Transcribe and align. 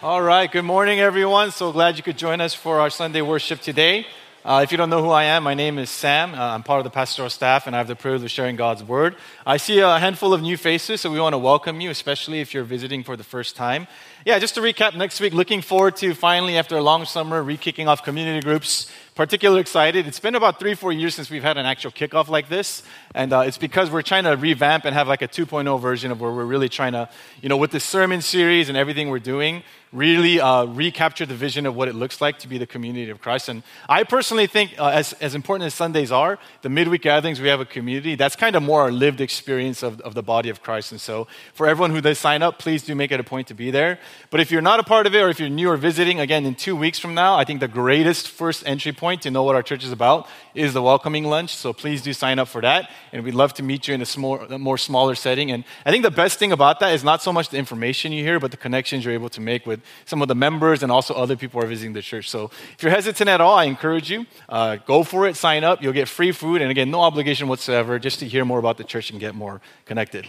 All 0.00 0.22
right, 0.22 0.48
good 0.48 0.64
morning, 0.64 1.00
everyone. 1.00 1.50
So 1.50 1.72
glad 1.72 1.96
you 1.96 2.04
could 2.04 2.16
join 2.16 2.40
us 2.40 2.54
for 2.54 2.78
our 2.78 2.88
Sunday 2.88 3.20
worship 3.20 3.60
today. 3.60 4.06
Uh, 4.44 4.60
if 4.62 4.70
you 4.70 4.78
don't 4.78 4.90
know 4.90 5.02
who 5.02 5.10
I 5.10 5.24
am, 5.24 5.42
my 5.42 5.54
name 5.54 5.76
is 5.76 5.90
Sam. 5.90 6.34
Uh, 6.34 6.38
I'm 6.38 6.62
part 6.62 6.78
of 6.78 6.84
the 6.84 6.90
pastoral 6.90 7.28
staff, 7.28 7.66
and 7.66 7.74
I 7.74 7.80
have 7.80 7.88
the 7.88 7.96
privilege 7.96 8.22
of 8.22 8.30
sharing 8.30 8.54
God's 8.54 8.84
word. 8.84 9.16
I 9.44 9.56
see 9.56 9.80
a 9.80 9.98
handful 9.98 10.32
of 10.32 10.40
new 10.40 10.56
faces, 10.56 11.00
so 11.00 11.10
we 11.10 11.18
want 11.18 11.32
to 11.32 11.38
welcome 11.38 11.80
you, 11.80 11.90
especially 11.90 12.40
if 12.40 12.54
you're 12.54 12.62
visiting 12.62 13.02
for 13.02 13.16
the 13.16 13.24
first 13.24 13.56
time. 13.56 13.88
Yeah, 14.24 14.38
just 14.38 14.54
to 14.54 14.60
recap, 14.60 14.94
next 14.94 15.20
week, 15.20 15.32
looking 15.32 15.62
forward 15.62 15.96
to 15.96 16.14
finally, 16.14 16.56
after 16.56 16.76
a 16.76 16.82
long 16.82 17.04
summer, 17.04 17.42
re 17.42 17.56
kicking 17.56 17.88
off 17.88 18.04
community 18.04 18.40
groups 18.40 18.92
particularly 19.18 19.60
excited. 19.60 20.06
It's 20.06 20.20
been 20.20 20.36
about 20.36 20.60
three, 20.60 20.74
four 20.74 20.92
years 20.92 21.16
since 21.16 21.28
we've 21.28 21.42
had 21.42 21.58
an 21.58 21.66
actual 21.66 21.90
kickoff 21.90 22.28
like 22.28 22.48
this. 22.48 22.84
And 23.16 23.32
uh, 23.32 23.40
it's 23.40 23.58
because 23.58 23.90
we're 23.90 24.02
trying 24.02 24.22
to 24.22 24.36
revamp 24.36 24.84
and 24.84 24.94
have 24.94 25.08
like 25.08 25.22
a 25.22 25.26
2.0 25.26 25.80
version 25.80 26.12
of 26.12 26.20
where 26.20 26.30
we're 26.30 26.44
really 26.44 26.68
trying 26.68 26.92
to, 26.92 27.08
you 27.42 27.48
know, 27.48 27.56
with 27.56 27.72
the 27.72 27.80
sermon 27.80 28.22
series 28.22 28.68
and 28.68 28.78
everything 28.78 29.08
we're 29.08 29.18
doing, 29.18 29.64
really 29.92 30.40
uh, 30.40 30.64
recapture 30.64 31.24
the 31.26 31.34
vision 31.34 31.66
of 31.66 31.74
what 31.74 31.88
it 31.88 31.94
looks 31.94 32.20
like 32.20 32.38
to 32.40 32.48
be 32.48 32.58
the 32.58 32.66
community 32.66 33.10
of 33.10 33.20
Christ. 33.20 33.48
And 33.48 33.62
I 33.88 34.04
personally 34.04 34.46
think, 34.46 34.74
uh, 34.78 34.88
as, 34.88 35.14
as 35.14 35.34
important 35.34 35.66
as 35.66 35.74
Sundays 35.74 36.12
are, 36.12 36.38
the 36.62 36.68
midweek 36.68 37.02
gatherings, 37.02 37.40
we 37.40 37.48
have 37.48 37.60
a 37.60 37.64
community. 37.64 38.14
That's 38.14 38.36
kind 38.36 38.54
of 38.56 38.62
more 38.62 38.82
our 38.82 38.92
lived 38.92 39.20
experience 39.20 39.82
of, 39.82 40.00
of 40.02 40.14
the 40.14 40.22
body 40.22 40.50
of 40.50 40.62
Christ. 40.62 40.92
And 40.92 41.00
so 41.00 41.26
for 41.54 41.66
everyone 41.66 41.90
who 41.90 42.00
does 42.00 42.18
sign 42.18 42.42
up, 42.42 42.58
please 42.58 42.82
do 42.82 42.94
make 42.94 43.12
it 43.12 43.20
a 43.20 43.24
point 43.24 43.48
to 43.48 43.54
be 43.54 43.70
there. 43.70 43.98
But 44.30 44.40
if 44.40 44.50
you're 44.50 44.62
not 44.62 44.80
a 44.80 44.84
part 44.84 45.06
of 45.06 45.14
it 45.14 45.20
or 45.20 45.28
if 45.28 45.40
you're 45.40 45.48
new 45.48 45.70
or 45.70 45.76
visiting, 45.76 46.20
again, 46.20 46.44
in 46.44 46.54
two 46.54 46.76
weeks 46.76 46.98
from 46.98 47.14
now, 47.14 47.36
I 47.36 47.44
think 47.44 47.60
the 47.60 47.68
greatest 47.68 48.28
first 48.28 48.62
entry 48.66 48.92
point 48.92 49.22
to 49.22 49.30
know 49.30 49.42
what 49.42 49.54
our 49.54 49.62
church 49.62 49.84
is 49.84 49.92
about 49.92 50.28
is 50.54 50.74
the 50.74 50.82
welcoming 50.82 51.24
lunch. 51.24 51.54
So 51.54 51.72
please 51.72 52.02
do 52.02 52.12
sign 52.12 52.38
up 52.38 52.48
for 52.48 52.60
that. 52.60 52.90
And 53.12 53.24
we'd 53.24 53.34
love 53.34 53.54
to 53.54 53.62
meet 53.62 53.88
you 53.88 53.94
in 53.94 54.02
a, 54.02 54.06
small, 54.06 54.40
a 54.40 54.58
more 54.58 54.76
smaller 54.76 55.14
setting. 55.14 55.50
And 55.50 55.64
I 55.86 55.90
think 55.90 56.02
the 56.02 56.10
best 56.10 56.38
thing 56.38 56.52
about 56.52 56.80
that 56.80 56.92
is 56.92 57.02
not 57.02 57.22
so 57.22 57.32
much 57.32 57.48
the 57.48 57.56
information 57.56 58.12
you 58.12 58.22
hear, 58.22 58.38
but 58.38 58.50
the 58.50 58.56
connections 58.56 59.04
you're 59.04 59.14
able 59.14 59.30
to 59.30 59.40
make 59.40 59.66
with 59.66 59.77
some 60.04 60.22
of 60.22 60.28
the 60.28 60.34
members 60.34 60.82
and 60.82 60.90
also 60.90 61.14
other 61.14 61.36
people 61.36 61.62
are 61.62 61.66
visiting 61.66 61.92
the 61.92 62.02
church. 62.02 62.28
So 62.28 62.50
if 62.74 62.82
you're 62.82 62.92
hesitant 62.92 63.28
at 63.28 63.40
all, 63.40 63.54
I 63.54 63.64
encourage 63.64 64.10
you, 64.10 64.26
uh, 64.48 64.76
go 64.76 65.02
for 65.02 65.26
it, 65.26 65.36
sign 65.36 65.64
up. 65.64 65.82
You'll 65.82 65.92
get 65.92 66.08
free 66.08 66.32
food. 66.32 66.62
And 66.62 66.70
again, 66.70 66.90
no 66.90 67.00
obligation 67.00 67.48
whatsoever 67.48 67.98
just 67.98 68.18
to 68.20 68.26
hear 68.26 68.44
more 68.44 68.58
about 68.58 68.76
the 68.76 68.84
church 68.84 69.10
and 69.10 69.20
get 69.20 69.34
more 69.34 69.60
connected. 69.86 70.26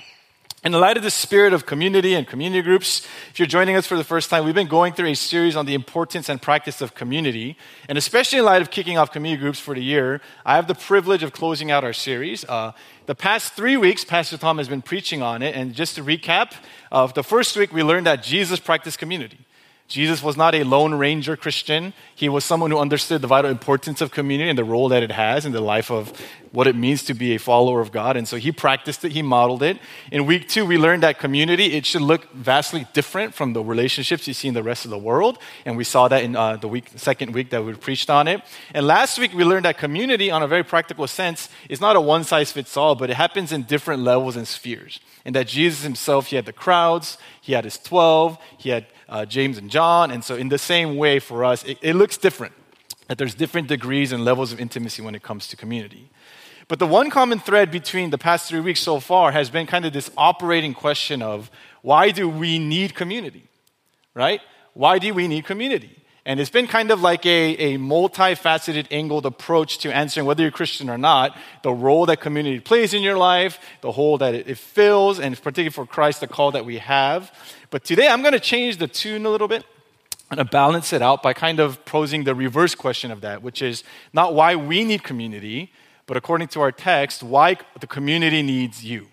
In 0.62 0.74
the 0.74 0.78
light 0.78 0.98
of 0.98 1.04
the 1.04 1.10
spirit 1.10 1.54
of 1.54 1.66
community 1.66 2.16
and 2.16 2.28
community 2.28 2.62
groups, 2.62 3.08
if 3.30 3.40
you're 3.40 3.48
joining 3.48 3.78
us 3.78 3.88
for 3.88 3.96
the 3.96 4.04
first 4.04 4.30
time, 4.30 4.44
we've 4.44 4.54
been 4.54 4.68
going 4.68 4.92
through 4.92 5.08
a 5.08 5.16
series 5.16 5.56
on 5.56 5.66
the 5.66 5.74
importance 5.74 6.28
and 6.28 6.42
practice 6.42 6.82
of 6.82 6.94
community. 6.94 7.56
And 7.88 7.98
especially 7.98 8.40
in 8.40 8.46
light 8.46 8.62
of 8.62 8.70
kicking 8.70 8.98
off 8.98 9.14
community 9.14 9.40
groups 9.40 9.58
for 9.58 9.74
the 9.74 9.82
year, 9.82 10.20
I 10.46 10.58
have 10.58 10.68
the 10.68 10.76
privilege 10.76 11.24
of 11.24 11.32
closing 11.32 11.72
out 11.72 11.86
our 11.86 11.94
series. 11.94 12.44
Uh, 12.44 12.74
the 13.06 13.16
past 13.16 13.54
three 13.54 13.78
weeks, 13.78 14.04
Pastor 14.04 14.38
Tom 14.38 14.58
has 14.58 14.68
been 14.68 14.82
preaching 14.82 15.22
on 15.22 15.42
it. 15.42 15.56
And 15.56 15.74
just 15.74 15.96
to 15.96 16.04
recap, 16.04 16.52
uh, 16.92 17.08
the 17.08 17.24
first 17.24 17.56
week 17.56 17.72
we 17.72 17.82
learned 17.82 18.06
that 18.08 18.22
Jesus 18.22 18.60
practiced 18.60 19.00
community. 19.00 19.38
Jesus 19.90 20.22
was 20.22 20.38
not 20.38 20.54
a 20.54 20.64
Lone 20.64 20.94
Ranger 20.94 21.36
Christian. 21.36 21.94
He 22.14 22.30
was 22.30 22.46
someone 22.46 22.70
who 22.70 22.78
understood 22.78 23.24
the 23.24 23.28
vital 23.28 23.50
importance 23.50 24.02
of 24.02 24.12
community 24.12 24.48
and 24.48 24.58
the 24.58 24.64
role 24.64 24.88
that 24.90 25.02
it 25.02 25.12
has 25.12 25.48
in 25.48 25.52
the 25.52 25.62
life 25.62 25.90
of 25.90 26.14
what 26.52 26.68
it 26.68 26.76
means 26.76 27.04
to 27.06 27.16
be 27.16 27.34
a 27.34 27.40
follower 27.40 27.82
of 27.82 27.92
God. 27.92 28.16
And 28.16 28.28
so 28.28 28.38
he 28.38 28.52
practiced 28.52 29.04
it, 29.04 29.14
he 29.14 29.24
modeled 29.24 29.64
it. 29.64 29.80
In 30.12 30.28
week 30.28 30.48
two, 30.48 30.64
we 30.64 30.78
learned 30.78 31.02
that 31.02 31.18
community, 31.18 31.74
it 31.74 31.88
should 31.88 32.04
look 32.04 32.32
vastly 32.34 32.86
different 32.94 33.34
from 33.34 33.54
the 33.54 33.64
relationships 33.64 34.28
you 34.28 34.34
see 34.36 34.48
in 34.48 34.54
the 34.54 34.62
rest 34.62 34.86
of 34.86 34.92
the 34.92 34.98
world. 34.98 35.40
And 35.66 35.76
we 35.76 35.84
saw 35.84 36.08
that 36.08 36.24
in 36.24 36.36
uh, 36.36 36.58
the 36.58 36.68
week, 36.68 36.92
second 36.96 37.34
week 37.34 37.50
that 37.50 37.66
we 37.66 37.74
preached 37.74 38.12
on 38.12 38.28
it. 38.28 38.42
And 38.76 38.86
last 38.86 39.18
week, 39.18 39.34
we 39.34 39.44
learned 39.44 39.66
that 39.66 39.80
community, 39.80 40.30
on 40.30 40.44
a 40.44 40.48
very 40.48 40.64
practical 40.64 41.08
sense, 41.08 41.50
is 41.68 41.82
not 41.82 41.96
a 41.96 42.02
one 42.02 42.24
size 42.24 42.52
fits 42.52 42.78
all, 42.78 42.94
but 42.94 43.10
it 43.10 43.16
happens 43.16 43.52
in 43.52 43.64
different 43.64 44.04
levels 44.04 44.36
and 44.36 44.48
spheres. 44.48 45.00
And 45.26 45.36
that 45.36 45.48
Jesus 45.48 45.82
himself, 45.82 46.28
he 46.28 46.36
had 46.36 46.46
the 46.46 46.54
crowds, 46.54 47.18
he 47.42 47.54
had 47.54 47.64
his 47.64 47.80
12, 47.80 48.38
he 48.60 48.70
had 48.70 48.86
uh, 49.10 49.26
James 49.26 49.58
and 49.58 49.70
John. 49.70 50.12
And 50.12 50.24
so, 50.24 50.36
in 50.36 50.50
the 50.50 50.58
same 50.58 50.96
way 50.96 51.20
for 51.20 51.44
us, 51.44 51.64
it, 51.66 51.78
it 51.82 51.96
looks 51.96 52.18
different. 52.18 52.54
That 53.08 53.18
there's 53.18 53.34
different 53.34 53.68
degrees 53.68 54.12
and 54.12 54.24
levels 54.24 54.54
of 54.54 54.60
intimacy 54.60 55.02
when 55.02 55.16
it 55.16 55.24
comes 55.24 55.48
to 55.48 55.58
community. 55.58 56.12
But 56.68 56.78
the 56.78 56.86
one 56.86 57.10
common 57.10 57.40
thread 57.40 57.72
between 57.72 58.12
the 58.12 58.20
past 58.20 58.48
three 58.48 58.60
weeks 58.60 58.80
so 58.80 59.00
far 59.00 59.32
has 59.32 59.50
been 59.50 59.66
kind 59.66 59.86
of 59.86 59.94
this 59.94 60.12
operating 60.16 60.76
question 60.76 61.24
of 61.24 61.50
why 61.82 62.12
do 62.12 62.30
we 62.30 62.60
need 62.60 62.94
community? 62.94 63.46
Right? 64.14 64.42
Why 64.74 65.00
do 65.00 65.14
we 65.14 65.28
need 65.28 65.46
community? 65.46 65.99
And 66.30 66.40
it's 66.40 66.52
been 66.52 66.68
kind 66.68 66.92
of 66.92 67.02
like 67.02 67.26
a, 67.26 67.56
a 67.58 67.78
multifaceted, 67.80 68.86
angled 68.92 69.26
approach 69.26 69.80
to 69.80 69.92
answering 69.92 70.28
whether 70.28 70.44
you're 70.44 70.52
Christian 70.52 70.88
or 70.88 70.98
not, 71.00 71.36
the 71.64 71.72
role 71.74 72.06
that 72.06 72.22
community 72.22 72.60
plays 72.60 72.94
in 72.94 73.02
your 73.02 73.18
life, 73.18 73.60
the 73.82 73.92
role 73.92 74.20
that 74.20 74.36
it, 74.36 74.48
it 74.48 74.60
fills, 74.60 75.20
and 75.20 75.36
particularly 75.36 75.72
for 75.72 75.88
Christ, 75.88 76.20
the 76.20 76.28
call 76.28 76.52
that 76.52 76.68
we 76.68 76.78
have. 76.78 77.34
But 77.72 77.84
today 77.84 78.08
I'm 78.08 78.22
going 78.22 78.36
to 78.36 78.40
change 78.40 78.78
the 78.78 78.88
tune 78.88 79.26
a 79.26 79.30
little 79.32 79.48
bit. 79.48 79.66
I'm 80.30 80.36
going 80.36 80.46
to 80.46 80.52
balance 80.52 80.94
it 80.94 81.02
out 81.02 81.24
by 81.24 81.34
kind 81.34 81.60
of 81.60 81.84
posing 81.86 82.26
the 82.26 82.36
reverse 82.36 82.76
question 82.76 83.10
of 83.10 83.22
that, 83.22 83.42
which 83.42 83.64
is 83.64 83.84
not 84.14 84.36
why 84.36 84.56
we 84.56 84.84
need 84.84 85.02
community, 85.02 85.72
but 86.06 86.16
according 86.16 86.50
to 86.50 86.62
our 86.62 86.72
text, 86.72 87.24
why 87.24 87.58
the 87.80 87.88
community 87.88 88.44
needs 88.44 88.86
you. 88.86 89.08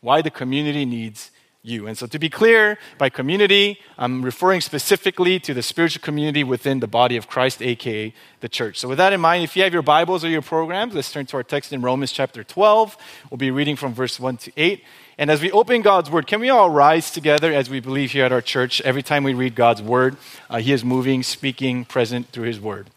Why 0.00 0.22
the 0.22 0.30
community 0.30 0.86
needs 0.86 1.30
you. 1.62 1.86
And 1.86 1.98
so, 1.98 2.06
to 2.06 2.18
be 2.18 2.28
clear, 2.28 2.78
by 2.98 3.08
community, 3.08 3.80
I'm 3.96 4.22
referring 4.22 4.60
specifically 4.60 5.40
to 5.40 5.52
the 5.52 5.62
spiritual 5.62 6.02
community 6.02 6.44
within 6.44 6.80
the 6.80 6.86
body 6.86 7.16
of 7.16 7.28
Christ, 7.28 7.60
aka 7.60 8.14
the 8.40 8.48
church. 8.48 8.78
So, 8.78 8.88
with 8.88 8.98
that 8.98 9.12
in 9.12 9.20
mind, 9.20 9.44
if 9.44 9.56
you 9.56 9.64
have 9.64 9.72
your 9.72 9.82
Bibles 9.82 10.24
or 10.24 10.28
your 10.28 10.42
programs, 10.42 10.94
let's 10.94 11.10
turn 11.10 11.26
to 11.26 11.36
our 11.36 11.42
text 11.42 11.72
in 11.72 11.82
Romans 11.82 12.12
chapter 12.12 12.44
12. 12.44 12.96
We'll 13.30 13.38
be 13.38 13.50
reading 13.50 13.76
from 13.76 13.92
verse 13.92 14.20
1 14.20 14.36
to 14.38 14.52
8. 14.56 14.84
And 15.18 15.30
as 15.30 15.42
we 15.42 15.50
open 15.50 15.82
God's 15.82 16.10
word, 16.10 16.28
can 16.28 16.40
we 16.40 16.48
all 16.48 16.70
rise 16.70 17.10
together 17.10 17.52
as 17.52 17.68
we 17.68 17.80
believe 17.80 18.12
here 18.12 18.24
at 18.24 18.30
our 18.30 18.40
church? 18.40 18.80
Every 18.82 19.02
time 19.02 19.24
we 19.24 19.34
read 19.34 19.56
God's 19.56 19.82
word, 19.82 20.16
uh, 20.48 20.58
He 20.58 20.72
is 20.72 20.84
moving, 20.84 21.24
speaking, 21.24 21.84
present 21.84 22.28
through 22.28 22.46
His 22.46 22.60
word. 22.60 22.88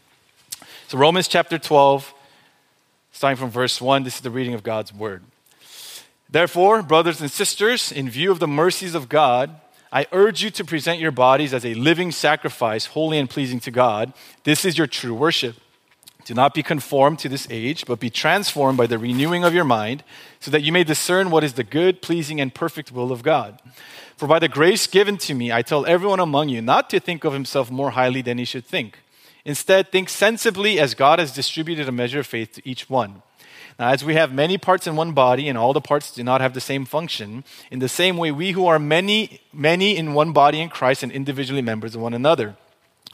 So, 0.87 0.99
Romans 0.99 1.27
chapter 1.27 1.57
12, 1.57 2.13
starting 3.11 3.37
from 3.37 3.49
verse 3.49 3.81
1, 3.81 4.03
this 4.03 4.15
is 4.15 4.21
the 4.21 4.29
reading 4.29 4.53
of 4.53 4.61
God's 4.61 4.93
word. 4.93 5.23
Therefore, 6.31 6.81
brothers 6.81 7.19
and 7.19 7.29
sisters, 7.29 7.91
in 7.91 8.09
view 8.09 8.31
of 8.31 8.39
the 8.39 8.47
mercies 8.47 8.95
of 8.95 9.09
God, 9.09 9.59
I 9.91 10.07
urge 10.13 10.41
you 10.41 10.49
to 10.51 10.63
present 10.63 11.01
your 11.01 11.11
bodies 11.11 11.53
as 11.53 11.65
a 11.65 11.73
living 11.73 12.11
sacrifice, 12.11 12.85
holy 12.87 13.17
and 13.17 13.29
pleasing 13.29 13.59
to 13.61 13.71
God. 13.71 14.13
This 14.45 14.63
is 14.63 14.77
your 14.77 14.87
true 14.87 15.13
worship. 15.13 15.57
Do 16.23 16.33
not 16.33 16.53
be 16.53 16.63
conformed 16.63 17.19
to 17.19 17.29
this 17.29 17.47
age, 17.49 17.85
but 17.85 17.99
be 17.99 18.09
transformed 18.09 18.77
by 18.77 18.87
the 18.87 18.97
renewing 18.97 19.43
of 19.43 19.53
your 19.53 19.65
mind, 19.65 20.03
so 20.39 20.51
that 20.51 20.61
you 20.61 20.71
may 20.71 20.85
discern 20.85 21.31
what 21.31 21.43
is 21.43 21.53
the 21.53 21.63
good, 21.63 22.01
pleasing, 22.01 22.39
and 22.39 22.53
perfect 22.53 22.91
will 22.91 23.11
of 23.11 23.23
God. 23.23 23.59
For 24.15 24.27
by 24.27 24.39
the 24.39 24.47
grace 24.47 24.87
given 24.87 25.17
to 25.17 25.33
me, 25.33 25.51
I 25.51 25.63
tell 25.63 25.85
everyone 25.85 26.19
among 26.21 26.47
you 26.47 26.61
not 26.61 26.89
to 26.91 26.99
think 26.99 27.25
of 27.25 27.33
himself 27.33 27.69
more 27.69 27.91
highly 27.91 28.21
than 28.21 28.37
he 28.37 28.45
should 28.45 28.65
think. 28.65 28.99
Instead, 29.43 29.91
think 29.91 30.07
sensibly 30.07 30.79
as 30.79 30.93
God 30.93 31.19
has 31.19 31.33
distributed 31.33 31.89
a 31.89 31.91
measure 31.91 32.19
of 32.19 32.27
faith 32.27 32.53
to 32.53 32.69
each 32.69 32.89
one. 32.89 33.23
Now, 33.79 33.89
as 33.89 34.03
we 34.03 34.15
have 34.15 34.33
many 34.33 34.57
parts 34.57 34.87
in 34.87 34.95
one 34.95 35.13
body, 35.13 35.49
and 35.49 35.57
all 35.57 35.73
the 35.73 35.81
parts 35.81 36.11
do 36.11 36.23
not 36.23 36.41
have 36.41 36.53
the 36.53 36.61
same 36.61 36.85
function, 36.85 37.43
in 37.69 37.79
the 37.79 37.89
same 37.89 38.17
way, 38.17 38.31
we 38.31 38.51
who 38.51 38.67
are 38.67 38.79
many, 38.79 39.41
many 39.53 39.97
in 39.97 40.13
one 40.13 40.33
body 40.33 40.59
in 40.59 40.69
Christ 40.69 41.03
and 41.03 41.11
individually 41.11 41.61
members 41.61 41.95
of 41.95 42.01
one 42.01 42.13
another. 42.13 42.55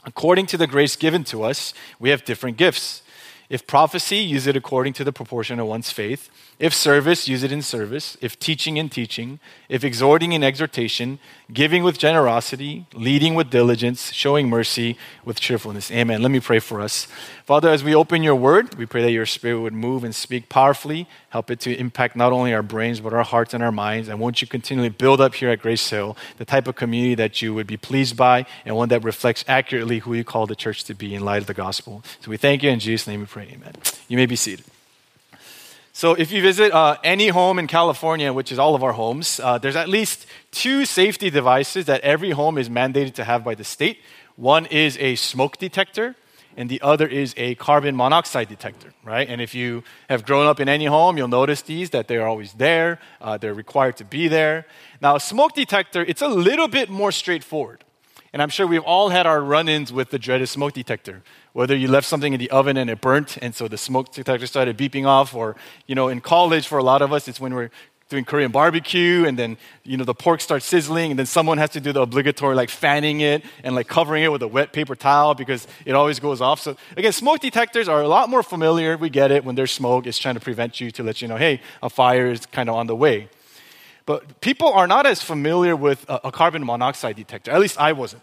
According 0.04 0.46
to 0.46 0.56
the 0.56 0.66
grace 0.66 0.96
given 0.96 1.24
to 1.24 1.42
us, 1.42 1.74
we 1.98 2.10
have 2.10 2.24
different 2.24 2.56
gifts. 2.56 3.02
If 3.48 3.66
prophecy, 3.66 4.18
use 4.18 4.46
it 4.46 4.56
according 4.56 4.92
to 4.94 5.04
the 5.04 5.12
proportion 5.12 5.58
of 5.58 5.66
one's 5.66 5.90
faith. 5.90 6.30
If 6.58 6.74
service, 6.74 7.28
use 7.28 7.44
it 7.44 7.52
in 7.52 7.62
service. 7.62 8.16
If 8.20 8.36
teaching, 8.40 8.78
in 8.78 8.88
teaching. 8.88 9.38
If 9.68 9.84
exhorting, 9.84 10.32
in 10.32 10.42
exhortation. 10.42 11.20
Giving 11.52 11.84
with 11.84 11.98
generosity. 11.98 12.86
Leading 12.92 13.36
with 13.36 13.48
diligence. 13.48 14.12
Showing 14.12 14.48
mercy 14.48 14.98
with 15.24 15.38
cheerfulness. 15.38 15.88
Amen. 15.92 16.20
Let 16.20 16.32
me 16.32 16.40
pray 16.40 16.58
for 16.58 16.80
us. 16.80 17.06
Father, 17.46 17.68
as 17.68 17.84
we 17.84 17.94
open 17.94 18.24
your 18.24 18.34
word, 18.34 18.74
we 18.74 18.86
pray 18.86 19.02
that 19.02 19.12
your 19.12 19.24
spirit 19.24 19.60
would 19.60 19.72
move 19.72 20.02
and 20.02 20.12
speak 20.12 20.48
powerfully. 20.48 21.08
Help 21.28 21.48
it 21.52 21.60
to 21.60 21.76
impact 21.78 22.16
not 22.16 22.32
only 22.32 22.52
our 22.52 22.62
brains, 22.62 22.98
but 22.98 23.12
our 23.12 23.22
hearts 23.22 23.54
and 23.54 23.62
our 23.62 23.70
minds. 23.70 24.08
And 24.08 24.18
won't 24.18 24.42
you 24.42 24.48
continually 24.48 24.88
build 24.88 25.20
up 25.20 25.36
here 25.36 25.50
at 25.50 25.62
Grace 25.62 25.88
Hill 25.88 26.16
the 26.38 26.44
type 26.44 26.66
of 26.66 26.74
community 26.74 27.14
that 27.14 27.40
you 27.40 27.54
would 27.54 27.68
be 27.68 27.76
pleased 27.76 28.16
by 28.16 28.46
and 28.64 28.74
one 28.74 28.88
that 28.88 29.04
reflects 29.04 29.44
accurately 29.46 30.00
who 30.00 30.12
you 30.12 30.24
call 30.24 30.46
the 30.46 30.56
church 30.56 30.82
to 30.84 30.94
be 30.94 31.14
in 31.14 31.24
light 31.24 31.40
of 31.40 31.46
the 31.46 31.54
gospel. 31.54 32.02
So 32.20 32.32
we 32.32 32.36
thank 32.36 32.64
you 32.64 32.70
in 32.70 32.80
Jesus' 32.80 33.06
name 33.06 33.20
we 33.20 33.26
pray. 33.26 33.48
Amen. 33.52 33.74
You 34.08 34.16
may 34.16 34.26
be 34.26 34.34
seated. 34.34 34.64
So, 35.98 36.14
if 36.14 36.30
you 36.30 36.40
visit 36.42 36.70
uh, 36.70 36.96
any 37.02 37.26
home 37.26 37.58
in 37.58 37.66
California, 37.66 38.32
which 38.32 38.52
is 38.52 38.58
all 38.60 38.76
of 38.76 38.84
our 38.84 38.92
homes, 38.92 39.40
uh, 39.40 39.58
there's 39.58 39.74
at 39.74 39.88
least 39.88 40.26
two 40.52 40.84
safety 40.84 41.28
devices 41.28 41.86
that 41.86 42.02
every 42.02 42.30
home 42.30 42.56
is 42.56 42.68
mandated 42.68 43.14
to 43.14 43.24
have 43.24 43.42
by 43.42 43.56
the 43.56 43.64
state. 43.64 43.98
One 44.36 44.66
is 44.66 44.96
a 44.98 45.16
smoke 45.16 45.56
detector, 45.56 46.14
and 46.56 46.70
the 46.70 46.80
other 46.82 47.08
is 47.08 47.34
a 47.36 47.56
carbon 47.56 47.96
monoxide 47.96 48.48
detector, 48.48 48.94
right? 49.02 49.28
And 49.28 49.40
if 49.40 49.56
you 49.56 49.82
have 50.08 50.24
grown 50.24 50.46
up 50.46 50.60
in 50.60 50.68
any 50.68 50.84
home, 50.84 51.18
you'll 51.18 51.26
notice 51.26 51.62
these 51.62 51.90
that 51.90 52.06
they're 52.06 52.28
always 52.28 52.52
there. 52.52 53.00
Uh, 53.20 53.36
they're 53.36 53.52
required 53.52 53.96
to 53.96 54.04
be 54.04 54.28
there. 54.28 54.66
Now, 55.02 55.16
a 55.16 55.20
smoke 55.20 55.54
detector, 55.54 56.04
it's 56.06 56.22
a 56.22 56.28
little 56.28 56.68
bit 56.68 56.90
more 56.90 57.10
straightforward. 57.10 57.82
And 58.32 58.40
I'm 58.40 58.50
sure 58.50 58.68
we've 58.68 58.84
all 58.84 59.08
had 59.08 59.26
our 59.26 59.40
run 59.40 59.68
ins 59.68 59.92
with 59.92 60.10
the 60.10 60.18
dreaded 60.20 60.48
smoke 60.48 60.74
detector. 60.74 61.24
Whether 61.52 61.76
you 61.76 61.88
left 61.88 62.06
something 62.06 62.32
in 62.32 62.38
the 62.38 62.50
oven 62.50 62.76
and 62.76 62.90
it 62.90 63.00
burnt, 63.00 63.38
and 63.40 63.54
so 63.54 63.68
the 63.68 63.78
smoke 63.78 64.12
detector 64.12 64.46
started 64.46 64.76
beeping 64.76 65.06
off, 65.06 65.34
or, 65.34 65.56
you 65.86 65.94
know, 65.94 66.08
in 66.08 66.20
college, 66.20 66.66
for 66.68 66.78
a 66.78 66.82
lot 66.82 67.02
of 67.02 67.12
us, 67.12 67.26
it's 67.26 67.40
when 67.40 67.54
we're 67.54 67.70
doing 68.08 68.24
Korean 68.24 68.50
barbecue, 68.50 69.26
and 69.26 69.38
then 69.38 69.58
you 69.84 69.96
know 69.96 70.04
the 70.04 70.14
pork 70.14 70.40
starts 70.40 70.64
sizzling, 70.64 71.10
and 71.10 71.18
then 71.18 71.26
someone 71.26 71.58
has 71.58 71.70
to 71.70 71.80
do 71.80 71.92
the 71.92 72.02
obligatory 72.02 72.54
like 72.54 72.70
fanning 72.70 73.20
it 73.20 73.44
and 73.62 73.74
like 73.74 73.86
covering 73.86 74.22
it 74.22 74.32
with 74.32 74.42
a 74.42 74.48
wet 74.48 74.72
paper 74.72 74.94
towel 74.94 75.34
because 75.34 75.66
it 75.84 75.92
always 75.92 76.18
goes 76.18 76.40
off. 76.40 76.60
So 76.60 76.76
again, 76.96 77.12
smoke 77.12 77.40
detectors 77.40 77.88
are 77.88 78.00
a 78.00 78.08
lot 78.08 78.30
more 78.30 78.42
familiar. 78.42 78.96
We 78.96 79.10
get 79.10 79.30
it 79.30 79.44
when 79.44 79.54
there's 79.54 79.72
smoke; 79.72 80.06
it's 80.06 80.18
trying 80.18 80.36
to 80.36 80.40
prevent 80.40 80.80
you 80.80 80.90
to 80.92 81.02
let 81.02 81.20
you 81.20 81.28
know, 81.28 81.36
hey, 81.36 81.60
a 81.82 81.90
fire 81.90 82.28
is 82.30 82.46
kind 82.46 82.68
of 82.68 82.76
on 82.76 82.86
the 82.86 82.96
way. 82.96 83.28
But 84.06 84.40
people 84.40 84.72
are 84.72 84.86
not 84.86 85.04
as 85.04 85.22
familiar 85.22 85.76
with 85.76 86.06
a, 86.08 86.32
carbon 86.32 86.64
monoxide 86.64 87.16
detector. 87.16 87.50
At 87.50 87.60
least 87.60 87.78
I 87.78 87.92
wasn't 87.92 88.22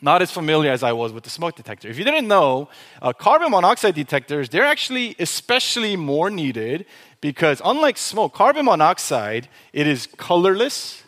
not 0.00 0.22
as 0.22 0.30
familiar 0.30 0.70
as 0.70 0.82
I 0.82 0.92
was 0.92 1.12
with 1.12 1.24
the 1.24 1.30
smoke 1.30 1.56
detector. 1.56 1.88
If 1.88 1.98
you 1.98 2.04
didn't 2.04 2.28
know, 2.28 2.68
uh, 3.00 3.12
carbon 3.12 3.50
monoxide 3.50 3.94
detectors, 3.94 4.48
they're 4.48 4.64
actually 4.64 5.16
especially 5.18 5.96
more 5.96 6.30
needed 6.30 6.86
because 7.20 7.62
unlike 7.64 7.96
smoke, 7.96 8.34
carbon 8.34 8.66
monoxide, 8.66 9.48
it 9.72 9.86
is 9.86 10.06
colorless, 10.16 11.02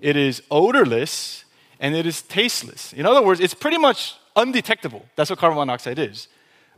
it 0.00 0.16
is 0.16 0.42
odorless, 0.50 1.44
and 1.80 1.94
it 1.94 2.06
is 2.06 2.22
tasteless. 2.22 2.92
In 2.92 3.06
other 3.06 3.22
words, 3.22 3.40
it's 3.40 3.54
pretty 3.54 3.78
much 3.78 4.14
undetectable. 4.36 5.04
That's 5.16 5.30
what 5.30 5.38
carbon 5.38 5.58
monoxide 5.58 5.98
is. 5.98 6.28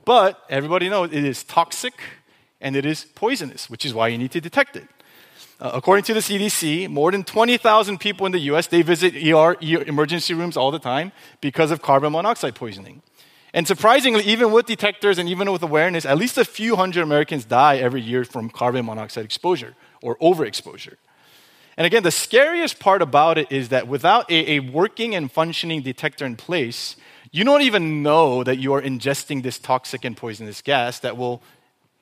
But 0.05 0.43
everybody 0.49 0.89
knows 0.89 1.13
it 1.13 1.25
is 1.25 1.45
toxic 1.45 1.95
and 2.61 2.75
it 2.75 2.87
is 2.87 3.05
poisonous, 3.15 3.69
which 3.69 3.85
is 3.85 3.95
why 3.95 4.09
you 4.09 4.19
need 4.19 4.31
to 4.33 4.41
detect 4.41 4.77
it. 4.77 4.89
Uh, 5.61 5.73
according 5.75 6.03
to 6.05 6.15
the 6.15 6.21
CDC, 6.21 6.89
more 6.89 7.13
than 7.13 7.23
20,000 7.23 7.99
people 7.99 8.25
in 8.25 8.33
the 8.33 8.39
US, 8.53 8.67
they 8.67 8.81
visit 8.81 9.15
ER, 9.15 9.57
ER 9.63 9.83
emergency 9.87 10.33
rooms 10.33 10.57
all 10.57 10.71
the 10.71 10.79
time 10.79 11.13
because 11.43 11.71
of 11.71 11.83
carbon 11.83 12.13
monoxide 12.13 12.55
poisoning. 12.55 13.03
And 13.53 13.67
surprisingly, 13.67 14.23
even 14.25 14.53
with 14.53 14.67
detectors 14.67 15.19
and 15.19 15.29
even 15.29 15.53
with 15.53 15.63
awareness, 15.63 16.07
at 16.07 16.17
least 16.17 16.39
a 16.39 16.47
few 16.47 16.77
hundred 16.77 17.03
Americans 17.03 17.45
die 17.45 17.77
every 17.77 18.01
year 18.01 18.25
from 18.25 18.49
carbon 18.49 18.87
monoxide 18.87 19.25
exposure 19.25 19.75
or 20.01 20.17
overexposure. 20.17 20.97
And 21.77 21.87
again, 21.87 22.05
the 22.05 22.11
scariest 22.11 22.79
part 22.79 23.03
about 23.03 23.37
it 23.37 23.51
is 23.53 23.69
that 23.69 23.87
without 23.87 24.31
a, 24.31 24.53
a, 24.53 24.61
working 24.61 25.15
and 25.15 25.31
functioning 25.31 25.83
detector 25.83 26.25
in 26.25 26.37
place, 26.37 26.97
you 27.33 27.45
don't 27.45 27.63
even 27.63 28.03
know 28.03 28.45
that 28.45 28.59
you 28.59 28.73
are 28.73 28.83
ingesting 28.83 29.43
this 29.43 29.59
toxic 29.59 30.05
and 30.05 30.17
poisonous 30.17 30.63
gas 30.63 31.01
that 31.01 31.17
will 31.17 31.43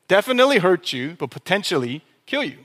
definitely 0.07 0.59
hurt 0.59 0.93
you, 0.93 1.17
but 1.19 1.31
potentially 1.31 2.05
kill 2.27 2.45
you. 2.45 2.59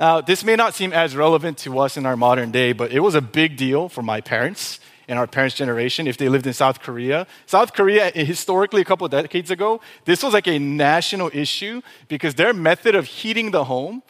Now, 0.00 0.22
this 0.22 0.42
may 0.42 0.56
not 0.56 0.72
seem 0.72 0.94
as 0.94 1.14
relevant 1.14 1.58
to 1.58 1.78
us 1.78 1.98
in 1.98 2.06
our 2.06 2.16
modern 2.16 2.50
day, 2.50 2.72
but 2.72 2.90
it 2.90 3.00
was 3.00 3.14
a 3.14 3.20
big 3.20 3.58
deal 3.58 3.90
for 3.90 4.00
my 4.00 4.22
parents 4.22 4.80
and 5.06 5.18
our 5.18 5.26
parents' 5.26 5.54
generation 5.54 6.06
if 6.06 6.16
they 6.16 6.30
lived 6.30 6.46
in 6.46 6.54
South 6.54 6.80
Korea. 6.80 7.26
South 7.44 7.74
Korea, 7.74 8.10
historically, 8.10 8.80
a 8.80 8.84
couple 8.86 9.06
decades 9.08 9.50
ago, 9.50 9.82
this 10.06 10.22
was 10.22 10.32
like 10.32 10.48
a 10.48 10.58
national 10.58 11.30
issue 11.34 11.82
because 12.08 12.34
their 12.34 12.54
method 12.54 12.94
of 12.94 13.04
heating 13.04 13.50
the 13.50 13.64
home 13.64 14.02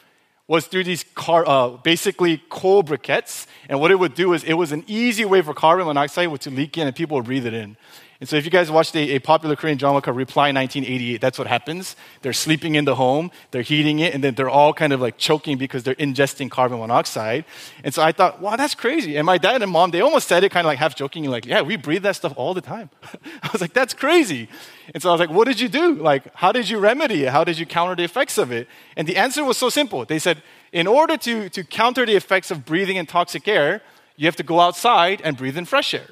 was 0.47 0.65
through 0.65 0.85
these 0.85 1.03
car, 1.13 1.43
uh, 1.45 1.71
basically 1.83 2.41
coal 2.47 2.85
briquettes. 2.85 3.45
And 3.67 3.81
what 3.81 3.91
it 3.91 3.99
would 3.99 4.15
do 4.15 4.31
is 4.31 4.45
it 4.45 4.53
was 4.53 4.71
an 4.71 4.85
easy 4.87 5.25
way 5.25 5.41
for 5.41 5.53
carbon 5.53 5.87
monoxide 5.87 6.39
to 6.39 6.49
leak 6.51 6.77
in 6.77 6.87
and 6.87 6.95
people 6.95 7.17
would 7.17 7.25
breathe 7.25 7.45
it 7.45 7.53
in. 7.53 7.75
And 8.21 8.29
so 8.29 8.35
if 8.35 8.45
you 8.45 8.51
guys 8.51 8.69
watched 8.69 8.95
a, 8.95 9.15
a, 9.15 9.19
popular 9.19 9.55
Korean 9.55 9.79
drama 9.79 9.99
called 9.99 10.15
Reply 10.15 10.51
1988, 10.51 11.19
that's 11.19 11.39
what 11.39 11.47
happens. 11.47 11.95
They're 12.21 12.33
sleeping 12.33 12.75
in 12.75 12.85
the 12.85 12.93
home, 12.93 13.31
they're 13.49 13.63
heating 13.63 13.97
it, 13.97 14.13
and 14.13 14.23
then 14.23 14.35
they're 14.35 14.47
all 14.47 14.73
kind 14.75 14.93
of 14.93 15.01
like 15.01 15.17
choking 15.17 15.57
because 15.57 15.81
they're 15.81 15.95
ingesting 15.95 16.51
carbon 16.51 16.77
monoxide. 16.77 17.45
And 17.83 17.91
so 17.91 18.03
I 18.03 18.11
thought, 18.11 18.39
wow, 18.39 18.55
that's 18.57 18.75
crazy. 18.75 19.17
And 19.17 19.25
my 19.25 19.39
dad 19.39 19.63
and 19.63 19.71
mom, 19.71 19.89
they 19.89 20.01
almost 20.01 20.27
said 20.27 20.43
it 20.43 20.49
kind 20.49 20.67
of 20.67 20.69
like 20.69 20.77
half 20.77 20.95
joking, 20.95 21.23
like, 21.31 21.47
yeah, 21.47 21.63
we 21.63 21.77
breathe 21.77 22.03
that 22.03 22.15
stuff 22.15 22.33
all 22.35 22.53
the 22.53 22.61
time. 22.61 22.91
I 23.41 23.49
was 23.51 23.59
like, 23.59 23.73
that's 23.73 23.95
crazy. 23.95 24.47
And 24.93 25.01
so 25.01 25.09
I 25.09 25.13
was 25.13 25.19
like, 25.19 25.31
what 25.31 25.47
did 25.47 25.59
you 25.59 25.67
do? 25.67 25.95
Like, 25.95 26.31
how 26.35 26.51
did 26.51 26.69
you 26.69 26.77
remedy 26.77 27.23
it? 27.23 27.31
How 27.31 27.43
did 27.43 27.57
you 27.57 27.65
counter 27.65 27.95
the 27.95 28.03
effects 28.03 28.37
of 28.37 28.51
it? 28.51 28.67
And 28.95 29.07
the 29.07 29.17
answer 29.17 29.43
was 29.43 29.57
so 29.57 29.69
simple. 29.69 30.05
They 30.05 30.19
said, 30.19 30.43
in 30.71 30.85
order 30.85 31.17
to, 31.17 31.49
to 31.49 31.63
counter 31.63 32.05
the 32.05 32.15
effects 32.15 32.51
of 32.51 32.65
breathing 32.65 32.97
in 32.97 33.07
toxic 33.07 33.47
air, 33.47 33.81
you 34.15 34.27
have 34.27 34.35
to 34.35 34.43
go 34.43 34.59
outside 34.59 35.21
and 35.23 35.35
breathe 35.35 35.57
in 35.57 35.65
fresh 35.65 35.95
air. 35.95 36.09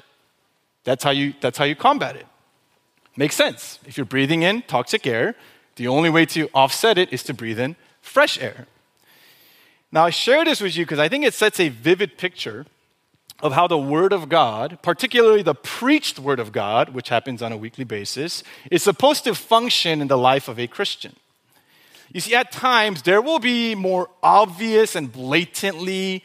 That's 0.84 1.04
how 1.04 1.10
you, 1.10 1.34
that's 1.40 1.58
how 1.58 1.64
you 1.64 1.76
combat 1.76 2.16
it. 2.16 2.26
Makes 3.16 3.36
sense. 3.36 3.78
If 3.86 3.96
you're 3.96 4.06
breathing 4.06 4.42
in 4.42 4.62
toxic 4.62 5.06
air, 5.06 5.34
the 5.76 5.88
only 5.88 6.10
way 6.10 6.26
to 6.26 6.48
offset 6.54 6.98
it 6.98 7.12
is 7.12 7.22
to 7.24 7.34
breathe 7.34 7.58
in 7.58 7.76
fresh 8.00 8.40
air. 8.40 8.66
Now, 9.92 10.04
I 10.04 10.10
share 10.10 10.44
this 10.44 10.60
with 10.60 10.76
you 10.76 10.84
because 10.84 10.98
I 10.98 11.08
think 11.08 11.24
it 11.24 11.34
sets 11.34 11.58
a 11.58 11.68
vivid 11.68 12.16
picture 12.16 12.66
of 13.42 13.52
how 13.52 13.66
the 13.66 13.78
Word 13.78 14.12
of 14.12 14.28
God, 14.28 14.78
particularly 14.82 15.42
the 15.42 15.54
preached 15.54 16.18
Word 16.18 16.38
of 16.38 16.52
God, 16.52 16.90
which 16.90 17.08
happens 17.08 17.42
on 17.42 17.52
a 17.52 17.56
weekly 17.56 17.84
basis, 17.84 18.42
is 18.70 18.82
supposed 18.82 19.24
to 19.24 19.34
function 19.34 20.00
in 20.00 20.08
the 20.08 20.18
life 20.18 20.46
of 20.48 20.58
a 20.58 20.66
Christian. 20.66 21.16
You 22.12 22.20
see, 22.20 22.34
at 22.34 22.52
times, 22.52 23.02
there 23.02 23.22
will 23.22 23.38
be 23.38 23.74
more 23.74 24.10
obvious 24.22 24.94
and 24.96 25.10
blatantly 25.10 26.24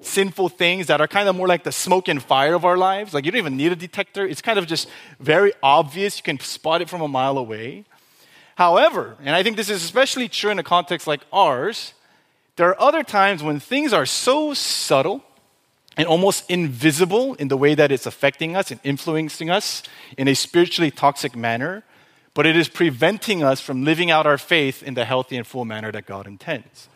sinful 0.00 0.48
things 0.48 0.86
that 0.86 1.00
are 1.00 1.08
kind 1.08 1.28
of 1.28 1.36
more 1.36 1.48
like 1.48 1.64
the 1.64 1.72
smoke 1.72 2.08
and 2.08 2.22
fire 2.22 2.54
of 2.54 2.64
our 2.64 2.76
lives. 2.76 3.12
Like 3.12 3.24
you 3.24 3.30
don't 3.30 3.38
even 3.38 3.56
need 3.56 3.72
a 3.72 3.76
detector, 3.76 4.26
it's 4.26 4.42
kind 4.42 4.58
of 4.58 4.66
just 4.66 4.88
very 5.18 5.52
obvious. 5.62 6.18
You 6.18 6.22
can 6.22 6.38
spot 6.40 6.82
it 6.82 6.88
from 6.88 7.00
a 7.00 7.08
mile 7.08 7.38
away. 7.38 7.84
However, 8.56 9.16
and 9.22 9.34
I 9.34 9.42
think 9.42 9.56
this 9.56 9.70
is 9.70 9.82
especially 9.82 10.28
true 10.28 10.50
in 10.50 10.58
a 10.58 10.62
context 10.62 11.06
like 11.06 11.20
ours, 11.32 11.94
there 12.56 12.68
are 12.68 12.80
other 12.80 13.02
times 13.02 13.42
when 13.42 13.58
things 13.58 13.92
are 13.92 14.04
so 14.04 14.52
subtle 14.52 15.24
and 15.96 16.06
almost 16.06 16.50
invisible 16.50 17.34
in 17.34 17.48
the 17.48 17.56
way 17.56 17.74
that 17.74 17.90
it's 17.90 18.06
affecting 18.06 18.56
us 18.56 18.70
and 18.70 18.80
influencing 18.84 19.50
us 19.50 19.82
in 20.16 20.28
a 20.28 20.34
spiritually 20.34 20.90
toxic 20.90 21.34
manner, 21.34 21.84
but 22.34 22.46
it 22.46 22.56
is 22.56 22.68
preventing 22.68 23.42
us 23.42 23.60
from 23.60 23.84
living 23.84 24.10
out 24.10 24.26
our 24.26 24.38
faith 24.38 24.82
in 24.82 24.94
the 24.94 25.04
healthy 25.04 25.36
and 25.36 25.46
full 25.46 25.64
manner 25.64 25.90
that 25.92 26.06
God 26.06 26.26
intends. 26.26 26.88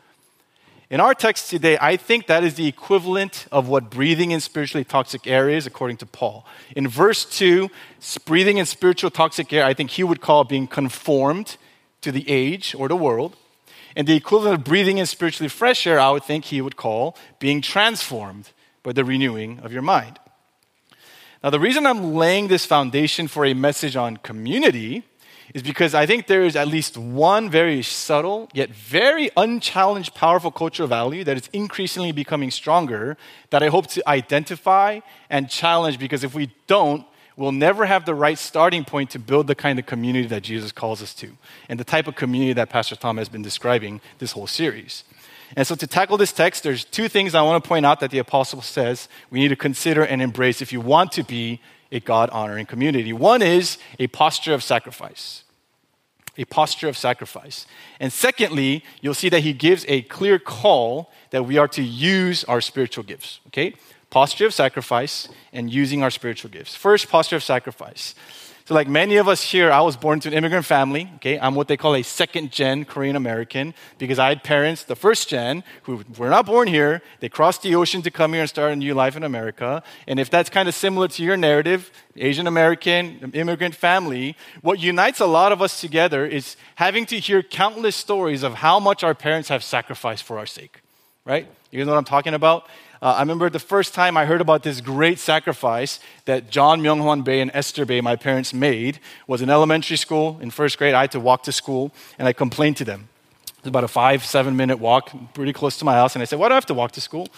In 0.94 1.00
our 1.00 1.12
text 1.12 1.50
today, 1.50 1.76
I 1.80 1.96
think 1.96 2.28
that 2.28 2.44
is 2.44 2.54
the 2.54 2.68
equivalent 2.68 3.48
of 3.50 3.66
what 3.66 3.90
breathing 3.90 4.30
in 4.30 4.38
spiritually 4.38 4.84
toxic 4.84 5.26
air 5.26 5.50
is, 5.50 5.66
according 5.66 5.96
to 5.96 6.06
Paul. 6.06 6.46
In 6.76 6.86
verse 6.86 7.24
2, 7.24 7.68
breathing 8.24 8.58
in 8.58 8.64
spiritual 8.64 9.10
toxic 9.10 9.52
air, 9.52 9.64
I 9.64 9.74
think 9.74 9.90
he 9.90 10.04
would 10.04 10.20
call 10.20 10.44
being 10.44 10.68
conformed 10.68 11.56
to 12.02 12.12
the 12.12 12.30
age 12.30 12.76
or 12.78 12.86
the 12.86 12.94
world. 12.94 13.34
And 13.96 14.06
the 14.06 14.14
equivalent 14.14 14.54
of 14.54 14.64
breathing 14.64 14.98
in 14.98 15.06
spiritually 15.06 15.48
fresh 15.48 15.84
air, 15.84 15.98
I 15.98 16.12
would 16.12 16.22
think 16.22 16.44
he 16.44 16.60
would 16.60 16.76
call 16.76 17.16
being 17.40 17.60
transformed 17.60 18.50
by 18.84 18.92
the 18.92 19.04
renewing 19.04 19.58
of 19.64 19.72
your 19.72 19.82
mind. 19.82 20.20
Now, 21.42 21.50
the 21.50 21.58
reason 21.58 21.86
I'm 21.86 22.14
laying 22.14 22.46
this 22.46 22.66
foundation 22.66 23.26
for 23.26 23.44
a 23.44 23.52
message 23.52 23.96
on 23.96 24.18
community 24.18 25.02
is 25.52 25.62
because 25.62 25.94
I 25.94 26.06
think 26.06 26.26
there 26.26 26.44
is 26.44 26.56
at 26.56 26.68
least 26.68 26.96
one 26.96 27.50
very 27.50 27.82
subtle, 27.82 28.48
yet 28.54 28.70
very 28.70 29.30
unchallenged, 29.36 30.14
powerful 30.14 30.50
cultural 30.50 30.88
value 30.88 31.24
that 31.24 31.36
is 31.36 31.50
increasingly 31.52 32.12
becoming 32.12 32.50
stronger 32.50 33.16
that 33.50 33.62
I 33.62 33.68
hope 33.68 33.88
to 33.88 34.08
identify 34.08 35.00
and 35.28 35.50
challenge 35.50 35.98
because 35.98 36.24
if 36.24 36.34
we 36.34 36.50
don't, 36.66 37.04
we'll 37.36 37.52
never 37.52 37.84
have 37.84 38.06
the 38.06 38.14
right 38.14 38.38
starting 38.38 38.84
point 38.84 39.10
to 39.10 39.18
build 39.18 39.46
the 39.46 39.54
kind 39.54 39.78
of 39.78 39.86
community 39.86 40.28
that 40.28 40.42
Jesus 40.42 40.72
calls 40.72 41.02
us 41.02 41.14
to 41.14 41.36
and 41.68 41.78
the 41.78 41.84
type 41.84 42.06
of 42.06 42.14
community 42.14 42.52
that 42.54 42.70
Pastor 42.70 42.96
Tom 42.96 43.18
has 43.18 43.28
been 43.28 43.42
describing 43.42 44.00
this 44.18 44.32
whole 44.32 44.46
series. 44.46 45.04
And 45.56 45.66
so, 45.66 45.74
to 45.76 45.86
tackle 45.86 46.16
this 46.16 46.32
text, 46.32 46.62
there's 46.62 46.84
two 46.84 47.08
things 47.08 47.34
I 47.34 47.42
want 47.42 47.62
to 47.62 47.68
point 47.68 47.86
out 47.86 48.00
that 48.00 48.10
the 48.10 48.18
apostle 48.18 48.60
says 48.62 49.08
we 49.30 49.40
need 49.40 49.48
to 49.48 49.56
consider 49.56 50.02
and 50.02 50.20
embrace 50.20 50.60
if 50.62 50.72
you 50.72 50.80
want 50.80 51.12
to 51.12 51.22
be 51.22 51.60
a 51.94 52.00
God 52.00 52.28
honoring 52.30 52.66
community. 52.66 53.12
One 53.12 53.40
is 53.40 53.78
a 53.98 54.08
posture 54.08 54.52
of 54.52 54.62
sacrifice 54.62 55.44
a 56.36 56.44
posture 56.44 56.88
of 56.88 56.96
sacrifice. 56.96 57.66
And 58.00 58.12
secondly, 58.12 58.84
you'll 59.00 59.14
see 59.14 59.28
that 59.28 59.40
he 59.40 59.52
gives 59.52 59.84
a 59.88 60.02
clear 60.02 60.38
call 60.38 61.12
that 61.30 61.44
we 61.44 61.58
are 61.58 61.68
to 61.68 61.82
use 61.82 62.44
our 62.44 62.60
spiritual 62.60 63.04
gifts. 63.04 63.40
Okay? 63.48 63.74
Posture 64.10 64.46
of 64.46 64.54
sacrifice 64.54 65.28
and 65.52 65.72
using 65.72 66.02
our 66.02 66.10
spiritual 66.10 66.50
gifts. 66.50 66.74
First, 66.74 67.08
posture 67.08 67.36
of 67.36 67.42
sacrifice. 67.42 68.14
So, 68.66 68.72
like 68.72 68.88
many 68.88 69.16
of 69.16 69.28
us 69.28 69.42
here, 69.42 69.70
I 69.70 69.82
was 69.82 69.94
born 69.94 70.20
to 70.20 70.28
an 70.28 70.32
immigrant 70.32 70.64
family. 70.64 71.10
Okay, 71.16 71.38
I'm 71.38 71.54
what 71.54 71.68
they 71.68 71.76
call 71.76 71.94
a 71.94 72.02
second 72.02 72.50
gen 72.50 72.86
Korean 72.86 73.14
American 73.14 73.74
because 73.98 74.18
I 74.18 74.30
had 74.30 74.42
parents, 74.42 74.84
the 74.84 74.96
first 74.96 75.28
gen, 75.28 75.64
who 75.82 76.02
were 76.16 76.30
not 76.30 76.46
born 76.46 76.68
here. 76.68 77.02
They 77.20 77.28
crossed 77.28 77.60
the 77.60 77.74
ocean 77.74 78.00
to 78.00 78.10
come 78.10 78.32
here 78.32 78.40
and 78.40 78.48
start 78.48 78.72
a 78.72 78.76
new 78.76 78.94
life 78.94 79.16
in 79.16 79.22
America. 79.22 79.82
And 80.08 80.18
if 80.18 80.30
that's 80.30 80.48
kind 80.48 80.66
of 80.66 80.74
similar 80.74 81.08
to 81.08 81.22
your 81.22 81.36
narrative, 81.36 81.90
Asian 82.16 82.46
American 82.46 83.32
immigrant 83.34 83.74
family, 83.74 84.34
what 84.62 84.78
unites 84.78 85.20
a 85.20 85.26
lot 85.26 85.52
of 85.52 85.60
us 85.60 85.78
together 85.78 86.24
is 86.24 86.56
having 86.76 87.04
to 87.06 87.18
hear 87.18 87.42
countless 87.42 87.96
stories 87.96 88.42
of 88.42 88.54
how 88.54 88.80
much 88.80 89.04
our 89.04 89.14
parents 89.14 89.50
have 89.50 89.62
sacrificed 89.62 90.22
for 90.22 90.38
our 90.38 90.46
sake. 90.46 90.80
Right? 91.26 91.46
You 91.70 91.84
know 91.84 91.92
what 91.92 91.98
I'm 91.98 92.04
talking 92.04 92.32
about? 92.32 92.66
Uh, 93.04 93.16
I 93.18 93.20
remember 93.20 93.50
the 93.50 93.58
first 93.58 93.92
time 93.92 94.16
I 94.16 94.24
heard 94.24 94.40
about 94.40 94.62
this 94.62 94.80
great 94.80 95.18
sacrifice 95.18 96.00
that 96.24 96.48
John 96.48 96.80
Myung-hwan 96.80 97.20
Bae 97.20 97.32
and 97.32 97.50
Esther 97.52 97.84
Bae, 97.84 98.00
my 98.00 98.16
parents, 98.16 98.54
made 98.54 98.98
was 99.26 99.42
in 99.42 99.50
elementary 99.50 99.98
school. 99.98 100.38
In 100.40 100.50
first 100.50 100.78
grade, 100.78 100.94
I 100.94 101.02
had 101.02 101.12
to 101.12 101.20
walk 101.20 101.42
to 101.42 101.52
school, 101.52 101.92
and 102.18 102.26
I 102.26 102.32
complained 102.32 102.78
to 102.78 102.84
them. 102.86 103.10
It 103.46 103.64
was 103.64 103.68
about 103.68 103.84
a 103.84 103.88
five, 103.88 104.24
seven 104.24 104.56
minute 104.56 104.78
walk, 104.78 105.12
pretty 105.34 105.52
close 105.52 105.76
to 105.80 105.84
my 105.84 105.92
house. 105.92 106.16
And 106.16 106.22
I 106.22 106.24
said, 106.24 106.38
Why 106.38 106.48
do 106.48 106.52
I 106.52 106.54
have 106.54 106.64
to 106.64 106.72
walk 106.72 106.92
to 106.92 107.02
school? 107.02 107.28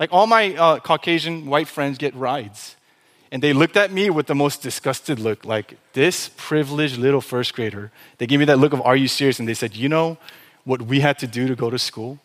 Like 0.00 0.14
all 0.14 0.26
my 0.26 0.54
uh, 0.54 0.78
Caucasian 0.78 1.44
white 1.44 1.68
friends 1.68 1.98
get 1.98 2.14
rides. 2.14 2.76
And 3.30 3.42
they 3.42 3.52
looked 3.52 3.76
at 3.76 3.92
me 3.92 4.08
with 4.08 4.28
the 4.28 4.34
most 4.34 4.62
disgusted 4.62 5.18
look, 5.18 5.44
like, 5.44 5.76
this 5.92 6.30
privileged 6.38 6.96
little 6.96 7.20
first 7.20 7.52
grader. 7.54 7.92
They 8.16 8.26
gave 8.26 8.38
me 8.38 8.46
that 8.46 8.58
look 8.58 8.72
of, 8.72 8.80
Are 8.80 8.96
you 8.96 9.08
serious? 9.08 9.38
And 9.38 9.46
they 9.46 9.52
said, 9.52 9.76
You 9.76 9.90
know 9.90 10.16
what 10.64 10.80
we 10.80 11.00
had 11.00 11.18
to 11.18 11.26
do 11.26 11.46
to 11.48 11.54
go 11.54 11.68
to 11.68 11.78
school? 11.78 12.18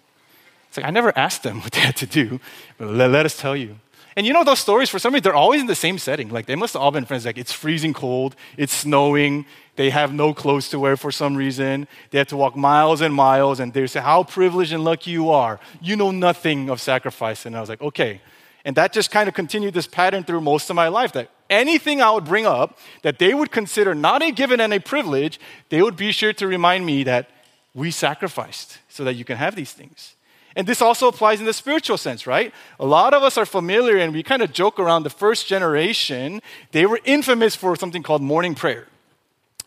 It's 0.71 0.77
like, 0.77 0.85
I 0.85 0.89
never 0.89 1.11
asked 1.17 1.43
them 1.43 1.59
what 1.63 1.73
they 1.73 1.81
had 1.81 1.97
to 1.97 2.05
do, 2.05 2.39
but 2.77 2.87
let, 2.87 3.11
let 3.11 3.25
us 3.25 3.35
tell 3.35 3.57
you. 3.57 3.75
And 4.15 4.25
you 4.25 4.31
know 4.31 4.45
those 4.45 4.59
stories, 4.59 4.89
for 4.89 4.99
some 4.99 5.13
reason, 5.13 5.23
they're 5.23 5.35
always 5.35 5.59
in 5.59 5.67
the 5.67 5.75
same 5.75 5.97
setting. 5.97 6.29
Like 6.29 6.45
they 6.45 6.55
must 6.55 6.73
have 6.73 6.81
all 6.81 6.91
been 6.91 7.03
friends. 7.03 7.25
Like 7.25 7.37
it's 7.37 7.51
freezing 7.51 7.93
cold, 7.93 8.37
it's 8.55 8.73
snowing, 8.73 9.45
they 9.75 9.89
have 9.89 10.13
no 10.13 10.33
clothes 10.33 10.69
to 10.69 10.79
wear 10.79 10.95
for 10.95 11.11
some 11.11 11.35
reason. 11.35 11.89
They 12.11 12.19
have 12.19 12.27
to 12.27 12.37
walk 12.37 12.55
miles 12.55 13.01
and 13.01 13.13
miles, 13.13 13.59
and 13.59 13.73
they 13.73 13.85
say, 13.87 13.99
How 13.99 14.23
privileged 14.23 14.71
and 14.71 14.85
lucky 14.85 15.11
you 15.11 15.29
are. 15.29 15.59
You 15.81 15.97
know 15.97 16.11
nothing 16.11 16.69
of 16.69 16.79
sacrifice. 16.79 17.45
And 17.45 17.55
I 17.55 17.59
was 17.59 17.67
like, 17.67 17.81
Okay. 17.81 18.21
And 18.63 18.77
that 18.77 18.93
just 18.93 19.11
kind 19.11 19.27
of 19.27 19.35
continued 19.35 19.73
this 19.73 19.87
pattern 19.87 20.23
through 20.23 20.41
most 20.41 20.69
of 20.69 20.75
my 20.77 20.87
life 20.87 21.11
that 21.13 21.31
anything 21.49 22.01
I 22.01 22.11
would 22.11 22.25
bring 22.25 22.45
up 22.45 22.77
that 23.01 23.17
they 23.17 23.33
would 23.33 23.51
consider 23.51 23.93
not 23.93 24.21
a 24.21 24.31
given 24.31 24.61
and 24.61 24.73
a 24.73 24.79
privilege, 24.79 25.37
they 25.69 25.81
would 25.81 25.97
be 25.97 26.13
sure 26.13 26.31
to 26.33 26.47
remind 26.47 26.85
me 26.85 27.03
that 27.03 27.29
we 27.73 27.91
sacrificed 27.91 28.79
so 28.87 29.03
that 29.03 29.15
you 29.15 29.25
can 29.25 29.37
have 29.37 29.55
these 29.55 29.73
things. 29.73 30.15
And 30.55 30.67
this 30.67 30.81
also 30.81 31.07
applies 31.07 31.39
in 31.39 31.45
the 31.45 31.53
spiritual 31.53 31.97
sense, 31.97 32.27
right? 32.27 32.53
A 32.79 32.85
lot 32.85 33.13
of 33.13 33.23
us 33.23 33.37
are 33.37 33.45
familiar 33.45 33.97
and 33.97 34.13
we 34.13 34.23
kind 34.23 34.41
of 34.41 34.51
joke 34.51 34.79
around 34.79 35.03
the 35.03 35.09
first 35.09 35.47
generation. 35.47 36.41
They 36.71 36.85
were 36.85 36.99
infamous 37.05 37.55
for 37.55 37.75
something 37.75 38.03
called 38.03 38.21
morning 38.21 38.55
prayer. 38.55 38.87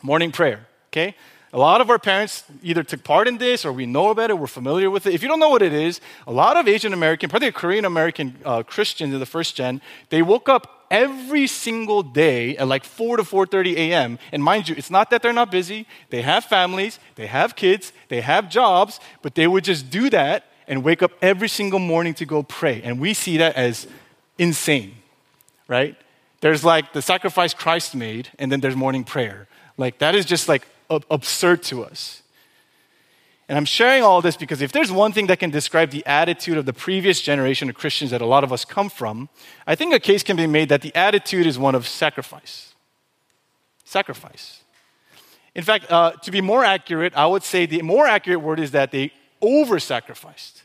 Morning 0.02 0.30
prayer, 0.30 0.66
okay? 0.88 1.14
A 1.54 1.58
lot 1.58 1.80
of 1.80 1.88
our 1.88 2.00
parents 2.00 2.44
either 2.62 2.82
took 2.82 3.04
part 3.04 3.28
in 3.28 3.38
this 3.38 3.64
or 3.64 3.72
we 3.72 3.86
know 3.86 4.10
about 4.10 4.28
it, 4.28 4.38
we're 4.38 4.48
familiar 4.48 4.90
with 4.90 5.06
it. 5.06 5.14
If 5.14 5.22
you 5.22 5.28
don't 5.28 5.38
know 5.38 5.48
what 5.48 5.62
it 5.62 5.72
is, 5.72 6.00
a 6.26 6.32
lot 6.32 6.56
of 6.56 6.66
Asian 6.68 6.92
American, 6.92 7.30
particularly 7.30 7.52
Korean 7.52 7.84
American 7.84 8.36
uh, 8.44 8.64
Christians 8.64 9.14
in 9.14 9.20
the 9.20 9.26
first 9.26 9.54
gen, 9.54 9.80
they 10.10 10.20
woke 10.20 10.48
up 10.48 10.86
every 10.90 11.46
single 11.46 12.02
day 12.02 12.56
at 12.56 12.66
like 12.66 12.84
4 12.84 13.18
to 13.18 13.22
4:30 13.22 13.76
a.m. 13.76 14.18
And 14.32 14.42
mind 14.42 14.68
you, 14.68 14.74
it's 14.76 14.90
not 14.90 15.10
that 15.10 15.22
they're 15.22 15.32
not 15.32 15.50
busy. 15.50 15.86
They 16.10 16.22
have 16.22 16.44
families, 16.44 16.98
they 17.14 17.26
have 17.28 17.56
kids, 17.56 17.92
they 18.08 18.20
have 18.20 18.50
jobs, 18.50 19.00
but 19.22 19.34
they 19.34 19.46
would 19.46 19.64
just 19.64 19.88
do 19.90 20.10
that 20.10 20.44
and 20.66 20.82
wake 20.82 21.02
up 21.02 21.12
every 21.22 21.48
single 21.48 21.78
morning 21.78 22.14
to 22.14 22.26
go 22.26 22.42
pray. 22.42 22.82
And 22.82 23.00
we 23.00 23.14
see 23.14 23.36
that 23.38 23.56
as 23.56 23.86
insane, 24.38 24.94
right? 25.68 25.96
There's 26.40 26.64
like 26.64 26.92
the 26.92 27.02
sacrifice 27.02 27.54
Christ 27.54 27.94
made, 27.94 28.28
and 28.38 28.52
then 28.52 28.60
there's 28.60 28.76
morning 28.76 29.04
prayer. 29.04 29.48
Like, 29.76 29.98
that 29.98 30.14
is 30.14 30.24
just 30.24 30.48
like 30.48 30.66
absurd 31.10 31.62
to 31.64 31.84
us. 31.84 32.22
And 33.48 33.58
I'm 33.58 33.64
sharing 33.66 34.02
all 34.02 34.22
this 34.22 34.36
because 34.36 34.62
if 34.62 34.72
there's 34.72 34.90
one 34.90 35.12
thing 35.12 35.26
that 35.26 35.38
can 35.38 35.50
describe 35.50 35.90
the 35.90 36.04
attitude 36.06 36.56
of 36.56 36.64
the 36.64 36.72
previous 36.72 37.20
generation 37.20 37.68
of 37.68 37.74
Christians 37.74 38.10
that 38.10 38.22
a 38.22 38.26
lot 38.26 38.42
of 38.42 38.52
us 38.52 38.64
come 38.64 38.88
from, 38.88 39.28
I 39.66 39.74
think 39.74 39.92
a 39.92 40.00
case 40.00 40.22
can 40.22 40.36
be 40.36 40.46
made 40.46 40.70
that 40.70 40.80
the 40.80 40.94
attitude 40.94 41.46
is 41.46 41.58
one 41.58 41.74
of 41.74 41.86
sacrifice. 41.86 42.74
Sacrifice. 43.84 44.62
In 45.54 45.62
fact, 45.62 45.90
uh, 45.90 46.12
to 46.22 46.30
be 46.30 46.40
more 46.40 46.64
accurate, 46.64 47.14
I 47.14 47.26
would 47.26 47.42
say 47.42 47.66
the 47.66 47.82
more 47.82 48.06
accurate 48.06 48.40
word 48.40 48.58
is 48.60 48.70
that 48.70 48.90
they 48.90 49.12
over 49.44 49.78
sacrificed. 49.78 50.62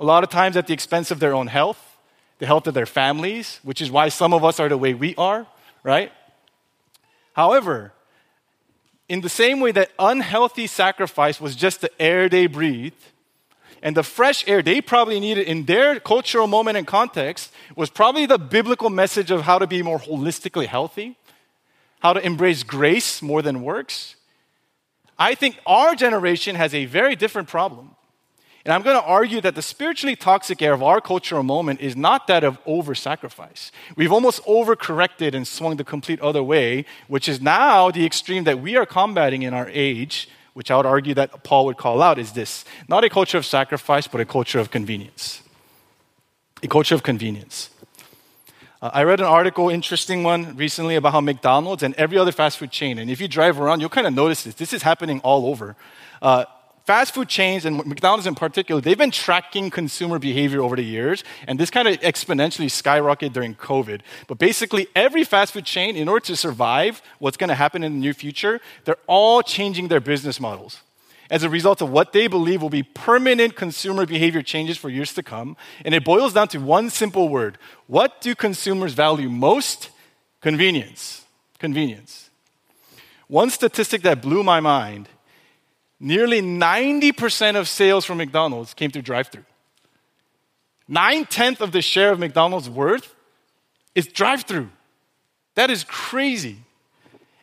A 0.00 0.04
lot 0.04 0.24
of 0.24 0.30
times 0.30 0.56
at 0.56 0.66
the 0.66 0.72
expense 0.72 1.10
of 1.10 1.20
their 1.20 1.34
own 1.34 1.46
health, 1.46 1.96
the 2.38 2.46
health 2.46 2.66
of 2.66 2.74
their 2.74 2.86
families, 2.86 3.60
which 3.62 3.80
is 3.80 3.90
why 3.90 4.08
some 4.08 4.32
of 4.32 4.44
us 4.44 4.58
are 4.58 4.68
the 4.68 4.78
way 4.78 4.94
we 4.94 5.14
are, 5.16 5.46
right? 5.84 6.10
However, 7.34 7.92
in 9.08 9.20
the 9.20 9.28
same 9.28 9.60
way 9.60 9.72
that 9.72 9.90
unhealthy 9.98 10.66
sacrifice 10.66 11.40
was 11.40 11.54
just 11.54 11.82
the 11.82 12.02
air 12.02 12.28
they 12.28 12.46
breathed, 12.46 13.04
and 13.82 13.96
the 13.96 14.02
fresh 14.02 14.46
air 14.48 14.62
they 14.62 14.80
probably 14.80 15.20
needed 15.20 15.46
in 15.46 15.64
their 15.64 15.98
cultural 16.00 16.46
moment 16.46 16.76
and 16.78 16.86
context 16.86 17.52
was 17.76 17.90
probably 17.90 18.26
the 18.26 18.38
biblical 18.38 18.90
message 18.90 19.30
of 19.30 19.42
how 19.42 19.58
to 19.58 19.66
be 19.66 19.82
more 19.82 19.98
holistically 19.98 20.66
healthy, 20.66 21.16
how 22.00 22.12
to 22.12 22.24
embrace 22.24 22.62
grace 22.62 23.20
more 23.20 23.42
than 23.42 23.62
works. 23.62 24.16
I 25.18 25.34
think 25.34 25.58
our 25.66 25.94
generation 25.94 26.56
has 26.56 26.74
a 26.74 26.86
very 26.86 27.16
different 27.16 27.48
problem. 27.48 27.96
And 28.64 28.72
I'm 28.72 28.82
going 28.82 28.96
to 28.96 29.02
argue 29.02 29.40
that 29.40 29.56
the 29.56 29.62
spiritually 29.62 30.14
toxic 30.14 30.62
air 30.62 30.72
of 30.72 30.82
our 30.82 31.00
cultural 31.00 31.42
moment 31.42 31.80
is 31.80 31.96
not 31.96 32.28
that 32.28 32.44
of 32.44 32.58
over 32.64 32.94
sacrifice. 32.94 33.72
We've 33.96 34.12
almost 34.12 34.44
overcorrected 34.44 35.34
and 35.34 35.48
swung 35.48 35.76
the 35.76 35.84
complete 35.84 36.20
other 36.20 36.44
way, 36.44 36.84
which 37.08 37.28
is 37.28 37.40
now 37.40 37.90
the 37.90 38.06
extreme 38.06 38.44
that 38.44 38.60
we 38.60 38.76
are 38.76 38.86
combating 38.86 39.42
in 39.42 39.52
our 39.52 39.68
age, 39.70 40.28
which 40.54 40.70
I 40.70 40.76
would 40.76 40.86
argue 40.86 41.14
that 41.14 41.42
Paul 41.42 41.66
would 41.66 41.76
call 41.76 42.00
out 42.02 42.20
is 42.20 42.32
this 42.32 42.64
not 42.88 43.02
a 43.02 43.08
culture 43.08 43.38
of 43.38 43.44
sacrifice, 43.44 44.06
but 44.06 44.20
a 44.20 44.24
culture 44.24 44.60
of 44.60 44.70
convenience. 44.70 45.42
A 46.62 46.68
culture 46.68 46.94
of 46.94 47.02
convenience. 47.02 47.70
Uh, 48.82 48.90
I 48.92 49.04
read 49.04 49.20
an 49.20 49.26
article, 49.26 49.70
interesting 49.70 50.24
one, 50.24 50.56
recently 50.56 50.96
about 50.96 51.12
how 51.12 51.20
McDonald's 51.20 51.84
and 51.84 51.94
every 51.94 52.18
other 52.18 52.32
fast 52.32 52.58
food 52.58 52.72
chain, 52.72 52.98
and 52.98 53.08
if 53.08 53.20
you 53.20 53.28
drive 53.28 53.60
around, 53.60 53.78
you'll 53.78 53.88
kind 53.88 54.08
of 54.08 54.12
notice 54.12 54.42
this. 54.42 54.56
This 54.56 54.72
is 54.72 54.82
happening 54.82 55.20
all 55.20 55.46
over. 55.46 55.76
Uh, 56.20 56.46
fast 56.84 57.14
food 57.14 57.28
chains 57.28 57.64
and 57.64 57.76
McDonald's 57.86 58.26
in 58.26 58.34
particular, 58.34 58.80
they've 58.80 58.98
been 58.98 59.12
tracking 59.12 59.70
consumer 59.70 60.18
behavior 60.18 60.60
over 60.60 60.74
the 60.74 60.82
years, 60.82 61.22
and 61.46 61.60
this 61.60 61.70
kind 61.70 61.86
of 61.86 62.00
exponentially 62.00 62.66
skyrocketed 62.66 63.32
during 63.32 63.54
COVID. 63.54 64.00
But 64.26 64.38
basically, 64.38 64.88
every 64.96 65.22
fast 65.22 65.52
food 65.52 65.64
chain, 65.64 65.94
in 65.94 66.08
order 66.08 66.26
to 66.26 66.34
survive 66.34 67.02
what's 67.20 67.36
going 67.36 67.50
to 67.50 67.54
happen 67.54 67.84
in 67.84 67.92
the 67.92 67.98
near 68.00 68.14
future, 68.14 68.60
they're 68.84 68.96
all 69.06 69.42
changing 69.42 69.88
their 69.88 70.00
business 70.00 70.40
models 70.40 70.80
as 71.32 71.42
a 71.42 71.48
result 71.48 71.80
of 71.80 71.90
what 71.90 72.12
they 72.12 72.26
believe 72.26 72.60
will 72.60 72.68
be 72.68 72.82
permanent 72.82 73.56
consumer 73.56 74.04
behavior 74.04 74.42
changes 74.42 74.76
for 74.76 74.90
years 74.90 75.14
to 75.14 75.22
come. 75.22 75.56
And 75.82 75.94
it 75.94 76.04
boils 76.04 76.34
down 76.34 76.48
to 76.48 76.58
one 76.58 76.90
simple 76.90 77.30
word 77.30 77.56
What 77.86 78.20
do 78.20 78.34
consumers 78.34 78.92
value 78.92 79.30
most? 79.30 79.88
Convenience. 80.42 81.24
Convenience. 81.58 82.28
One 83.28 83.48
statistic 83.48 84.02
that 84.02 84.20
blew 84.20 84.42
my 84.42 84.60
mind 84.60 85.08
nearly 85.98 86.42
90% 86.42 87.56
of 87.56 87.68
sales 87.68 88.04
from 88.04 88.18
McDonald's 88.18 88.74
came 88.74 88.90
through 88.90 89.02
drive 89.02 89.28
through. 89.28 89.44
Nine 90.86 91.24
tenths 91.24 91.60
of 91.62 91.72
the 91.72 91.80
share 91.80 92.12
of 92.12 92.18
McDonald's 92.18 92.68
worth 92.68 93.14
is 93.94 94.06
drive 94.06 94.42
through. 94.42 94.68
That 95.54 95.70
is 95.70 95.84
crazy. 95.84 96.58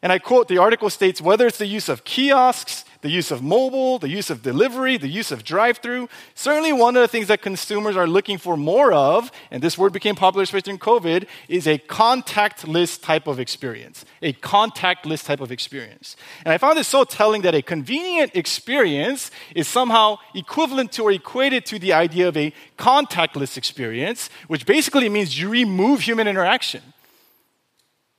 And 0.04 0.12
I 0.12 0.20
quote 0.20 0.48
the 0.48 0.58
article 0.60 0.90
states 0.90 1.22
whether 1.22 1.48
it's 1.48 1.58
the 1.58 1.66
use 1.66 1.90
of 1.90 2.04
kiosks, 2.04 2.86
the 3.02 3.10
use 3.10 3.32
of 3.32 3.42
mobile, 3.42 3.98
the 3.98 4.10
use 4.10 4.30
of 4.30 4.42
delivery, 4.42 4.98
the 4.98 5.08
use 5.08 5.32
of 5.32 5.44
drive 5.44 5.78
through. 5.78 6.10
Certainly, 6.36 6.74
one 6.74 6.98
of 6.98 7.02
the 7.02 7.08
things 7.08 7.28
that 7.28 7.42
consumers 7.42 7.96
are 7.96 8.08
looking 8.08 8.38
for 8.38 8.58
more 8.58 8.92
of, 8.92 9.32
and 9.52 9.64
this 9.64 9.78
word 9.78 9.94
became 9.94 10.16
popular 10.16 10.44
especially 10.44 10.74
in 10.74 10.80
COVID, 10.80 11.26
is 11.48 11.68
a 11.68 11.78
contactless 11.78 13.02
type 13.02 13.28
of 13.28 13.40
experience. 13.40 14.04
A 14.22 14.34
contactless 14.34 15.26
type 15.26 15.40
of 15.40 15.52
experience. 15.52 16.18
And 16.44 16.54
I 16.54 16.58
found 16.58 16.78
this 16.78 16.88
so 16.88 17.06
telling 17.06 17.42
that 17.44 17.56
a 17.56 17.62
convenient 17.62 18.36
experience 18.36 19.32
is 19.56 19.68
somehow 19.68 20.18
equivalent 20.36 20.92
to 20.94 21.04
or 21.04 21.12
equated 21.12 21.66
to 21.68 21.80
the 21.80 21.94
idea 21.94 22.28
of 22.28 22.36
a 22.36 22.54
contactless 22.78 23.58
experience, 23.58 24.30
which 24.48 24.66
basically 24.66 25.08
means 25.08 25.40
you 25.40 25.50
remove 25.50 26.02
human 26.02 26.28
interaction. 26.28 26.82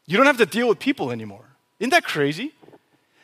You 0.07 0.17
don't 0.17 0.27
have 0.27 0.39
to 0.39 0.47
deal 0.47 0.69
with 0.69 0.79
people 0.79 1.13
anymore. 1.13 1.45
Isn't 1.79 1.91
that 1.91 2.05
crazy? 2.05 2.53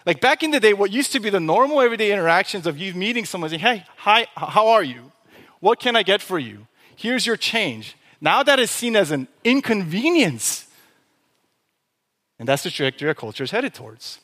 Like 0.07 0.21
back 0.21 0.45
in 0.45 0.53
the 0.53 0.61
day, 0.61 0.73
what 0.73 0.93
used 0.93 1.11
to 1.13 1.21
be 1.21 1.31
the 1.31 1.41
normal 1.41 1.81
everyday 1.81 2.13
interactions 2.13 2.67
of 2.67 2.79
you 2.79 2.95
meeting 2.95 3.25
someone 3.25 3.51
saying, 3.51 3.61
Hey, 3.61 3.85
hi, 3.97 4.29
how 4.37 4.69
are 4.69 4.85
you? 4.85 5.11
What 5.59 5.81
can 5.81 5.97
I 5.97 6.05
get 6.05 6.23
for 6.23 6.39
you? 6.39 6.69
Here's 6.95 7.27
your 7.27 7.37
change. 7.37 7.97
Now 8.21 8.45
that 8.45 8.61
is 8.61 8.71
seen 8.71 8.95
as 8.95 9.11
an 9.11 9.27
inconvenience. 9.43 10.69
And 12.39 12.49
that's 12.49 12.63
the 12.63 12.71
trajectory 12.71 13.09
our 13.09 13.15
culture 13.15 13.45
is 13.45 13.51
headed 13.51 13.75
towards. 13.75 14.21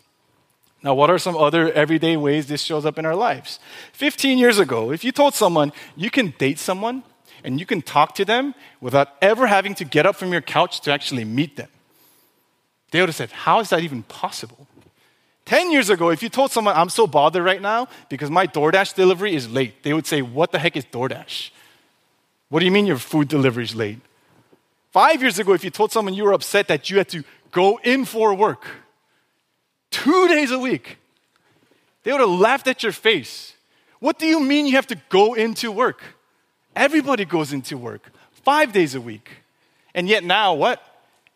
Now, 0.85 0.95
what 0.95 1.11
are 1.11 1.19
some 1.19 1.37
other 1.37 1.73
everyday 1.73 2.17
ways 2.17 2.47
this 2.47 2.63
shows 2.63 2.85
up 2.85 2.99
in 2.99 3.07
our 3.07 3.15
lives? 3.15 3.61
15 3.93 4.37
years 4.37 4.59
ago, 4.59 4.91
if 4.91 5.05
you 5.05 5.13
told 5.13 5.35
someone 5.35 5.73
you 5.97 6.11
can 6.11 6.35
date 6.39 6.59
someone 6.59 7.05
and 7.45 7.61
you 7.61 7.67
can 7.67 7.83
talk 7.83 8.15
to 8.17 8.25
them 8.25 8.55
without 8.81 9.09
ever 9.23 9.47
having 9.47 9.75
to 9.77 9.85
get 9.85 10.07
up 10.07 10.17
from 10.17 10.33
your 10.33 10.41
couch 10.41 10.81
to 10.83 10.93
actually 10.93 11.25
meet 11.25 11.57
them, 11.57 11.69
they 12.91 13.01
would 13.01 13.09
have 13.09 13.17
said, 13.17 13.31
How 13.31 13.61
is 13.61 13.71
that 13.71 13.81
even 13.81 14.03
possible? 14.03 14.67
10 15.45 15.73
years 15.73 15.91
ago, 15.91 16.11
if 16.11 16.23
you 16.23 16.29
told 16.29 16.51
someone, 16.51 16.77
I'm 16.77 16.89
so 16.89 17.07
bothered 17.07 17.45
right 17.45 17.61
now 17.61 17.89
because 18.09 18.31
my 18.31 18.47
DoorDash 18.47 18.95
delivery 18.95 19.35
is 19.35 19.51
late, 19.51 19.83
they 19.83 19.93
would 19.93 20.07
say, 20.07 20.23
What 20.23 20.53
the 20.53 20.59
heck 20.59 20.77
is 20.77 20.85
DoorDash? 20.85 21.51
What 22.49 22.61
do 22.61 22.67
you 22.67 22.71
mean 22.71 22.87
your 22.87 22.99
food 22.99 23.29
delivery 23.29 23.65
is 23.65 23.75
late? 23.75 23.99
Five 24.93 25.23
years 25.23 25.39
ago, 25.39 25.53
if 25.53 25.65
you 25.65 25.71
told 25.71 25.91
someone 25.91 26.15
you 26.15 26.25
were 26.25 26.35
upset 26.35 26.69
that 26.69 26.91
you 26.91 26.99
had 26.99 27.09
to 27.09 27.25
go 27.51 27.81
in 27.83 28.05
for 28.05 28.35
work 28.35 28.67
two 29.91 30.29
days 30.29 30.51
a 30.51 30.59
week, 30.59 30.99
they 32.03 32.13
would 32.13 32.21
have 32.21 32.29
laughed 32.29 32.69
at 32.69 32.83
your 32.83 32.93
face. 32.93 33.55
What 34.01 34.19
do 34.19 34.27
you 34.27 34.41
mean 34.41 34.67
you 34.67 34.73
have 34.73 34.87
to 34.89 35.01
go 35.09 35.35
into 35.35 35.73
work? 35.73 36.03
Everybody 36.77 37.25
goes 37.25 37.53
into 37.53 37.79
work 37.79 38.13
five 38.45 38.73
days 38.73 38.95
a 38.95 39.01
week. 39.01 39.31
And 39.95 40.09
yet 40.09 40.25
now, 40.25 40.55
what? 40.55 40.83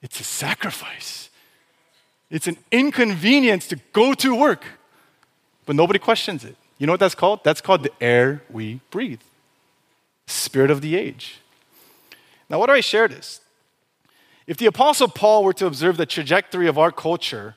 It's 0.03 0.21
a 0.21 0.25
sacrifice. 0.25 1.25
It's 2.30 2.49
an 2.49 2.56
inconvenience 2.73 3.68
to 3.68 3.76
go 3.92 4.14
to 4.14 4.35
work, 4.35 4.64
but 5.64 5.76
nobody 5.76 5.99
questions 5.99 6.45
it. 6.45 6.56
You 6.78 6.87
know 6.87 6.92
what 6.92 7.00
that's 7.00 7.14
called? 7.14 7.40
That's 7.45 7.61
called 7.61 7.83
the 7.83 7.92
air 8.00 8.42
we 8.50 8.80
breathe, 8.90 9.21
spirit 10.26 10.71
of 10.71 10.80
the 10.80 10.97
age. 10.97 11.40
Now, 12.49 12.59
why 12.59 12.66
do 12.66 12.73
I 12.73 12.80
share 12.80 13.09
this? 13.09 13.40
If 14.47 14.59
the 14.59 14.66
Apostle 14.66 15.09
Paul 15.09 15.42
were 15.42 15.52
to 15.54 15.66
observe 15.66 15.97
the 15.97 16.06
trajectory 16.06 16.68
of 16.68 16.78
our 16.78 16.92
culture, 16.92 17.56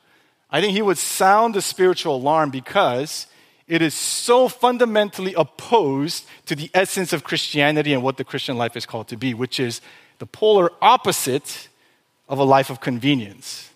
I 0.49 0.61
think 0.61 0.73
he 0.73 0.81
would 0.81 0.97
sound 0.97 1.53
the 1.53 1.61
spiritual 1.61 2.15
alarm 2.15 2.49
because 2.49 3.27
it 3.67 3.83
is 3.83 3.93
so 3.93 4.47
fundamentally 4.47 5.35
opposed 5.35 6.25
to 6.47 6.55
the 6.55 6.71
essence 6.73 7.13
of 7.13 7.23
Christianity 7.23 7.93
and 7.93 8.01
what 8.01 8.17
the 8.17 8.23
Christian 8.23 8.57
life 8.57 8.75
is 8.75 8.87
called 8.87 9.07
to 9.09 9.17
be, 9.17 9.35
which 9.35 9.59
is 9.59 9.81
the 10.17 10.25
polar 10.25 10.71
opposite 10.81 11.69
of 12.27 12.39
a 12.39 12.43
life 12.43 12.71
of 12.71 12.81
convenience. 12.81 13.68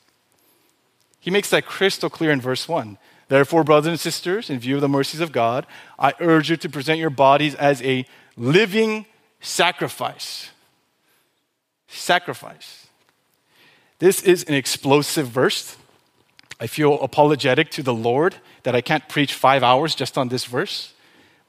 He 1.23 1.31
makes 1.31 1.49
that 1.51 1.65
crystal 1.65 2.09
clear 2.09 2.31
in 2.31 2.41
verse 2.41 2.67
1. 2.67 2.97
Therefore, 3.29 3.63
brothers 3.63 3.91
and 3.91 3.99
sisters, 3.99 4.49
in 4.49 4.59
view 4.59 4.75
of 4.75 4.81
the 4.81 4.89
mercies 4.89 5.21
of 5.21 5.31
God, 5.31 5.65
I 5.97 6.13
urge 6.19 6.49
you 6.49 6.57
to 6.57 6.67
present 6.67 6.99
your 6.99 7.09
bodies 7.09 7.55
as 7.55 7.81
a 7.81 8.05
living 8.35 9.05
sacrifice. 9.39 10.49
Sacrifice. 11.87 12.87
This 13.99 14.21
is 14.21 14.43
an 14.49 14.53
explosive 14.53 15.29
verse. 15.29 15.77
I 16.59 16.67
feel 16.67 16.99
apologetic 17.01 17.71
to 17.71 17.83
the 17.83 17.93
Lord 17.93 18.35
that 18.63 18.75
I 18.75 18.81
can't 18.81 19.07
preach 19.07 19.33
five 19.33 19.63
hours 19.63 19.95
just 19.95 20.17
on 20.17 20.27
this 20.27 20.43
verse. 20.43 20.91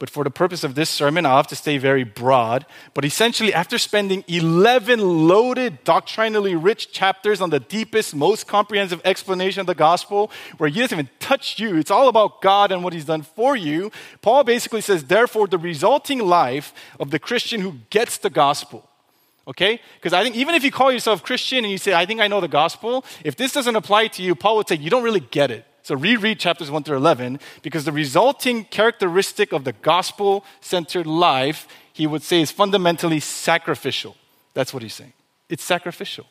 But 0.01 0.11
for 0.11 0.25
the 0.25 0.31
purpose 0.31 0.65
of 0.65 0.75
this 0.75 0.91
sermon, 0.91 1.25
I'll 1.25 1.37
have 1.37 1.47
to 1.49 1.57
stay 1.57 1.79
very 1.79 2.03
broad. 2.03 2.67
But 2.95 3.05
essentially, 3.05 3.55
after 3.55 3.79
spending 3.79 4.25
11 4.27 5.29
loaded, 5.29 5.85
doctrinally 5.85 6.57
rich 6.57 6.91
chapters 6.91 7.41
on 7.41 7.51
the 7.51 7.61
deepest, 7.61 8.15
most 8.15 8.49
comprehensive 8.49 9.01
explanation 9.05 9.61
of 9.61 9.67
the 9.67 9.75
gospel, 9.75 10.33
where 10.59 10.69
he 10.69 10.81
doesn't 10.81 10.99
even 10.99 11.11
touch 11.21 11.61
you, 11.61 11.77
it's 11.77 11.93
all 11.93 12.09
about 12.09 12.43
God 12.43 12.73
and 12.73 12.83
what 12.83 12.93
he's 12.93 13.05
done 13.05 13.23
for 13.23 13.57
you, 13.57 13.93
Paul 14.21 14.43
basically 14.43 14.81
says, 14.81 15.05
therefore, 15.05 15.47
the 15.47 15.59
resulting 15.59 16.19
life 16.19 16.75
of 16.99 17.13
the 17.13 17.21
Christian 17.21 17.61
who 17.61 17.77
gets 17.91 18.19
the 18.19 18.31
gospel. 18.31 18.89
Okay? 19.47 19.81
Because 19.97 20.13
I 20.13 20.25
think 20.25 20.35
even 20.37 20.57
if 20.57 20.65
you 20.65 20.73
call 20.73 20.91
yourself 20.91 21.23
Christian 21.23 21.59
and 21.59 21.71
you 21.71 21.79
say, 21.79 21.95
I 21.95 22.05
think 22.05 22.21
I 22.21 22.27
know 22.27 22.41
the 22.41 22.49
gospel, 22.49 23.05
if 23.25 23.37
this 23.37 23.53
doesn't 23.53 23.77
apply 23.77 24.09
to 24.09 24.23
you, 24.23 24.35
Paul 24.35 24.57
would 24.57 24.69
say, 24.69 24.77
you 24.77 24.91
don't 24.91 25.05
really 25.05 25.21
get 25.21 25.51
it. 25.51 25.65
So 25.85 25.95
reread 25.95 26.41
chapters 26.41 26.71
1 26.71 26.83
through 26.83 26.97
11 26.97 27.39
because 27.61 27.85
the 27.85 27.93
resulting 27.93 28.65
characteristic 28.65 29.53
of 29.53 29.65
the 29.65 29.75
gospel 29.75 30.43
centered 30.63 31.07
life, 31.07 31.69
he 31.93 32.07
would 32.07 32.23
say, 32.23 32.41
is 32.41 32.51
fundamentally 32.51 33.21
sacrificial. 33.21 34.17
That's 34.55 34.73
what 34.73 34.83
he's 34.83 34.95
saying. 34.95 35.13
It's 35.51 35.63
sacrificial. 35.63 36.27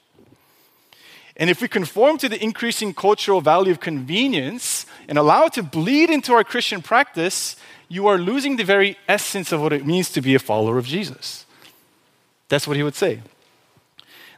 And 1.38 1.52
if 1.52 1.62
we 1.62 1.68
conform 1.68 2.18
to 2.18 2.30
the 2.30 2.44
increasing 2.44 2.96
cultural 2.96 3.42
value 3.42 3.72
of 3.72 3.80
convenience 3.80 4.88
and 5.08 5.20
allow 5.20 5.46
it 5.46 5.54
to 5.54 5.64
bleed 5.64 6.10
into 6.10 6.34
our 6.34 6.44
Christian 6.44 6.82
practice, 6.82 7.56
you 7.88 8.08
are 8.08 8.18
losing 8.18 8.56
the 8.56 8.64
very 8.64 8.98
essence 9.08 9.52
of 9.52 9.62
what 9.62 9.72
it 9.72 9.86
means 9.86 10.12
to 10.14 10.22
be 10.22 10.34
a 10.34 10.40
follower 10.40 10.80
of 10.80 10.88
Jesus. 10.88 11.46
That's 12.50 12.68
what 12.68 12.76
he 12.76 12.82
would 12.82 12.96
say. 12.96 13.22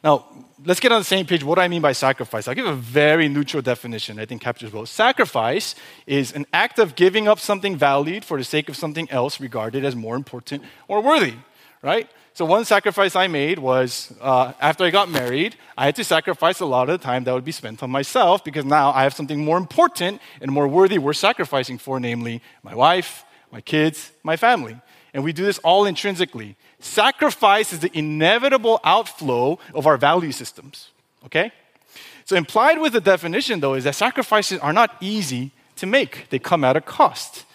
Now, 0.06 0.24
let's 0.64 0.80
get 0.80 0.92
on 0.92 1.02
the 1.02 1.04
same 1.04 1.26
page. 1.26 1.44
What 1.44 1.56
do 1.56 1.62
I 1.62 1.68
mean 1.68 1.82
by 1.82 1.94
sacrifice? 1.94 2.48
I'll 2.48 2.54
give 2.54 2.68
a 2.68 2.76
very 2.76 3.28
neutral 3.28 3.64
definition 3.64 4.20
I 4.20 4.26
think 4.26 4.40
captures 4.40 4.70
both. 4.70 4.88
Sacrifice 4.88 5.74
is 6.06 6.32
an 6.32 6.46
act 6.54 6.78
of 6.78 6.96
giving 6.96 7.28
up 7.28 7.40
something 7.40 7.76
valued 7.76 8.24
for 8.24 8.38
the 8.38 8.44
sake 8.44 8.70
of 8.70 8.78
something 8.78 9.10
else 9.10 9.40
regarded 9.40 9.84
as 9.84 9.96
more 9.96 10.16
important 10.16 10.62
or 10.88 11.02
worthy, 11.02 11.34
right? 11.82 12.08
So, 12.36 12.46
one 12.46 12.66
sacrifice 12.66 13.16
I 13.16 13.26
made 13.26 13.58
was 13.58 14.14
uh, 14.22 14.54
after 14.62 14.84
I 14.84 14.92
got 14.92 15.10
married, 15.10 15.56
I 15.76 15.86
had 15.86 15.96
to 15.96 16.04
sacrifice 16.04 16.60
a 16.60 16.68
lot 16.68 16.88
of 16.88 17.00
the 17.00 17.04
time 17.04 17.24
that 17.24 17.34
would 17.34 17.46
be 17.46 17.52
spent 17.52 17.82
on 17.82 17.90
myself 17.90 18.44
because 18.44 18.64
now 18.64 18.92
I 18.92 19.04
have 19.04 19.16
something 19.16 19.44
more 19.44 19.58
important 19.58 20.22
and 20.40 20.52
more 20.52 20.68
worthy 20.68 21.00
worth 21.00 21.18
sacrificing 21.18 21.80
for, 21.80 22.00
namely 22.00 22.44
my 22.62 22.76
wife, 22.76 23.26
my 23.52 23.62
kids, 23.62 24.12
my 24.22 24.38
family. 24.38 24.78
And 25.16 25.24
we 25.24 25.34
do 25.34 25.46
this 25.46 25.58
all 25.60 25.86
intrinsically. 25.86 26.58
Sacrifice 26.86 27.74
is 27.74 27.80
the 27.80 27.90
inevitable 27.98 28.80
outflow 28.84 29.58
of 29.74 29.88
our 29.88 29.98
value 29.98 30.32
systems. 30.32 30.92
Okay? 31.26 31.52
So, 32.26 32.36
implied 32.36 32.80
with 32.80 32.94
the 32.94 33.02
definition, 33.02 33.60
though, 33.60 33.74
is 33.74 33.86
that 33.86 33.96
sacrifices 33.96 34.60
are 34.60 34.72
not 34.72 34.96
easy 35.02 35.52
to 35.78 35.88
make, 35.88 36.28
they 36.30 36.38
come 36.38 36.64
at 36.64 36.78
a 36.78 36.82
cost. 36.82 37.46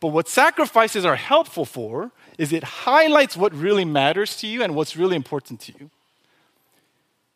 But 0.00 0.08
what 0.08 0.28
sacrifices 0.28 1.04
are 1.04 1.14
helpful 1.14 1.64
for 1.64 2.10
is 2.36 2.52
it 2.52 2.64
highlights 2.64 3.36
what 3.36 3.54
really 3.54 3.84
matters 3.84 4.36
to 4.38 4.48
you 4.48 4.64
and 4.64 4.74
what's 4.74 4.96
really 4.96 5.14
important 5.14 5.60
to 5.60 5.72
you. 5.78 5.88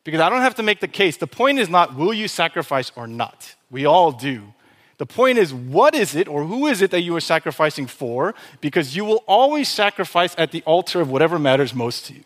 Because 0.03 0.21
I 0.21 0.29
don't 0.29 0.43
have 0.43 0.57
to 0.57 0.65
make 0.65 0.81
the 0.81 0.88
case. 0.88 1.17
The 1.17 1.29
point 1.29 1.61
is 1.61 1.69
not 1.69 1.95
will 1.95 2.12
you 2.12 2.26
sacrifice 2.26 2.91
or 2.97 3.07
not. 3.07 3.55
We 3.71 3.87
all 3.87 4.11
do. 4.11 4.52
The 4.99 5.06
point 5.06 5.39
is, 5.39 5.52
what 5.52 5.95
is 5.95 6.15
it 6.15 6.26
or 6.26 6.45
who 6.45 6.67
is 6.67 6.80
it 6.80 6.91
that 6.91 7.02
you 7.02 7.15
are 7.17 7.21
sacrificing 7.21 7.87
for? 7.87 8.35
Because 8.61 8.97
you 8.97 9.04
will 9.04 9.23
always 9.26 9.69
sacrifice 9.69 10.35
at 10.39 10.52
the 10.52 10.63
altar 10.63 11.00
of 11.00 11.11
whatever 11.11 11.39
matters 11.39 11.75
most 11.75 12.06
to 12.06 12.15
you. 12.15 12.25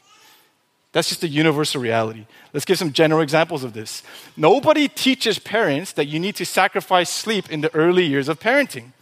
That's 0.93 1.09
just 1.09 1.23
a 1.23 1.29
universal 1.29 1.81
reality. 1.81 2.27
Let's 2.53 2.65
give 2.65 2.79
some 2.79 2.93
general 2.93 3.21
examples 3.21 3.63
of 3.63 3.75
this. 3.75 4.03
Nobody 4.37 4.89
teaches 4.89 5.39
parents 5.39 5.93
that 5.93 6.07
you 6.07 6.19
need 6.19 6.35
to 6.37 6.45
sacrifice 6.45 7.11
sleep 7.11 7.51
in 7.51 7.61
the 7.61 7.73
early 7.75 8.05
years 8.05 8.29
of 8.29 8.41
parenting. 8.41 8.93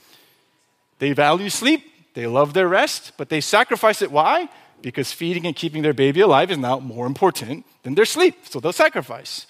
They 0.98 1.12
value 1.12 1.48
sleep, 1.48 1.84
they 2.14 2.26
love 2.26 2.52
their 2.52 2.68
rest, 2.68 3.12
but 3.16 3.28
they 3.28 3.40
sacrifice 3.40 4.02
it. 4.02 4.10
Why? 4.10 4.48
Because 4.82 5.12
feeding 5.12 5.46
and 5.46 5.56
keeping 5.56 5.82
their 5.82 5.94
baby 5.94 6.20
alive 6.20 6.50
is 6.50 6.58
now 6.58 6.78
more 6.78 7.06
important 7.06 7.64
than 7.84 7.94
their 7.94 8.04
sleep, 8.04 8.34
so 8.42 8.60
they'll 8.60 8.72
sacrifice. 8.72 9.46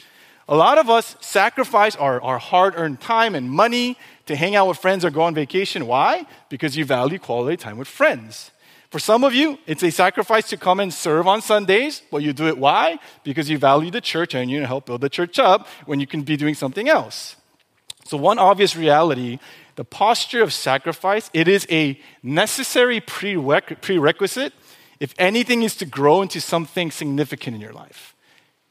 A 0.48 0.56
lot 0.56 0.78
of 0.78 0.88
us 0.88 1.14
sacrifice 1.20 1.94
our, 1.96 2.22
our 2.22 2.38
hard 2.38 2.74
earned 2.76 3.00
time 3.00 3.34
and 3.34 3.50
money 3.50 3.98
to 4.26 4.34
hang 4.34 4.56
out 4.56 4.66
with 4.66 4.78
friends 4.78 5.04
or 5.04 5.10
go 5.10 5.22
on 5.22 5.34
vacation. 5.34 5.86
Why? 5.86 6.26
Because 6.48 6.76
you 6.76 6.86
value 6.86 7.18
quality 7.18 7.56
time 7.58 7.76
with 7.76 7.88
friends. 7.88 8.50
For 8.90 8.98
some 8.98 9.24
of 9.24 9.34
you, 9.34 9.58
it's 9.66 9.82
a 9.82 9.90
sacrifice 9.90 10.48
to 10.48 10.56
come 10.56 10.80
and 10.80 10.92
serve 10.92 11.26
on 11.26 11.42
Sundays, 11.42 12.00
but 12.10 12.22
you 12.22 12.32
do 12.32 12.46
it 12.46 12.56
why? 12.56 12.98
Because 13.22 13.50
you 13.50 13.58
value 13.58 13.90
the 13.90 14.00
church 14.00 14.34
and 14.34 14.50
you 14.50 14.64
help 14.64 14.86
build 14.86 15.02
the 15.02 15.10
church 15.10 15.38
up 15.38 15.68
when 15.84 16.00
you 16.00 16.06
can 16.06 16.22
be 16.22 16.38
doing 16.38 16.54
something 16.54 16.88
else. 16.88 17.36
So, 18.06 18.16
one 18.16 18.38
obvious 18.38 18.74
reality 18.74 19.38
the 19.76 19.84
posture 19.84 20.42
of 20.42 20.52
sacrifice, 20.52 21.30
it 21.32 21.46
is 21.46 21.64
a 21.70 22.00
necessary 22.22 23.00
prerequisite 23.00 24.52
if 24.98 25.14
anything 25.18 25.62
is 25.62 25.76
to 25.76 25.86
grow 25.86 26.20
into 26.22 26.40
something 26.40 26.90
significant 26.90 27.54
in 27.54 27.60
your 27.60 27.72
life. 27.72 28.16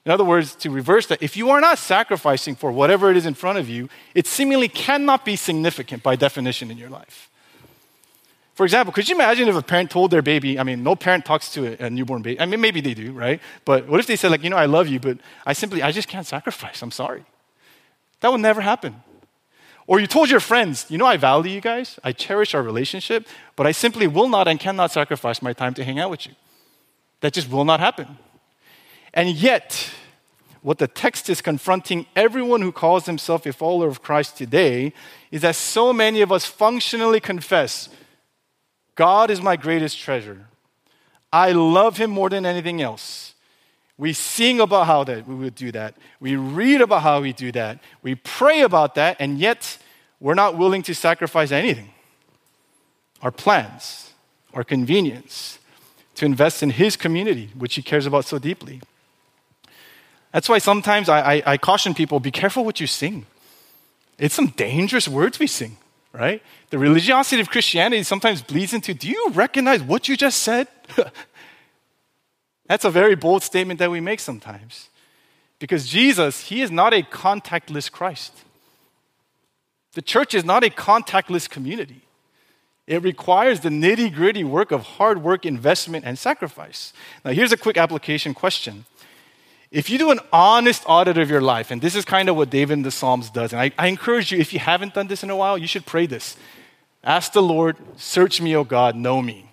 In 0.08 0.12
other 0.12 0.24
words, 0.24 0.56
to 0.56 0.70
reverse 0.70 1.08
that, 1.08 1.22
if 1.22 1.36
you 1.36 1.50
are 1.50 1.60
not 1.60 1.78
sacrificing 1.78 2.56
for 2.56 2.72
whatever 2.72 3.12
it 3.12 3.18
is 3.18 3.26
in 3.26 3.34
front 3.34 3.58
of 3.58 3.68
you, 3.68 3.90
it 4.16 4.26
seemingly 4.26 4.70
cannot 4.70 5.26
be 5.26 5.36
significant 5.36 6.02
by 6.02 6.16
definition 6.16 6.72
in 6.72 6.78
your 6.78 6.90
life. 6.90 7.30
For 8.56 8.64
example, 8.64 8.94
could 8.94 9.10
you 9.10 9.16
imagine 9.16 9.50
if 9.50 9.56
a 9.58 9.62
parent 9.62 9.92
told 9.92 10.12
their 10.12 10.22
baby, 10.22 10.58
I 10.58 10.64
mean, 10.64 10.82
no 10.82 10.96
parent 10.96 11.26
talks 11.26 11.52
to 11.56 11.76
a, 11.84 11.90
newborn 11.90 12.22
baby. 12.22 12.40
I 12.40 12.46
mean, 12.46 12.62
maybe 12.62 12.80
they 12.80 12.94
do, 12.94 13.12
right? 13.12 13.42
But 13.66 13.90
what 13.90 14.00
if 14.00 14.08
they 14.08 14.16
said, 14.16 14.32
like, 14.32 14.46
you 14.46 14.50
know, 14.50 14.56
I 14.56 14.66
love 14.66 14.88
you, 14.88 15.02
but 15.02 15.18
I 15.46 15.52
simply, 15.52 15.84
I 15.84 15.92
just 15.92 16.08
can't 16.08 16.26
sacrifice. 16.26 16.82
I'm 16.82 16.92
sorry. 16.92 17.26
That 18.22 18.32
would 18.32 18.40
never 18.40 18.62
happen. 18.62 19.04
Or 19.88 20.00
you 20.00 20.08
told 20.08 20.30
your 20.30 20.40
friends, 20.40 20.86
you 20.88 20.98
know, 20.98 21.06
I 21.06 21.18
value 21.18 21.52
you 21.52 21.60
guys, 21.60 22.00
I 22.02 22.14
cherish 22.14 22.56
our 22.56 22.64
relationship, 22.64 23.28
but 23.58 23.68
I 23.68 23.74
simply 23.74 24.08
will 24.08 24.30
not 24.30 24.48
and 24.48 24.58
cannot 24.58 24.94
sacrifice 24.94 25.42
my 25.42 25.52
time 25.52 25.74
to 25.74 25.84
hang 25.84 26.00
out 26.00 26.10
with 26.10 26.26
you. 26.26 26.32
That 27.20 27.34
just 27.34 27.52
will 27.52 27.66
not 27.66 27.82
happen. 27.82 28.18
And 29.14 29.30
yet, 29.30 29.92
what 30.62 30.80
the 30.80 30.88
text 30.88 31.30
is 31.30 31.42
confronting 31.42 32.06
everyone 32.16 32.62
who 32.62 32.72
calls 32.72 33.06
himself 33.06 33.46
a 33.46 33.54
follower 33.54 33.88
of 33.88 34.02
Christ 34.02 34.38
today 34.38 34.94
is 35.32 35.42
that 35.42 35.56
so 35.56 35.94
many 35.94 36.22
of 36.22 36.32
us 36.32 36.46
functionally 36.46 37.20
confess 37.20 37.90
God 38.96 39.30
is 39.30 39.42
my 39.42 39.56
greatest 39.56 40.00
treasure. 40.00 40.48
I 41.32 41.52
love 41.52 41.98
him 41.98 42.10
more 42.10 42.30
than 42.30 42.46
anything 42.46 42.82
else. 42.82 43.36
We 43.98 44.14
sing 44.14 44.60
about 44.60 44.88
how 44.88 45.04
that 45.06 45.28
we 45.28 45.36
would 45.36 45.56
do 45.56 45.72
that. 45.72 45.96
We 46.20 46.36
read 46.36 46.82
about 46.82 47.04
how 47.04 47.22
we 47.22 47.32
do 47.32 47.52
that. 47.52 47.80
We 48.02 48.16
pray 48.16 48.62
about 48.62 48.96
that, 48.96 49.18
and 49.20 49.38
yet 49.38 49.78
we're 50.20 50.34
not 50.34 50.58
willing 50.58 50.82
to 50.84 50.94
sacrifice 50.94 51.52
anything. 51.52 51.90
Our 53.22 53.32
plans, 53.32 54.14
our 54.54 54.64
convenience, 54.64 55.60
to 56.16 56.26
invest 56.26 56.64
in 56.64 56.72
his 56.72 56.96
community, 56.96 57.52
which 57.58 57.76
he 57.76 57.82
cares 57.84 58.06
about 58.06 58.26
so 58.26 58.40
deeply. 58.40 58.82
That's 60.32 60.50
why 60.50 60.58
sometimes 60.58 61.10
I, 61.10 61.36
I, 61.36 61.44
I 61.46 61.58
caution 61.58 61.94
people 61.94 62.20
be 62.20 62.32
careful 62.32 62.66
what 62.66 62.80
you 62.80 62.88
sing. 62.88 63.26
It's 64.18 64.36
some 64.36 64.48
dangerous 64.48 65.08
words 65.08 65.40
we 65.40 65.48
sing, 65.48 65.78
right? 66.12 66.42
The 66.70 66.78
religiosity 66.78 67.42
of 67.42 67.50
Christianity 67.50 68.04
sometimes 68.04 68.42
bleeds 68.42 68.74
into 68.74 68.94
do 68.94 69.08
you 69.08 69.30
recognize 69.32 69.82
what 69.82 70.08
you 70.08 70.18
just 70.18 70.42
said? 70.42 70.68
That's 72.68 72.84
a 72.84 72.92
very 72.92 73.16
bold 73.16 73.44
statement 73.44 73.80
that 73.80 73.92
we 73.92 74.02
make 74.02 74.20
sometimes. 74.20 74.90
Because 75.60 75.88
Jesus, 75.88 76.48
He 76.48 76.62
is 76.62 76.72
not 76.72 76.94
a 76.94 77.02
contactless 77.04 77.92
Christ. 77.92 78.34
The 79.94 80.02
church 80.02 80.34
is 80.34 80.46
not 80.46 80.64
a 80.64 80.70
contactless 80.70 81.50
community. 81.50 82.02
It 82.86 83.04
requires 83.04 83.60
the 83.60 83.70
nitty 83.70 84.14
gritty 84.14 84.44
work 84.44 84.72
of 84.72 84.82
hard 84.82 85.22
work, 85.22 85.46
investment, 85.46 86.06
and 86.06 86.18
sacrifice. 86.18 86.94
Now, 87.26 87.32
here's 87.32 87.52
a 87.52 87.58
quick 87.58 87.78
application 87.78 88.34
question 88.34 88.86
if 89.72 89.90
you 89.90 89.98
do 89.98 90.12
an 90.12 90.20
honest 90.32 90.84
audit 90.86 91.18
of 91.18 91.30
your 91.30 91.42
life, 91.42 91.72
and 91.72 91.82
this 91.82 91.96
is 91.96 92.06
kind 92.06 92.30
of 92.30 92.36
what 92.36 92.50
David 92.50 92.74
in 92.74 92.82
the 92.84 92.92
Psalms 92.92 93.30
does, 93.30 93.54
and 93.54 93.62
I, 93.62 93.72
I, 93.78 93.88
encourage 93.88 94.32
you, 94.32 94.38
if 94.38 94.54
you 94.54 94.60
haven't 94.60 94.94
done 94.94 95.08
this 95.08 95.24
in 95.24 95.30
a 95.30 95.36
while, 95.36 95.58
you 95.58 95.68
should 95.68 95.86
pray 95.86 96.06
this. 96.06 96.38
Ask 97.04 97.34
the 97.34 97.42
Lord, 97.42 97.78
search 97.98 98.42
me, 98.42 98.56
O 98.56 98.64
God, 98.64 98.96
know 98.96 99.22
me, 99.22 99.52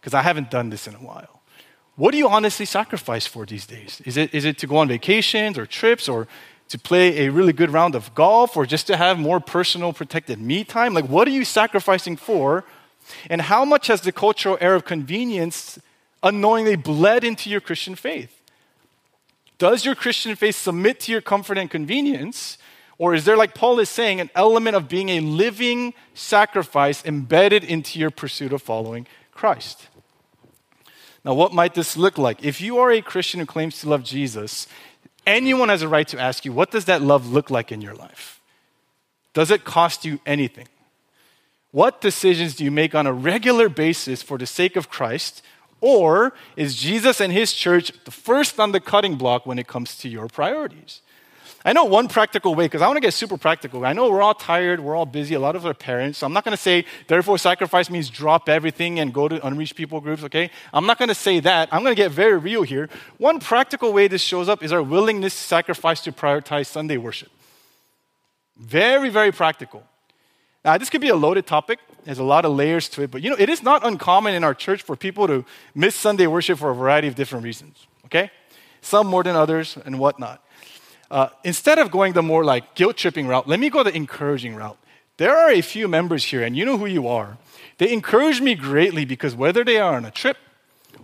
because 0.00 0.14
I 0.14 0.22
haven't 0.22 0.50
done 0.50 0.70
this 0.70 0.86
in 0.86 0.94
a 0.94 0.98
while. 0.98 1.42
What 1.96 2.10
do 2.10 2.18
you 2.18 2.28
honestly 2.28 2.66
sacrifice 2.66 3.26
for 3.26 3.46
these 3.46 3.66
days? 3.66 4.02
Is 4.04 4.16
it, 4.16 4.34
is 4.34 4.44
it 4.44 4.58
to 4.58 4.66
go 4.66 4.78
on 4.78 4.88
vacations 4.88 5.56
or 5.56 5.64
trips 5.64 6.08
or 6.08 6.26
to 6.68 6.78
play 6.78 7.26
a 7.26 7.30
really 7.30 7.52
good 7.52 7.70
round 7.70 7.94
of 7.94 8.14
golf 8.14 8.56
or 8.56 8.66
just 8.66 8.86
to 8.88 8.96
have 8.96 9.18
more 9.18 9.38
personal 9.38 9.92
protected 9.92 10.40
me 10.40 10.64
time? 10.64 10.92
Like, 10.92 11.08
what 11.08 11.28
are 11.28 11.32
you 11.32 11.44
sacrificing 11.44 12.16
for 12.16 12.64
And 13.28 13.42
how 13.42 13.64
much 13.64 13.88
has 13.88 14.00
the 14.00 14.12
cultural 14.12 14.58
air 14.60 14.74
of 14.74 14.84
convenience 14.84 15.78
unknowingly 16.22 16.76
bled 16.76 17.24
into 17.24 17.50
your 17.50 17.60
Christian 17.60 17.94
faith? 17.94 18.40
Does 19.58 19.84
your 19.84 19.94
Christian 19.94 20.34
faith 20.36 20.56
submit 20.56 21.00
to 21.00 21.12
your 21.12 21.20
comfort 21.20 21.58
and 21.58 21.70
convenience? 21.70 22.58
Or 22.98 23.14
is 23.14 23.24
there, 23.24 23.36
like 23.36 23.54
Paul 23.54 23.78
is 23.80 23.88
saying, 23.88 24.20
an 24.20 24.30
element 24.34 24.76
of 24.76 24.88
being 24.88 25.08
a 25.10 25.20
living 25.20 25.94
sacrifice 26.14 27.04
embedded 27.04 27.64
into 27.64 27.98
your 27.98 28.10
pursuit 28.10 28.52
of 28.52 28.62
following 28.62 29.06
Christ? 29.32 29.88
Now, 31.24 31.34
what 31.34 31.52
might 31.52 31.74
this 31.74 31.96
look 31.96 32.18
like? 32.18 32.44
If 32.44 32.60
you 32.60 32.78
are 32.78 32.92
a 32.92 33.00
Christian 33.00 33.40
who 33.40 33.46
claims 33.46 33.80
to 33.80 33.88
love 33.88 34.04
Jesus, 34.04 34.66
anyone 35.26 35.70
has 35.70 35.82
a 35.82 35.88
right 35.88 36.06
to 36.08 36.20
ask 36.20 36.44
you, 36.44 36.52
what 36.52 36.70
does 36.70 36.84
that 36.84 37.02
love 37.02 37.30
look 37.30 37.50
like 37.50 37.72
in 37.72 37.80
your 37.80 37.94
life? 37.94 38.40
Does 39.32 39.50
it 39.50 39.64
cost 39.64 40.04
you 40.04 40.20
anything? 40.26 40.68
What 41.70 42.00
decisions 42.00 42.54
do 42.54 42.62
you 42.62 42.70
make 42.70 42.94
on 42.94 43.06
a 43.06 43.12
regular 43.12 43.68
basis 43.68 44.22
for 44.22 44.38
the 44.38 44.46
sake 44.46 44.76
of 44.76 44.88
Christ? 44.88 45.42
Or 45.80 46.32
is 46.56 46.76
Jesus 46.76 47.20
and 47.20 47.32
his 47.32 47.52
church 47.52 47.92
the 48.04 48.10
first 48.10 48.58
on 48.58 48.72
the 48.72 48.80
cutting 48.80 49.16
block 49.16 49.44
when 49.46 49.58
it 49.58 49.66
comes 49.66 49.96
to 49.98 50.08
your 50.08 50.28
priorities? 50.28 51.00
I 51.66 51.72
know 51.72 51.84
one 51.84 52.08
practical 52.08 52.54
way, 52.54 52.66
because 52.66 52.82
I 52.82 52.86
want 52.88 52.98
to 52.98 53.00
get 53.00 53.14
super 53.14 53.38
practical. 53.38 53.86
I 53.86 53.94
know 53.94 54.10
we're 54.10 54.20
all 54.20 54.34
tired, 54.34 54.80
we're 54.80 54.94
all 54.94 55.06
busy, 55.06 55.34
a 55.34 55.40
lot 55.40 55.56
of 55.56 55.64
our 55.64 55.72
parents. 55.72 56.18
So 56.18 56.26
I'm 56.26 56.32
not 56.34 56.44
going 56.44 56.54
to 56.54 56.62
say, 56.62 56.84
therefore, 57.06 57.38
sacrifice 57.38 57.88
means 57.88 58.10
drop 58.10 58.50
everything 58.50 59.00
and 59.00 59.14
go 59.14 59.28
to 59.28 59.46
unreached 59.46 59.74
people 59.74 59.98
groups, 60.02 60.22
okay? 60.24 60.50
I'm 60.74 60.84
not 60.84 60.98
going 60.98 61.08
to 61.08 61.14
say 61.14 61.40
that. 61.40 61.70
I'm 61.72 61.82
going 61.82 61.96
to 61.96 62.02
get 62.02 62.10
very 62.10 62.36
real 62.36 62.64
here. 62.64 62.90
One 63.16 63.40
practical 63.40 63.94
way 63.94 64.08
this 64.08 64.20
shows 64.20 64.46
up 64.46 64.62
is 64.62 64.72
our 64.72 64.82
willingness 64.82 65.34
to 65.34 65.40
sacrifice 65.40 66.02
to 66.02 66.12
prioritize 66.12 66.66
Sunday 66.66 66.98
worship. 66.98 67.30
Very, 68.58 69.08
very 69.08 69.32
practical. 69.32 69.84
Now, 70.66 70.76
this 70.76 70.90
could 70.90 71.00
be 71.00 71.08
a 71.08 71.16
loaded 71.16 71.46
topic. 71.46 71.78
There's 72.04 72.18
a 72.18 72.24
lot 72.24 72.44
of 72.44 72.52
layers 72.52 72.88
to 72.90 73.02
it, 73.02 73.10
but 73.10 73.22
you 73.22 73.30
know, 73.30 73.36
it 73.38 73.48
is 73.48 73.62
not 73.62 73.84
uncommon 73.84 74.34
in 74.34 74.44
our 74.44 74.54
church 74.54 74.82
for 74.82 74.94
people 74.94 75.26
to 75.26 75.44
miss 75.74 75.94
Sunday 75.94 76.26
worship 76.26 76.58
for 76.58 76.70
a 76.70 76.74
variety 76.74 77.08
of 77.08 77.14
different 77.14 77.44
reasons, 77.44 77.86
okay? 78.04 78.30
Some 78.82 79.06
more 79.06 79.22
than 79.22 79.34
others 79.34 79.78
and 79.84 79.98
whatnot. 79.98 80.44
Uh, 81.10 81.28
instead 81.44 81.78
of 81.78 81.90
going 81.90 82.12
the 82.12 82.22
more 82.22 82.44
like 82.44 82.74
guilt 82.74 82.96
tripping 82.96 83.26
route, 83.26 83.48
let 83.48 83.58
me 83.58 83.70
go 83.70 83.82
the 83.82 83.94
encouraging 83.94 84.54
route. 84.54 84.76
There 85.16 85.34
are 85.34 85.50
a 85.50 85.62
few 85.62 85.88
members 85.88 86.24
here, 86.24 86.42
and 86.42 86.56
you 86.56 86.64
know 86.64 86.76
who 86.76 86.86
you 86.86 87.08
are. 87.08 87.38
They 87.78 87.92
encourage 87.92 88.40
me 88.40 88.54
greatly 88.54 89.04
because 89.04 89.34
whether 89.34 89.64
they 89.64 89.78
are 89.78 89.94
on 89.94 90.04
a 90.04 90.10
trip 90.10 90.36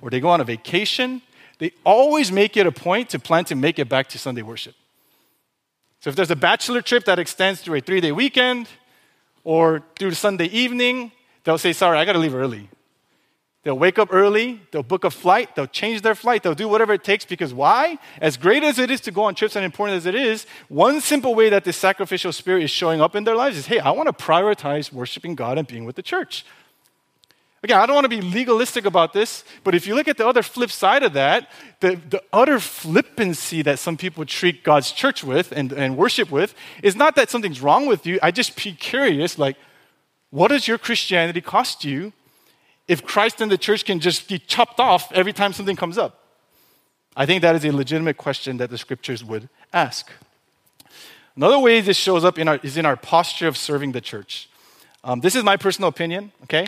or 0.02 0.10
they 0.10 0.20
go 0.20 0.28
on 0.28 0.40
a 0.40 0.44
vacation, 0.44 1.22
they 1.58 1.72
always 1.84 2.30
make 2.30 2.56
it 2.56 2.66
a 2.66 2.72
point 2.72 3.10
to 3.10 3.18
plan 3.18 3.44
to 3.46 3.54
make 3.54 3.78
it 3.78 3.88
back 3.88 4.08
to 4.08 4.18
Sunday 4.18 4.42
worship. 4.42 4.74
So 6.00 6.10
if 6.10 6.16
there's 6.16 6.30
a 6.30 6.36
bachelor 6.36 6.82
trip 6.82 7.04
that 7.04 7.18
extends 7.18 7.60
through 7.60 7.76
a 7.76 7.80
three 7.80 8.00
day 8.00 8.12
weekend 8.12 8.68
or 9.44 9.82
through 9.98 10.12
Sunday 10.12 10.46
evening, 10.46 11.12
they'll 11.44 11.58
say, 11.58 11.72
Sorry, 11.72 11.98
I 11.98 12.04
got 12.04 12.12
to 12.12 12.18
leave 12.18 12.34
early. 12.34 12.68
They'll 13.62 13.78
wake 13.78 13.98
up 13.98 14.08
early, 14.10 14.58
they'll 14.70 14.82
book 14.82 15.04
a 15.04 15.10
flight, 15.10 15.54
they'll 15.54 15.66
change 15.66 16.00
their 16.00 16.14
flight, 16.14 16.42
they'll 16.42 16.54
do 16.54 16.66
whatever 16.66 16.94
it 16.94 17.04
takes 17.04 17.26
because 17.26 17.52
why? 17.52 17.98
As 18.18 18.38
great 18.38 18.64
as 18.64 18.78
it 18.78 18.90
is 18.90 19.02
to 19.02 19.10
go 19.10 19.24
on 19.24 19.34
trips 19.34 19.54
and 19.54 19.66
important 19.66 19.98
as 19.98 20.06
it 20.06 20.14
is, 20.14 20.46
one 20.68 21.02
simple 21.02 21.34
way 21.34 21.50
that 21.50 21.64
this 21.64 21.76
sacrificial 21.76 22.32
spirit 22.32 22.62
is 22.62 22.70
showing 22.70 23.02
up 23.02 23.14
in 23.14 23.24
their 23.24 23.36
lives 23.36 23.58
is 23.58 23.66
hey, 23.66 23.78
I 23.78 23.90
want 23.90 24.06
to 24.06 24.24
prioritize 24.24 24.90
worshiping 24.90 25.34
God 25.34 25.58
and 25.58 25.68
being 25.68 25.84
with 25.84 25.96
the 25.96 26.02
church. 26.02 26.46
Again, 27.62 27.78
I 27.78 27.84
don't 27.84 27.94
want 27.94 28.06
to 28.06 28.08
be 28.08 28.22
legalistic 28.22 28.86
about 28.86 29.12
this, 29.12 29.44
but 29.64 29.74
if 29.74 29.86
you 29.86 29.94
look 29.94 30.08
at 30.08 30.16
the 30.16 30.26
other 30.26 30.42
flip 30.42 30.70
side 30.70 31.02
of 31.02 31.12
that, 31.12 31.50
the, 31.80 32.00
the 32.08 32.22
utter 32.32 32.58
flippancy 32.58 33.60
that 33.62 33.78
some 33.78 33.98
people 33.98 34.24
treat 34.24 34.64
God's 34.64 34.92
church 34.92 35.22
with 35.22 35.52
and, 35.52 35.70
and 35.72 35.98
worship 35.98 36.30
with 36.30 36.54
is 36.82 36.96
not 36.96 37.16
that 37.16 37.28
something's 37.28 37.60
wrong 37.60 37.84
with 37.84 38.06
you. 38.06 38.18
I 38.22 38.30
just 38.30 38.56
be 38.56 38.72
curious, 38.72 39.38
like, 39.38 39.56
what 40.30 40.48
does 40.48 40.66
your 40.66 40.78
Christianity 40.78 41.42
cost 41.42 41.84
you 41.84 42.14
if 42.88 43.04
Christ 43.04 43.42
and 43.42 43.50
the 43.50 43.58
church 43.58 43.84
can 43.84 44.00
just 44.00 44.26
be 44.26 44.38
chopped 44.38 44.80
off 44.80 45.12
every 45.12 45.34
time 45.34 45.52
something 45.52 45.76
comes 45.76 45.98
up? 45.98 46.24
I 47.14 47.26
think 47.26 47.42
that 47.42 47.54
is 47.56 47.64
a 47.64 47.72
legitimate 47.72 48.16
question 48.16 48.56
that 48.56 48.70
the 48.70 48.78
scriptures 48.78 49.22
would 49.22 49.50
ask. 49.72 50.10
Another 51.36 51.58
way 51.58 51.80
this 51.82 51.96
shows 51.96 52.24
up 52.24 52.38
in 52.38 52.48
our, 52.48 52.58
is 52.62 52.78
in 52.78 52.86
our 52.86 52.96
posture 52.96 53.48
of 53.48 53.56
serving 53.56 53.92
the 53.92 54.00
church. 54.00 54.48
Um, 55.04 55.20
this 55.20 55.34
is 55.34 55.44
my 55.44 55.56
personal 55.56 55.88
opinion, 55.88 56.32
okay? 56.44 56.66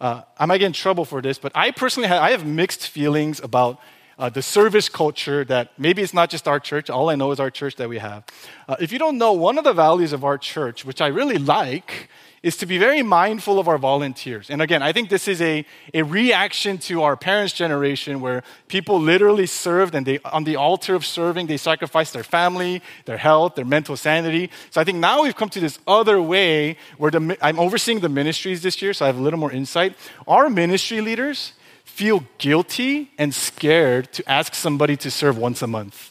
Uh, 0.00 0.22
I 0.38 0.46
might 0.46 0.58
get 0.58 0.66
in 0.66 0.72
trouble 0.72 1.04
for 1.04 1.22
this, 1.22 1.38
but 1.38 1.52
I 1.54 1.70
personally 1.70 2.08
have, 2.08 2.22
I 2.22 2.30
have 2.30 2.46
mixed 2.46 2.88
feelings 2.88 3.40
about 3.40 3.80
uh, 4.18 4.28
the 4.28 4.42
service 4.42 4.88
culture 4.88 5.44
that 5.44 5.70
maybe 5.78 6.02
it's 6.02 6.14
not 6.14 6.30
just 6.30 6.46
our 6.46 6.60
church. 6.60 6.90
All 6.90 7.10
I 7.10 7.16
know 7.16 7.32
is 7.32 7.40
our 7.40 7.50
church 7.50 7.76
that 7.76 7.88
we 7.88 7.98
have. 7.98 8.24
Uh, 8.68 8.76
if 8.80 8.92
you 8.92 8.98
don't 8.98 9.18
know, 9.18 9.32
one 9.32 9.58
of 9.58 9.64
the 9.64 9.72
values 9.72 10.12
of 10.12 10.24
our 10.24 10.38
church, 10.38 10.84
which 10.84 11.00
I 11.00 11.08
really 11.08 11.38
like, 11.38 12.08
is 12.44 12.58
to 12.58 12.66
be 12.66 12.76
very 12.76 13.02
mindful 13.02 13.58
of 13.58 13.68
our 13.68 13.78
volunteers. 13.78 14.50
And 14.50 14.60
again, 14.60 14.82
I 14.82 14.92
think 14.92 15.08
this 15.08 15.26
is 15.28 15.40
a, 15.40 15.64
a 15.94 16.02
reaction 16.02 16.76
to 16.76 17.02
our 17.02 17.16
parents' 17.16 17.54
generation 17.54 18.20
where 18.20 18.42
people 18.68 19.00
literally 19.00 19.46
served 19.46 19.94
and 19.94 20.04
they, 20.04 20.18
on 20.26 20.44
the 20.44 20.56
altar 20.56 20.94
of 20.94 21.06
serving, 21.06 21.46
they 21.46 21.56
sacrificed 21.56 22.12
their 22.12 22.22
family, 22.22 22.82
their 23.06 23.16
health, 23.16 23.54
their 23.54 23.64
mental 23.64 23.96
sanity. 23.96 24.50
So 24.68 24.78
I 24.78 24.84
think 24.84 24.98
now 24.98 25.22
we've 25.22 25.34
come 25.34 25.48
to 25.48 25.58
this 25.58 25.78
other 25.86 26.20
way 26.20 26.76
where 26.98 27.10
the, 27.10 27.38
I'm 27.40 27.58
overseeing 27.58 28.00
the 28.00 28.10
ministries 28.10 28.60
this 28.60 28.82
year, 28.82 28.92
so 28.92 29.06
I 29.06 29.08
have 29.08 29.16
a 29.16 29.22
little 29.22 29.40
more 29.40 29.50
insight. 29.50 29.96
Our 30.28 30.50
ministry 30.50 31.00
leaders 31.00 31.54
feel 31.86 32.26
guilty 32.36 33.10
and 33.16 33.34
scared 33.34 34.12
to 34.12 34.30
ask 34.30 34.54
somebody 34.54 34.98
to 34.98 35.10
serve 35.10 35.38
once 35.38 35.62
a 35.62 35.66
month. 35.66 36.10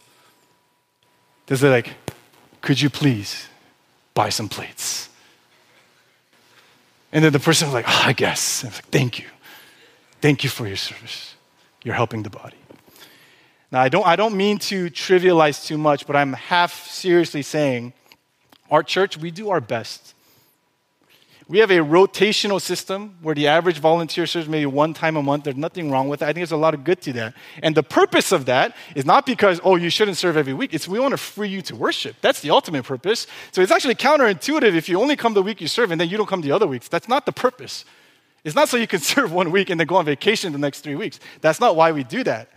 They're 1.46 1.70
like, 1.70 1.94
could 2.62 2.82
you 2.82 2.90
please 2.90 3.46
buy 4.16 4.30
some 4.30 4.50
plates? 4.50 5.10
And 7.14 7.24
then 7.24 7.32
the 7.32 7.40
person 7.40 7.68
was 7.68 7.74
like, 7.76 7.88
ah, 7.88 8.04
oh, 8.04 8.10
I 8.10 8.14
guess. 8.14 8.64
I 8.64 8.68
was 8.68 8.78
like, 8.78 8.88
thank 8.88 9.20
you. 9.20 9.26
Thank 10.20 10.44
you 10.44 10.50
for 10.50 10.68
your 10.68 10.76
service. 10.76 11.36
You're 11.84 11.94
helping 11.94 12.24
the 12.24 12.32
body. 12.32 12.58
Now, 13.72 13.82
I 13.82 13.90
don't, 13.90 14.06
I 14.06 14.16
don't 14.16 14.36
mean 14.36 14.58
to 14.60 14.90
trivialize 14.90 15.66
too 15.66 15.78
much, 15.78 16.08
but 16.08 16.16
I'm 16.16 16.34
half 16.34 16.88
seriously 16.88 17.44
saying 17.44 17.94
our 18.72 18.82
church, 18.82 19.18
we 19.18 19.30
do 19.30 19.52
our 19.52 19.62
best 19.62 20.13
we 21.48 21.60
have 21.60 21.72
a 21.72 21.80
rotational 21.80 22.62
system 22.62 23.16
where 23.22 23.36
the 23.36 23.48
average 23.48 23.80
volunteer 23.80 24.26
serves 24.26 24.48
maybe 24.48 24.66
one 24.66 24.94
time 24.94 25.18
a 25.18 25.24
month. 25.24 25.44
There's 25.44 25.58
nothing 25.58 25.92
wrong 25.92 26.08
with 26.08 26.22
that. 26.22 26.30
I 26.30 26.34
think 26.34 26.38
there's 26.38 26.52
a 26.52 26.58
lot 26.58 26.74
of 26.74 26.84
good 26.84 27.02
to 27.02 27.14
that. 27.14 27.34
And 27.62 27.76
the 27.76 27.84
purpose 27.84 28.32
of 28.32 28.46
that 28.46 28.76
is 28.96 29.06
not 29.06 29.26
because, 29.26 29.60
oh, 29.64 29.76
you 29.76 29.90
shouldn't 29.90 30.18
serve 30.18 30.38
every 30.38 30.54
week. 30.54 30.74
It's 30.74 30.88
we 30.88 31.00
want 31.00 31.12
to 31.12 31.18
free 31.18 31.50
you 31.50 31.62
to 31.64 31.76
worship. 31.76 32.16
That's 32.22 32.40
the 32.40 32.52
ultimate 32.52 32.84
purpose. 32.84 33.28
So 33.52 33.62
it's 33.62 33.72
actually 33.72 33.96
counterintuitive 33.96 34.74
if 34.76 34.88
you 34.88 35.02
only 35.02 35.16
come 35.16 35.34
the 35.34 35.44
week 35.44 35.60
you 35.60 35.68
serve 35.68 35.92
and 35.92 36.00
then 36.00 36.08
you 36.08 36.18
don't 36.18 36.30
come 36.30 36.42
the 36.42 36.52
other 36.52 36.68
weeks. 36.68 36.88
That's 36.88 37.10
not 37.10 37.26
the 37.26 37.34
purpose. 37.34 37.84
It's 38.44 38.56
not 38.56 38.70
so 38.70 38.78
you 38.78 38.88
can 38.88 39.00
serve 39.14 39.34
one 39.34 39.52
week 39.52 39.70
and 39.70 39.80
then 39.80 39.88
go 39.88 39.96
on 39.96 40.06
vacation 40.06 40.54
the 40.54 40.60
next 40.60 40.82
three 40.82 40.96
weeks. 40.96 41.20
That's 41.42 41.60
not 41.60 41.76
why 41.76 41.92
we 41.92 42.04
do 42.04 42.24
that. 42.24 42.50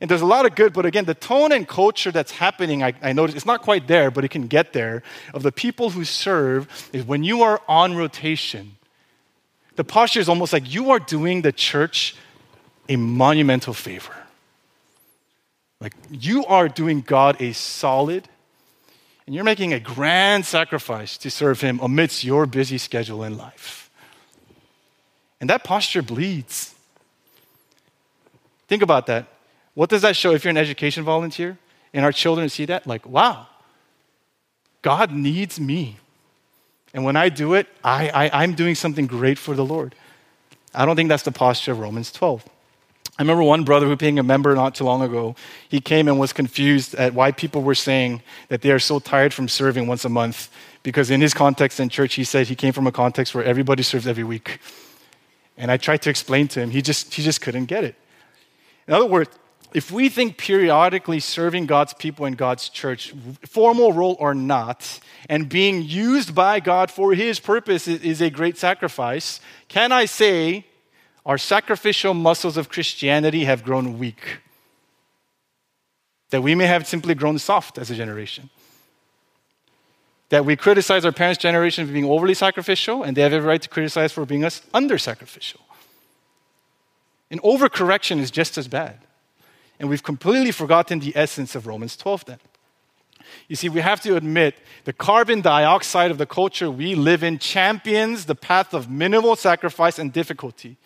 And 0.00 0.10
there's 0.10 0.22
a 0.22 0.26
lot 0.26 0.46
of 0.46 0.54
good, 0.54 0.72
but 0.72 0.86
again, 0.86 1.04
the 1.04 1.14
tone 1.14 1.52
and 1.52 1.68
culture 1.68 2.10
that's 2.10 2.32
happening, 2.32 2.82
I, 2.82 2.94
I 3.02 3.12
notice 3.12 3.36
it's 3.36 3.44
not 3.44 3.60
quite 3.60 3.86
there, 3.86 4.10
but 4.10 4.24
it 4.24 4.28
can 4.28 4.46
get 4.46 4.72
there, 4.72 5.02
of 5.34 5.42
the 5.42 5.52
people 5.52 5.90
who 5.90 6.04
serve 6.04 6.88
is 6.92 7.04
when 7.04 7.22
you 7.22 7.42
are 7.42 7.60
on 7.68 7.94
rotation, 7.96 8.76
the 9.76 9.84
posture 9.84 10.20
is 10.20 10.28
almost 10.28 10.52
like 10.52 10.72
you 10.72 10.90
are 10.90 10.98
doing 10.98 11.42
the 11.42 11.52
church 11.52 12.16
a 12.88 12.96
monumental 12.96 13.74
favor. 13.74 14.14
Like 15.80 15.94
you 16.10 16.44
are 16.46 16.68
doing 16.68 17.02
God 17.02 17.40
a 17.40 17.52
solid, 17.52 18.28
and 19.26 19.34
you're 19.34 19.44
making 19.44 19.72
a 19.72 19.80
grand 19.80 20.44
sacrifice 20.44 21.16
to 21.18 21.30
serve 21.30 21.60
Him 21.60 21.78
amidst 21.80 22.24
your 22.24 22.46
busy 22.46 22.78
schedule 22.78 23.22
in 23.22 23.36
life. 23.36 23.90
And 25.40 25.48
that 25.48 25.62
posture 25.62 26.02
bleeds. 26.02 26.74
Think 28.66 28.82
about 28.82 29.06
that. 29.06 29.29
What 29.74 29.88
does 29.90 30.02
that 30.02 30.16
show 30.16 30.32
if 30.32 30.44
you're 30.44 30.50
an 30.50 30.56
education 30.56 31.04
volunteer 31.04 31.58
and 31.92 32.04
our 32.04 32.12
children 32.12 32.48
see 32.48 32.64
that? 32.66 32.86
Like, 32.86 33.06
wow, 33.06 33.46
God 34.82 35.12
needs 35.12 35.60
me. 35.60 35.98
And 36.92 37.04
when 37.04 37.16
I 37.16 37.28
do 37.28 37.54
it, 37.54 37.68
I, 37.84 38.08
I, 38.08 38.42
I'm 38.42 38.54
doing 38.54 38.74
something 38.74 39.06
great 39.06 39.38
for 39.38 39.54
the 39.54 39.64
Lord. 39.64 39.94
I 40.74 40.84
don't 40.84 40.96
think 40.96 41.08
that's 41.08 41.22
the 41.22 41.32
posture 41.32 41.72
of 41.72 41.78
Romans 41.78 42.10
12. 42.12 42.44
I 43.18 43.22
remember 43.22 43.42
one 43.42 43.64
brother 43.64 43.86
who 43.86 43.96
became 43.96 44.18
a 44.18 44.22
member 44.22 44.54
not 44.54 44.74
too 44.74 44.84
long 44.84 45.02
ago. 45.02 45.36
He 45.68 45.80
came 45.80 46.08
and 46.08 46.18
was 46.18 46.32
confused 46.32 46.94
at 46.94 47.12
why 47.12 47.32
people 47.32 47.62
were 47.62 47.74
saying 47.74 48.22
that 48.48 48.62
they 48.62 48.70
are 48.70 48.78
so 48.78 48.98
tired 48.98 49.34
from 49.34 49.46
serving 49.46 49.86
once 49.86 50.04
a 50.04 50.08
month. 50.08 50.48
Because 50.82 51.10
in 51.10 51.20
his 51.20 51.34
context 51.34 51.80
in 51.80 51.90
church, 51.90 52.14
he 52.14 52.24
said 52.24 52.46
he 52.46 52.54
came 52.54 52.72
from 52.72 52.86
a 52.86 52.92
context 52.92 53.34
where 53.34 53.44
everybody 53.44 53.82
serves 53.82 54.06
every 54.06 54.24
week. 54.24 54.58
And 55.58 55.70
I 55.70 55.76
tried 55.76 56.00
to 56.02 56.10
explain 56.10 56.48
to 56.48 56.60
him, 56.60 56.70
he 56.70 56.80
just, 56.80 57.12
he 57.12 57.22
just 57.22 57.42
couldn't 57.42 57.66
get 57.66 57.84
it. 57.84 57.94
In 58.88 58.94
other 58.94 59.06
words, 59.06 59.30
if 59.72 59.90
we 59.90 60.08
think 60.08 60.36
periodically 60.36 61.20
serving 61.20 61.66
God's 61.66 61.94
people 61.94 62.26
in 62.26 62.34
God's 62.34 62.68
church, 62.68 63.14
formal 63.46 63.92
role 63.92 64.16
or 64.18 64.34
not, 64.34 65.00
and 65.28 65.48
being 65.48 65.82
used 65.82 66.34
by 66.34 66.60
God 66.60 66.90
for 66.90 67.14
His 67.14 67.38
purpose 67.38 67.86
is 67.86 68.20
a 68.20 68.30
great 68.30 68.58
sacrifice, 68.58 69.40
can 69.68 69.92
I 69.92 70.06
say 70.06 70.66
our 71.24 71.38
sacrificial 71.38 72.14
muscles 72.14 72.56
of 72.56 72.68
Christianity 72.68 73.44
have 73.44 73.62
grown 73.62 73.98
weak? 73.98 74.38
That 76.30 76.42
we 76.42 76.54
may 76.54 76.66
have 76.66 76.86
simply 76.86 77.14
grown 77.14 77.38
soft 77.38 77.78
as 77.78 77.90
a 77.90 77.94
generation. 77.94 78.50
that 80.30 80.44
we 80.44 80.56
criticize 80.56 81.04
our 81.04 81.12
parents' 81.12 81.42
generation 81.42 81.86
for 81.86 81.92
being 81.92 82.04
overly 82.04 82.34
sacrificial, 82.34 83.02
and 83.02 83.16
they 83.16 83.22
have 83.22 83.32
every 83.32 83.46
right 83.46 83.60
to 83.60 83.68
criticize 83.68 84.12
for 84.12 84.24
being 84.24 84.44
us 84.44 84.62
under 84.72 84.96
sacrificial. 84.96 85.60
And 87.30 87.42
overcorrection 87.42 88.18
is 88.18 88.30
just 88.30 88.56
as 88.56 88.66
bad. 88.66 88.98
And 89.80 89.88
we've 89.88 90.02
completely 90.02 90.52
forgotten 90.52 91.00
the 91.00 91.12
essence 91.16 91.56
of 91.56 91.66
Romans 91.66 91.96
12 91.96 92.26
then. 92.26 92.38
You 93.48 93.56
see, 93.56 93.68
we 93.68 93.80
have 93.80 94.00
to 94.02 94.14
admit 94.16 94.56
the 94.84 94.92
carbon 94.92 95.40
dioxide 95.40 96.10
of 96.10 96.18
the 96.18 96.26
culture 96.26 96.70
we 96.70 96.94
live 96.94 97.22
in 97.22 97.38
champions 97.38 98.26
the 98.26 98.34
path 98.34 98.74
of 98.74 98.90
minimal 98.90 99.36
sacrifice 99.36 99.98
and 99.98 100.12
difficulty. 100.12 100.76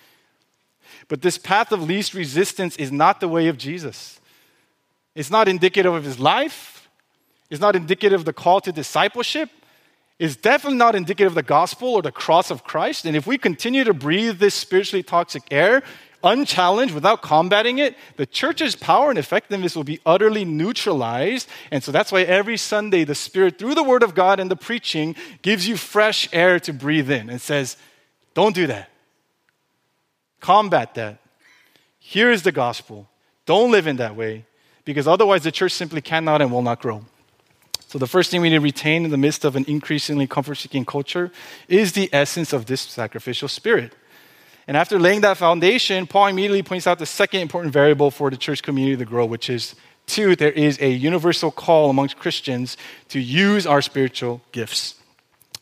But 1.08 1.22
this 1.22 1.38
path 1.38 1.72
of 1.72 1.82
least 1.82 2.14
resistance 2.14 2.76
is 2.76 2.92
not 2.92 3.20
the 3.20 3.28
way 3.28 3.48
of 3.48 3.58
Jesus. 3.58 4.20
It's 5.14 5.30
not 5.30 5.48
indicative 5.48 5.92
of 5.92 6.04
his 6.04 6.18
life, 6.18 6.88
it's 7.50 7.60
not 7.60 7.76
indicative 7.76 8.20
of 8.20 8.24
the 8.24 8.32
call 8.32 8.60
to 8.62 8.72
discipleship. 8.72 9.50
It's 10.16 10.36
definitely 10.36 10.78
not 10.78 10.94
indicative 10.94 11.32
of 11.32 11.34
the 11.34 11.42
gospel 11.42 11.88
or 11.88 12.00
the 12.00 12.12
cross 12.12 12.52
of 12.52 12.62
Christ. 12.62 13.04
And 13.04 13.16
if 13.16 13.26
we 13.26 13.36
continue 13.36 13.82
to 13.82 13.92
breathe 13.92 14.38
this 14.38 14.54
spiritually 14.54 15.02
toxic 15.02 15.42
air, 15.50 15.82
unchallenged, 16.24 16.94
without 16.94 17.22
combating 17.22 17.78
it, 17.78 17.96
the 18.16 18.26
church's 18.26 18.74
power 18.74 19.10
and 19.10 19.18
effectiveness 19.18 19.76
will 19.76 19.84
be 19.84 20.00
utterly 20.04 20.44
neutralized. 20.44 21.48
And 21.70 21.84
so 21.84 21.92
that's 21.92 22.10
why 22.10 22.22
every 22.22 22.56
Sunday, 22.56 23.04
the 23.04 23.14
Spirit, 23.14 23.58
through 23.58 23.74
the 23.76 23.84
Word 23.84 24.02
of 24.02 24.14
God 24.14 24.40
and 24.40 24.50
the 24.50 24.56
preaching, 24.56 25.14
gives 25.42 25.68
you 25.68 25.76
fresh 25.76 26.28
air 26.32 26.58
to 26.60 26.72
breathe 26.72 27.10
in 27.10 27.30
and 27.30 27.40
says, 27.40 27.76
Don't 28.34 28.54
do 28.54 28.66
that. 28.66 28.90
Combat 30.40 30.94
that. 30.94 31.18
Here 31.98 32.30
is 32.30 32.42
the 32.42 32.52
gospel. 32.52 33.08
Don't 33.46 33.70
live 33.70 33.86
in 33.86 33.96
that 33.96 34.16
way, 34.16 34.46
because 34.84 35.06
otherwise 35.06 35.44
the 35.44 35.52
church 35.52 35.72
simply 35.72 36.00
cannot 36.00 36.42
and 36.42 36.50
will 36.50 36.62
not 36.62 36.80
grow. 36.80 37.04
So, 37.86 37.98
the 37.98 38.06
first 38.06 38.30
thing 38.30 38.40
we 38.40 38.50
need 38.50 38.56
to 38.56 38.60
retain 38.60 39.04
in 39.04 39.12
the 39.12 39.16
midst 39.16 39.44
of 39.44 39.54
an 39.54 39.64
increasingly 39.68 40.26
comfort 40.26 40.56
seeking 40.56 40.84
culture 40.84 41.30
is 41.68 41.92
the 41.92 42.10
essence 42.12 42.52
of 42.52 42.66
this 42.66 42.80
sacrificial 42.80 43.46
spirit. 43.46 43.94
And 44.66 44.76
after 44.76 44.98
laying 44.98 45.20
that 45.22 45.36
foundation, 45.36 46.06
Paul 46.06 46.28
immediately 46.28 46.62
points 46.62 46.86
out 46.86 46.98
the 46.98 47.06
second 47.06 47.40
important 47.40 47.72
variable 47.72 48.10
for 48.10 48.30
the 48.30 48.36
church 48.36 48.62
community 48.62 48.96
to 48.96 49.04
grow, 49.04 49.26
which 49.26 49.50
is 49.50 49.74
two, 50.06 50.36
there 50.36 50.52
is 50.52 50.80
a 50.80 50.90
universal 50.90 51.50
call 51.50 51.90
amongst 51.90 52.16
Christians 52.16 52.76
to 53.08 53.20
use 53.20 53.66
our 53.66 53.82
spiritual 53.82 54.40
gifts. 54.52 54.96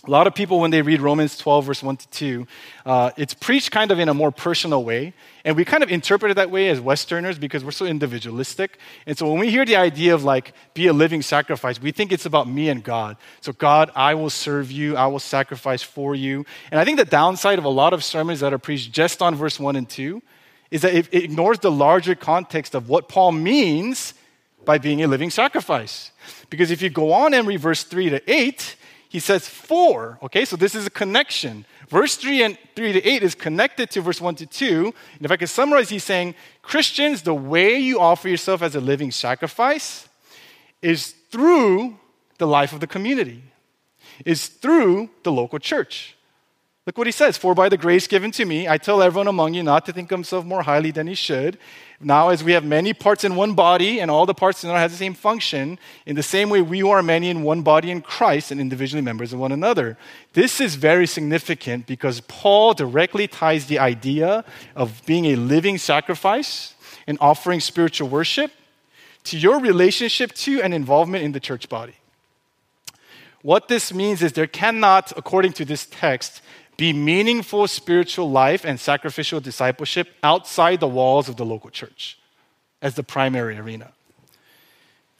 A 0.04 0.10
lot 0.10 0.26
of 0.26 0.34
people, 0.34 0.58
when 0.58 0.72
they 0.72 0.82
read 0.82 1.00
Romans 1.00 1.38
12, 1.38 1.64
verse 1.64 1.80
1 1.80 1.96
to 1.98 2.08
2, 2.08 2.46
uh, 2.84 3.10
it's 3.16 3.34
preached 3.34 3.70
kind 3.70 3.92
of 3.92 4.00
in 4.00 4.08
a 4.08 4.14
more 4.14 4.32
personal 4.32 4.82
way. 4.82 5.14
And 5.44 5.54
we 5.54 5.64
kind 5.64 5.84
of 5.84 5.90
interpret 5.90 6.32
it 6.32 6.34
that 6.34 6.50
way 6.50 6.70
as 6.70 6.80
Westerners 6.80 7.38
because 7.38 7.64
we're 7.64 7.70
so 7.70 7.84
individualistic. 7.84 8.78
And 9.06 9.16
so 9.16 9.30
when 9.30 9.38
we 9.38 9.48
hear 9.48 9.64
the 9.64 9.76
idea 9.76 10.12
of 10.12 10.24
like, 10.24 10.54
be 10.74 10.88
a 10.88 10.92
living 10.92 11.22
sacrifice, 11.22 11.80
we 11.80 11.92
think 11.92 12.10
it's 12.10 12.26
about 12.26 12.48
me 12.48 12.68
and 12.68 12.82
God. 12.82 13.16
So, 13.42 13.52
God, 13.52 13.92
I 13.94 14.14
will 14.14 14.28
serve 14.28 14.72
you, 14.72 14.96
I 14.96 15.06
will 15.06 15.20
sacrifice 15.20 15.84
for 15.84 16.16
you. 16.16 16.44
And 16.72 16.80
I 16.80 16.84
think 16.84 16.98
the 16.98 17.04
downside 17.04 17.60
of 17.60 17.64
a 17.64 17.68
lot 17.68 17.92
of 17.92 18.02
sermons 18.02 18.40
that 18.40 18.52
are 18.52 18.58
preached 18.58 18.90
just 18.90 19.22
on 19.22 19.36
verse 19.36 19.60
1 19.60 19.76
and 19.76 19.88
2 19.88 20.20
is 20.72 20.82
that 20.82 20.94
it 20.94 21.14
ignores 21.14 21.60
the 21.60 21.70
larger 21.70 22.16
context 22.16 22.74
of 22.74 22.88
what 22.88 23.08
Paul 23.08 23.30
means 23.30 24.14
by 24.64 24.78
being 24.78 25.04
a 25.04 25.06
living 25.06 25.30
sacrifice. 25.30 26.10
Because 26.50 26.72
if 26.72 26.82
you 26.82 26.90
go 26.90 27.12
on 27.12 27.34
and 27.34 27.46
read 27.46 27.60
verse 27.60 27.84
3 27.84 28.10
to 28.10 28.32
8, 28.32 28.76
he 29.12 29.20
says 29.20 29.46
for. 29.46 30.18
Okay, 30.22 30.46
so 30.46 30.56
this 30.56 30.74
is 30.74 30.86
a 30.86 30.90
connection. 30.90 31.66
Verse 31.90 32.16
3 32.16 32.44
and 32.44 32.58
3 32.74 32.94
to 32.94 33.06
8 33.06 33.22
is 33.22 33.34
connected 33.34 33.90
to 33.90 34.00
verse 34.00 34.22
1 34.22 34.36
to 34.36 34.46
2. 34.46 34.86
And 34.86 35.24
if 35.26 35.30
I 35.30 35.36
can 35.36 35.48
summarize, 35.48 35.90
he's 35.90 36.02
saying, 36.02 36.34
Christians, 36.62 37.20
the 37.20 37.34
way 37.34 37.76
you 37.76 38.00
offer 38.00 38.26
yourself 38.26 38.62
as 38.62 38.74
a 38.74 38.80
living 38.80 39.10
sacrifice 39.10 40.08
is 40.80 41.14
through 41.30 41.98
the 42.38 42.46
life 42.46 42.72
of 42.72 42.80
the 42.80 42.86
community, 42.86 43.42
is 44.24 44.46
through 44.48 45.10
the 45.24 45.30
local 45.30 45.58
church. 45.58 46.16
Look 46.84 46.98
what 46.98 47.06
he 47.06 47.12
says 47.12 47.36
For 47.36 47.54
by 47.54 47.68
the 47.68 47.76
grace 47.76 48.08
given 48.08 48.32
to 48.32 48.44
me, 48.44 48.66
I 48.66 48.76
tell 48.76 49.02
everyone 49.02 49.28
among 49.28 49.54
you 49.54 49.62
not 49.62 49.86
to 49.86 49.92
think 49.92 50.10
himself 50.10 50.44
more 50.44 50.62
highly 50.62 50.90
than 50.90 51.06
he 51.06 51.14
should. 51.14 51.58
Now, 52.00 52.30
as 52.30 52.42
we 52.42 52.52
have 52.52 52.64
many 52.64 52.92
parts 52.92 53.22
in 53.22 53.36
one 53.36 53.54
body, 53.54 54.00
and 54.00 54.10
all 54.10 54.26
the 54.26 54.34
parts 54.34 54.62
do 54.62 54.66
not 54.66 54.78
have 54.78 54.90
the 54.90 54.96
same 54.96 55.14
function, 55.14 55.78
in 56.06 56.16
the 56.16 56.22
same 56.24 56.50
way 56.50 56.60
we 56.60 56.82
are 56.82 57.00
many 57.00 57.30
in 57.30 57.42
one 57.42 57.62
body 57.62 57.92
in 57.92 58.02
Christ 58.02 58.50
and 58.50 58.60
individually 58.60 59.02
members 59.02 59.32
of 59.32 59.38
one 59.38 59.52
another. 59.52 59.96
This 60.32 60.60
is 60.60 60.74
very 60.74 61.06
significant 61.06 61.86
because 61.86 62.20
Paul 62.22 62.74
directly 62.74 63.28
ties 63.28 63.66
the 63.66 63.78
idea 63.78 64.44
of 64.74 65.02
being 65.06 65.26
a 65.26 65.36
living 65.36 65.78
sacrifice 65.78 66.74
and 67.06 67.16
offering 67.20 67.60
spiritual 67.60 68.08
worship 68.08 68.50
to 69.24 69.38
your 69.38 69.60
relationship 69.60 70.32
to 70.32 70.60
and 70.60 70.74
involvement 70.74 71.22
in 71.22 71.30
the 71.30 71.38
church 71.38 71.68
body. 71.68 71.94
What 73.42 73.66
this 73.66 73.92
means 73.92 74.22
is 74.22 74.32
there 74.32 74.46
cannot, 74.46 75.12
according 75.16 75.52
to 75.54 75.64
this 75.64 75.86
text, 75.86 76.42
be 76.82 76.92
meaningful 76.92 77.68
spiritual 77.68 78.28
life 78.28 78.64
and 78.64 78.80
sacrificial 78.80 79.38
discipleship 79.38 80.08
outside 80.24 80.80
the 80.80 80.88
walls 80.88 81.28
of 81.28 81.36
the 81.36 81.44
local 81.44 81.70
church 81.70 82.18
as 82.80 82.96
the 82.96 83.04
primary 83.04 83.56
arena. 83.56 83.92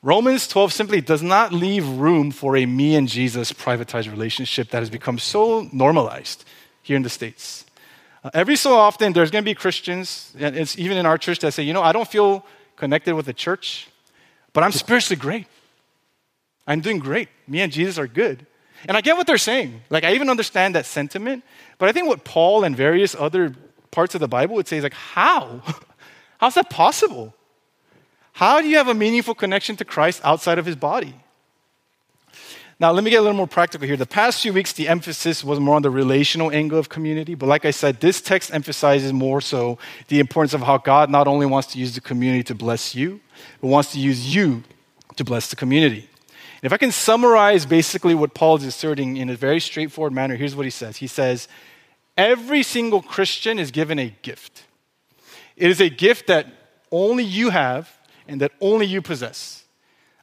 Romans 0.02 0.48
12 0.48 0.72
simply 0.72 1.00
does 1.00 1.22
not 1.22 1.52
leave 1.52 1.86
room 1.86 2.32
for 2.32 2.56
a 2.56 2.66
me 2.66 2.96
and 2.96 3.06
Jesus 3.06 3.52
privatized 3.52 4.10
relationship 4.10 4.70
that 4.70 4.80
has 4.80 4.90
become 4.90 5.20
so 5.20 5.68
normalized 5.72 6.44
here 6.82 6.96
in 6.96 7.04
the 7.04 7.08
States. 7.08 7.64
Uh, 8.24 8.30
every 8.34 8.56
so 8.56 8.74
often, 8.74 9.12
there's 9.12 9.30
going 9.30 9.44
to 9.44 9.48
be 9.48 9.54
Christians, 9.54 10.34
and 10.40 10.56
it's 10.56 10.76
even 10.76 10.96
in 10.96 11.06
our 11.06 11.16
church, 11.16 11.38
that 11.38 11.52
say, 11.52 11.62
you 11.62 11.72
know, 11.72 11.82
I 11.84 11.92
don't 11.92 12.08
feel 12.08 12.44
connected 12.74 13.14
with 13.14 13.26
the 13.26 13.32
church, 13.32 13.86
but 14.52 14.64
I'm 14.64 14.72
spiritually 14.72 15.20
great. 15.20 15.46
I'm 16.66 16.80
doing 16.80 16.98
great. 16.98 17.28
Me 17.46 17.60
and 17.60 17.70
Jesus 17.70 17.98
are 17.98 18.08
good. 18.08 18.48
And 18.88 18.96
I 18.96 19.00
get 19.00 19.16
what 19.16 19.26
they're 19.26 19.38
saying. 19.38 19.82
Like, 19.90 20.04
I 20.04 20.14
even 20.14 20.28
understand 20.28 20.74
that 20.74 20.86
sentiment. 20.86 21.44
But 21.78 21.88
I 21.88 21.92
think 21.92 22.08
what 22.08 22.24
Paul 22.24 22.64
and 22.64 22.76
various 22.76 23.14
other 23.14 23.54
parts 23.90 24.14
of 24.14 24.20
the 24.20 24.28
Bible 24.28 24.56
would 24.56 24.68
say 24.68 24.78
is 24.78 24.82
like, 24.82 24.94
how? 24.94 25.62
How's 26.38 26.54
that 26.54 26.70
possible? 26.70 27.34
How 28.32 28.60
do 28.60 28.68
you 28.68 28.76
have 28.76 28.88
a 28.88 28.94
meaningful 28.94 29.34
connection 29.34 29.76
to 29.76 29.84
Christ 29.84 30.20
outside 30.24 30.58
of 30.58 30.66
his 30.66 30.76
body? 30.76 31.14
Now, 32.80 32.90
let 32.90 33.04
me 33.04 33.10
get 33.10 33.18
a 33.18 33.20
little 33.20 33.36
more 33.36 33.46
practical 33.46 33.86
here. 33.86 33.96
The 33.96 34.06
past 34.06 34.42
few 34.42 34.52
weeks, 34.52 34.72
the 34.72 34.88
emphasis 34.88 35.44
was 35.44 35.60
more 35.60 35.76
on 35.76 35.82
the 35.82 35.90
relational 35.90 36.50
angle 36.50 36.80
of 36.80 36.88
community. 36.88 37.36
But 37.36 37.46
like 37.46 37.64
I 37.64 37.70
said, 37.70 38.00
this 38.00 38.20
text 38.20 38.52
emphasizes 38.52 39.12
more 39.12 39.40
so 39.40 39.78
the 40.08 40.18
importance 40.18 40.52
of 40.52 40.62
how 40.62 40.78
God 40.78 41.08
not 41.08 41.28
only 41.28 41.46
wants 41.46 41.68
to 41.74 41.78
use 41.78 41.94
the 41.94 42.00
community 42.00 42.42
to 42.44 42.56
bless 42.56 42.92
you, 42.92 43.20
but 43.60 43.68
wants 43.68 43.92
to 43.92 44.00
use 44.00 44.34
you 44.34 44.64
to 45.14 45.22
bless 45.22 45.48
the 45.48 45.54
community. 45.54 46.08
If 46.62 46.72
I 46.72 46.76
can 46.76 46.92
summarize 46.92 47.66
basically 47.66 48.14
what 48.14 48.34
Paul 48.34 48.56
is 48.56 48.64
asserting 48.64 49.16
in 49.16 49.28
a 49.28 49.34
very 49.34 49.60
straightforward 49.60 50.12
manner, 50.12 50.36
here's 50.36 50.54
what 50.54 50.64
he 50.64 50.70
says. 50.70 50.98
He 50.98 51.08
says, 51.08 51.48
Every 52.16 52.62
single 52.62 53.02
Christian 53.02 53.58
is 53.58 53.70
given 53.70 53.98
a 53.98 54.14
gift. 54.22 54.64
It 55.56 55.70
is 55.70 55.80
a 55.80 55.88
gift 55.88 56.28
that 56.28 56.46
only 56.90 57.24
you 57.24 57.50
have 57.50 57.90
and 58.28 58.40
that 58.40 58.52
only 58.60 58.86
you 58.86 59.02
possess. 59.02 59.64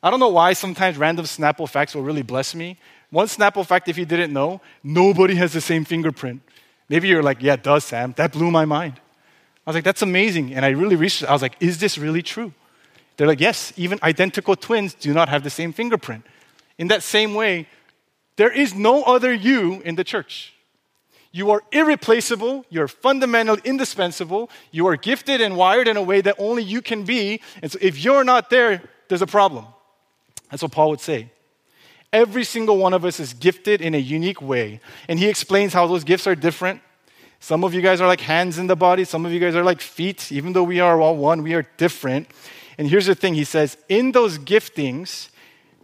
I 0.02 0.10
don't 0.10 0.20
know 0.20 0.30
why 0.30 0.54
sometimes 0.54 0.98
random 0.98 1.26
Snapple 1.26 1.68
facts 1.68 1.94
will 1.94 2.04
really 2.04 2.22
bless 2.22 2.56
me. 2.56 2.78
One 3.10 3.28
Snapple 3.28 3.66
fact, 3.66 3.90
if 3.90 3.98
you 3.98 4.06
didn't 4.06 4.32
know, 4.32 4.62
nobody 4.84 5.36
has 5.36 5.52
the 5.52 5.62
same 5.62 5.84
fingerprint. 5.84 6.42
Maybe 6.88 7.08
you're 7.08 7.24
like, 7.24 7.42
yeah, 7.42 7.54
it 7.54 7.64
does, 7.64 7.84
Sam. 7.84 8.14
That 8.18 8.32
blew 8.32 8.50
my 8.52 8.66
mind. 8.66 8.94
I 9.66 9.70
was 9.70 9.76
like, 9.76 9.84
that's 9.84 10.02
amazing. 10.02 10.54
And 10.54 10.64
I 10.64 10.70
really 10.70 10.96
researched, 10.96 11.30
I 11.30 11.34
was 11.34 11.42
like, 11.42 11.56
is 11.60 11.80
this 11.80 11.98
really 11.98 12.22
true? 12.22 12.54
They're 13.20 13.28
like, 13.28 13.42
yes, 13.42 13.74
even 13.76 14.00
identical 14.02 14.56
twins 14.56 14.94
do 14.94 15.14
not 15.14 15.28
have 15.28 15.44
the 15.44 15.50
same 15.50 15.74
fingerprint. 15.74 16.26
In 16.78 16.88
that 16.88 17.04
same 17.04 17.34
way, 17.34 17.68
there 18.38 18.50
is 18.50 18.74
no 18.74 19.04
other 19.04 19.34
you 19.34 19.82
in 19.82 19.96
the 19.96 20.06
church. 20.06 20.54
You 21.34 21.52
are 21.52 21.62
irreplaceable, 21.74 22.66
you're 22.70 22.88
fundamentally 22.88 23.60
indispensable, 23.66 24.50
you 24.72 24.88
are 24.88 24.96
gifted 24.96 25.42
and 25.42 25.58
wired 25.58 25.90
in 25.90 25.98
a 25.98 26.02
way 26.02 26.22
that 26.22 26.36
only 26.38 26.64
you 26.64 26.82
can 26.82 27.04
be. 27.04 27.42
And 27.62 27.70
so 27.70 27.78
if 27.82 28.02
you're 28.02 28.24
not 28.24 28.50
there, 28.50 28.82
there's 29.10 29.22
a 29.22 29.28
problem. 29.28 29.66
That's 30.50 30.64
what 30.64 30.72
Paul 30.72 30.90
would 30.92 31.02
say. 31.02 31.30
Every 32.14 32.46
single 32.46 32.78
one 32.78 32.94
of 32.94 33.04
us 33.04 33.20
is 33.20 33.34
gifted 33.34 33.82
in 33.82 33.96
a 33.96 33.98
unique 33.98 34.42
way. 34.42 34.80
And 35.10 35.20
he 35.20 35.28
explains 35.28 35.74
how 35.74 35.88
those 35.88 36.06
gifts 36.06 36.26
are 36.26 36.36
different. 36.36 36.80
Some 37.42 37.66
of 37.66 37.74
you 37.74 37.82
guys 37.82 38.00
are 38.00 38.08
like 38.08 38.22
hands 38.22 38.58
in 38.58 38.68
the 38.68 38.78
body, 38.78 39.04
some 39.04 39.26
of 39.26 39.34
you 39.34 39.42
guys 39.42 39.56
are 39.56 39.64
like 39.66 39.82
feet. 39.82 40.32
Even 40.32 40.54
though 40.54 40.64
we 40.64 40.80
are 40.80 41.02
all 41.02 41.18
one, 41.18 41.44
we 41.44 41.54
are 41.54 41.68
different. 41.76 42.30
And 42.80 42.90
here's 42.90 43.08
the 43.08 43.14
thing 43.14 43.36
he 43.36 43.44
says, 43.44 43.78
in 43.90 44.14
those 44.14 44.40
giftings, 44.40 45.28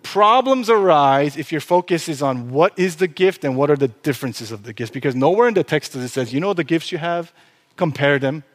problems 0.01 0.69
arise 0.69 1.36
if 1.36 1.51
your 1.51 1.60
focus 1.60 2.08
is 2.08 2.21
on 2.21 2.51
what 2.51 2.79
is 2.79 2.95
the 2.95 3.08
gift 3.08 3.43
and 3.43 3.58
what 3.58 3.69
are 3.69 3.75
the 3.75 3.89
differences 3.89 4.49
of 4.49 4.63
the 4.63 4.71
gifts. 4.71 4.91
Because 4.91 5.13
nowhere 5.13 5.49
in 5.49 5.55
the 5.55 5.63
text 5.63 5.91
does 5.91 6.05
it 6.05 6.08
says, 6.08 6.34
you 6.34 6.39
know 6.39 6.53
the 6.53 6.63
gifts 6.63 6.93
you 6.93 6.97
have? 6.97 7.34
Compare 7.75 8.17
them, 8.19 8.45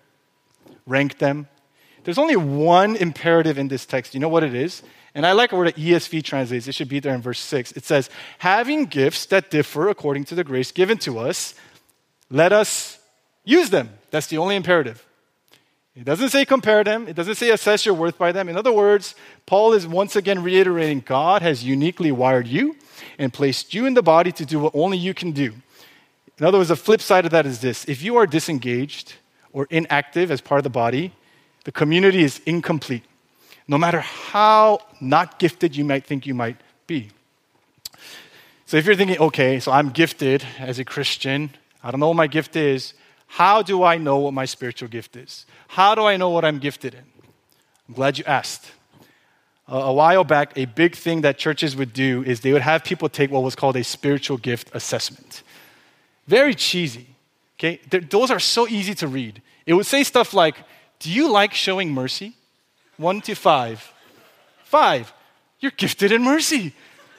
rank 0.86 1.18
them. 1.18 1.48
There's 2.04 2.16
only 2.16 2.36
one 2.36 2.96
imperative 2.96 3.58
in 3.58 3.68
this 3.68 3.84
text. 3.84 4.14
You 4.14 4.20
know 4.20 4.30
what 4.30 4.42
it 4.42 4.54
is? 4.54 4.82
And 5.14 5.26
I 5.26 5.32
like 5.32 5.52
where 5.52 5.70
the 5.70 5.74
ESV 5.74 6.24
translates. 6.24 6.66
It 6.66 6.74
should 6.74 6.88
be 6.88 6.98
there 6.98 7.14
in 7.14 7.20
verse 7.20 7.40
6. 7.40 7.72
It 7.72 7.84
says, 7.84 8.08
having 8.38 8.86
gifts 8.86 9.26
that 9.26 9.50
differ 9.50 9.90
according 9.90 10.24
to 10.24 10.34
the 10.34 10.44
grace 10.44 10.72
given 10.72 10.96
to 10.98 11.18
us, 11.18 11.54
let 12.30 12.54
us 12.54 12.98
use 13.44 13.68
them. 13.68 13.90
That's 14.10 14.28
the 14.28 14.38
only 14.38 14.56
imperative. 14.56 15.04
It 15.96 16.04
doesn't 16.04 16.28
say 16.30 16.44
compare 16.44 16.84
them, 16.84 17.08
it 17.08 17.16
doesn't 17.16 17.34
say 17.34 17.50
assess 17.50 17.84
your 17.84 17.94
worth 17.94 18.16
by 18.16 18.32
them. 18.32 18.48
In 18.48 18.56
other 18.56 18.72
words, 18.72 19.14
Paul 19.44 19.72
is 19.72 19.86
once 19.86 20.14
again 20.16 20.42
reiterating 20.42 21.00
God 21.00 21.42
has 21.42 21.64
uniquely 21.64 22.12
wired 22.12 22.46
you, 22.46 22.76
and 23.18 23.32
placed 23.32 23.74
you 23.74 23.86
in 23.86 23.94
the 23.94 24.02
body 24.02 24.32
to 24.32 24.44
do 24.44 24.58
what 24.58 24.74
only 24.74 24.96
you 24.96 25.14
can 25.14 25.32
do. 25.32 25.54
In 26.38 26.46
other 26.46 26.58
words, 26.58 26.68
the 26.68 26.76
flip 26.76 27.02
side 27.02 27.24
of 27.24 27.32
that 27.32 27.46
is 27.46 27.60
this 27.60 27.84
if 27.86 28.02
you 28.02 28.16
are 28.16 28.26
disengaged 28.26 29.14
or 29.52 29.66
inactive 29.70 30.30
as 30.30 30.40
part 30.40 30.58
of 30.58 30.64
the 30.64 30.70
body, 30.70 31.12
the 31.64 31.72
community 31.72 32.22
is 32.22 32.40
incomplete, 32.46 33.04
no 33.68 33.76
matter 33.76 34.00
how 34.00 34.80
not 35.00 35.38
gifted 35.38 35.76
you 35.76 35.84
might 35.84 36.06
think 36.06 36.26
you 36.26 36.34
might 36.34 36.56
be. 36.86 37.10
So 38.64 38.76
if 38.76 38.86
you're 38.86 38.94
thinking, 38.94 39.18
okay, 39.18 39.58
so 39.58 39.72
I'm 39.72 39.90
gifted 39.90 40.44
as 40.58 40.78
a 40.78 40.84
Christian, 40.84 41.50
I 41.82 41.90
don't 41.90 42.00
know 42.00 42.08
what 42.08 42.16
my 42.16 42.28
gift 42.28 42.54
is. 42.54 42.94
How 43.34 43.62
do 43.62 43.84
I 43.84 43.96
know 43.96 44.18
what 44.18 44.34
my 44.34 44.44
spiritual 44.44 44.88
gift 44.88 45.16
is? 45.16 45.46
How 45.68 45.94
do 45.94 46.04
I 46.04 46.16
know 46.16 46.30
what 46.30 46.44
I'm 46.44 46.58
gifted 46.58 46.94
in? 46.94 47.04
I'm 47.88 47.94
glad 47.94 48.18
you 48.18 48.24
asked. 48.26 48.72
A 49.68 49.92
while 49.92 50.24
back, 50.24 50.52
a 50.56 50.64
big 50.64 50.96
thing 50.96 51.20
that 51.20 51.38
churches 51.38 51.76
would 51.76 51.92
do 51.92 52.24
is 52.24 52.40
they 52.40 52.52
would 52.52 52.62
have 52.62 52.82
people 52.82 53.08
take 53.08 53.30
what 53.30 53.44
was 53.44 53.54
called 53.54 53.76
a 53.76 53.84
spiritual 53.84 54.36
gift 54.36 54.70
assessment. 54.74 55.44
Very 56.26 56.56
cheesy. 56.56 57.06
Okay? 57.56 57.80
Those 58.10 58.32
are 58.32 58.40
so 58.40 58.66
easy 58.66 58.94
to 58.96 59.06
read. 59.06 59.40
It 59.64 59.74
would 59.74 59.86
say 59.86 60.02
stuff 60.02 60.34
like, 60.34 60.56
Do 60.98 61.08
you 61.08 61.30
like 61.30 61.54
showing 61.54 61.92
mercy? 61.94 62.34
One 62.96 63.20
to 63.20 63.36
five. 63.36 63.92
Five. 64.64 65.12
You're 65.60 65.72
gifted 65.76 66.10
in 66.10 66.24
mercy. 66.24 66.74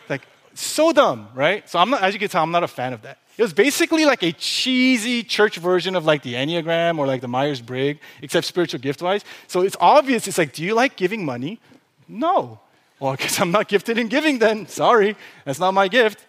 Like, 0.09 0.23
so 0.55 0.91
dumb, 0.91 1.29
right? 1.33 1.69
So, 1.69 1.79
I'm 1.79 1.89
not, 1.89 2.01
as 2.01 2.13
you 2.13 2.19
can 2.19 2.27
tell, 2.27 2.43
I'm 2.43 2.51
not 2.51 2.63
a 2.63 2.67
fan 2.67 2.91
of 2.91 3.01
that. 3.03 3.19
It 3.41 3.45
was 3.45 3.53
basically 3.53 4.05
like 4.05 4.21
a 4.21 4.33
cheesy 4.33 5.23
church 5.23 5.57
version 5.57 5.95
of 5.95 6.05
like 6.05 6.21
the 6.21 6.35
Enneagram 6.35 6.99
or 6.99 7.07
like 7.07 7.21
the 7.21 7.27
Myers 7.27 7.59
Briggs, 7.59 7.99
except 8.21 8.45
spiritual 8.45 8.79
gift 8.79 9.01
wise. 9.01 9.25
So 9.47 9.61
it's 9.61 9.75
obvious. 9.79 10.27
It's 10.27 10.37
like, 10.37 10.53
do 10.53 10.63
you 10.63 10.75
like 10.75 10.95
giving 10.95 11.25
money? 11.25 11.59
No. 12.07 12.59
Well, 12.99 13.13
I 13.13 13.15
guess 13.15 13.39
I'm 13.39 13.49
not 13.49 13.67
gifted 13.67 13.97
in 13.97 14.09
giving 14.09 14.37
then. 14.37 14.67
Sorry, 14.67 15.15
that's 15.43 15.57
not 15.57 15.73
my 15.73 15.87
gift. 15.87 16.23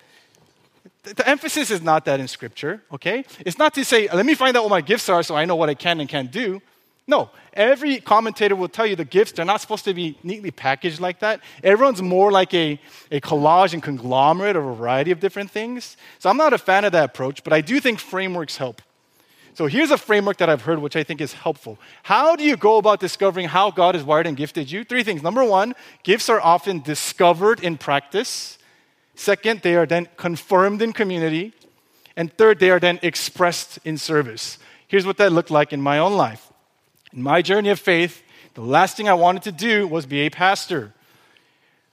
The 1.02 1.28
emphasis 1.28 1.70
is 1.70 1.82
not 1.82 2.06
that 2.06 2.18
in 2.18 2.28
Scripture, 2.28 2.80
okay? 2.90 3.26
It's 3.40 3.58
not 3.58 3.74
to 3.74 3.84
say, 3.84 4.08
let 4.10 4.24
me 4.24 4.32
find 4.32 4.56
out 4.56 4.62
what 4.62 4.70
my 4.70 4.80
gifts 4.80 5.10
are 5.10 5.22
so 5.22 5.36
I 5.36 5.44
know 5.44 5.56
what 5.56 5.68
I 5.68 5.74
can 5.74 6.00
and 6.00 6.08
can't 6.08 6.30
do. 6.30 6.62
No, 7.06 7.30
every 7.52 8.00
commentator 8.00 8.54
will 8.54 8.68
tell 8.68 8.86
you 8.86 8.94
the 8.94 9.04
gifts, 9.04 9.32
they're 9.32 9.44
not 9.44 9.60
supposed 9.60 9.84
to 9.86 9.94
be 9.94 10.16
neatly 10.22 10.52
packaged 10.52 11.00
like 11.00 11.18
that. 11.18 11.40
Everyone's 11.64 12.00
more 12.00 12.30
like 12.30 12.54
a, 12.54 12.78
a 13.10 13.20
collage 13.20 13.72
and 13.72 13.82
conglomerate 13.82 14.54
of 14.54 14.64
a 14.64 14.74
variety 14.74 15.10
of 15.10 15.18
different 15.18 15.50
things. 15.50 15.96
So 16.20 16.30
I'm 16.30 16.36
not 16.36 16.52
a 16.52 16.58
fan 16.58 16.84
of 16.84 16.92
that 16.92 17.06
approach, 17.06 17.42
but 17.42 17.52
I 17.52 17.60
do 17.60 17.80
think 17.80 17.98
frameworks 17.98 18.56
help. 18.56 18.82
So 19.54 19.66
here's 19.66 19.90
a 19.90 19.98
framework 19.98 20.38
that 20.38 20.48
I've 20.48 20.62
heard, 20.62 20.78
which 20.78 20.96
I 20.96 21.02
think 21.02 21.20
is 21.20 21.34
helpful. 21.34 21.76
How 22.04 22.36
do 22.36 22.44
you 22.44 22.56
go 22.56 22.78
about 22.78 23.00
discovering 23.00 23.48
how 23.48 23.70
God 23.70 23.94
has 23.94 24.04
wired 24.04 24.26
and 24.26 24.36
gifted 24.36 24.70
you? 24.70 24.84
Three 24.84 25.02
things. 25.02 25.22
Number 25.22 25.44
one, 25.44 25.74
gifts 26.04 26.30
are 26.30 26.40
often 26.40 26.80
discovered 26.80 27.60
in 27.60 27.76
practice. 27.76 28.58
Second, 29.14 29.60
they 29.60 29.74
are 29.74 29.86
then 29.86 30.08
confirmed 30.16 30.80
in 30.80 30.92
community. 30.92 31.52
And 32.16 32.32
third, 32.38 32.60
they 32.60 32.70
are 32.70 32.80
then 32.80 32.98
expressed 33.02 33.78
in 33.84 33.98
service. 33.98 34.58
Here's 34.86 35.04
what 35.04 35.18
that 35.18 35.32
looked 35.32 35.50
like 35.50 35.72
in 35.72 35.82
my 35.82 35.98
own 35.98 36.14
life. 36.14 36.51
In 37.12 37.22
my 37.22 37.42
journey 37.42 37.68
of 37.68 37.78
faith, 37.78 38.22
the 38.54 38.62
last 38.62 38.96
thing 38.96 39.08
I 39.08 39.14
wanted 39.14 39.42
to 39.44 39.52
do 39.52 39.86
was 39.86 40.06
be 40.06 40.20
a 40.20 40.30
pastor. 40.30 40.92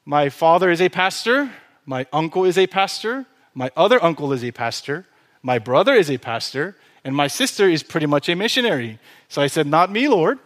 My 0.06 0.30
father 0.30 0.72
is 0.72 0.82
a 0.82 0.90
pastor, 0.90 1.52
my 1.86 2.06
uncle 2.14 2.46
is 2.46 2.58
a 2.58 2.68
pastor, 2.68 3.26
my 3.54 3.70
other 3.76 4.02
uncle 4.04 4.32
is 4.32 4.44
a 4.44 4.52
pastor, 4.52 5.06
my 5.44 5.60
brother 5.60 5.94
is 5.94 6.10
a 6.10 6.18
pastor, 6.18 6.76
and 7.04 7.16
my 7.16 7.28
sister 7.28 7.68
is 7.68 7.84
pretty 7.84 8.06
much 8.06 8.30
a 8.30 8.36
missionary. 8.36 9.00
So 9.28 9.42
I 9.42 9.48
said, 9.48 9.68
Not 9.68 9.92
me, 9.92 10.08
Lord. 10.08 10.40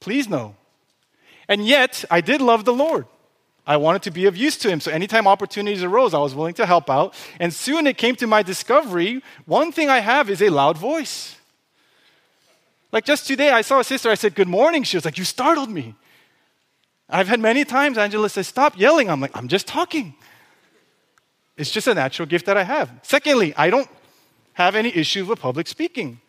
Please 0.00 0.28
no. 0.28 0.56
And 1.48 1.66
yet, 1.66 2.04
I 2.10 2.20
did 2.20 2.40
love 2.40 2.64
the 2.64 2.72
Lord. 2.72 3.06
I 3.64 3.76
wanted 3.76 4.02
to 4.02 4.10
be 4.10 4.26
of 4.26 4.36
use 4.36 4.56
to 4.58 4.68
him. 4.68 4.80
So 4.80 4.90
anytime 4.90 5.28
opportunities 5.28 5.84
arose, 5.84 6.14
I 6.14 6.18
was 6.18 6.34
willing 6.34 6.54
to 6.54 6.66
help 6.66 6.90
out. 6.90 7.14
And 7.38 7.52
soon 7.52 7.86
it 7.86 7.96
came 7.96 8.16
to 8.16 8.26
my 8.26 8.42
discovery 8.42 9.22
one 9.44 9.70
thing 9.70 9.88
I 9.88 10.00
have 10.00 10.28
is 10.28 10.42
a 10.42 10.48
loud 10.50 10.76
voice. 10.76 11.36
Like 12.92 13.06
just 13.06 13.26
today, 13.26 13.50
I 13.50 13.62
saw 13.62 13.80
a 13.80 13.84
sister, 13.84 14.10
I 14.10 14.14
said, 14.14 14.34
Good 14.34 14.48
morning. 14.48 14.82
She 14.82 14.96
was 14.96 15.04
like, 15.04 15.16
You 15.16 15.24
startled 15.24 15.70
me. 15.70 15.94
I've 17.08 17.28
had 17.28 17.40
many 17.40 17.64
times 17.64 17.98
Angela 17.98 18.28
says, 18.28 18.46
Stop 18.46 18.78
yelling. 18.78 19.08
I'm 19.08 19.20
like, 19.20 19.34
I'm 19.34 19.48
just 19.48 19.66
talking. 19.66 20.14
It's 21.56 21.70
just 21.70 21.86
a 21.86 21.94
natural 21.94 22.26
gift 22.26 22.46
that 22.46 22.56
I 22.56 22.64
have. 22.64 22.90
Secondly, 23.02 23.54
I 23.56 23.70
don't 23.70 23.88
have 24.54 24.74
any 24.74 24.94
issues 24.94 25.26
with 25.26 25.40
public 25.40 25.66
speaking. 25.66 26.20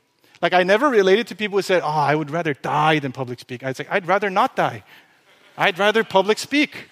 Like, 0.42 0.54
I 0.54 0.64
never 0.64 0.90
related 0.90 1.28
to 1.28 1.36
people 1.36 1.58
who 1.58 1.62
said, 1.62 1.82
Oh, 1.84 1.88
I 1.88 2.16
would 2.16 2.32
rather 2.32 2.54
die 2.54 3.00
than 3.00 3.12
public 3.12 3.40
speak. 3.40 3.64
I'd 3.64 3.76
say, 3.76 3.86
I'd 3.90 4.08
rather 4.08 4.30
not 4.30 4.56
die. 4.56 4.84
I'd 5.58 5.78
rather 5.78 6.04
public 6.04 6.40
speak. 6.40 6.90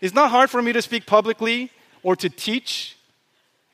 It's 0.00 0.14
not 0.14 0.30
hard 0.30 0.50
for 0.50 0.60
me 0.60 0.72
to 0.72 0.82
speak 0.82 1.06
publicly 1.06 1.70
or 2.02 2.16
to 2.16 2.28
teach 2.28 2.93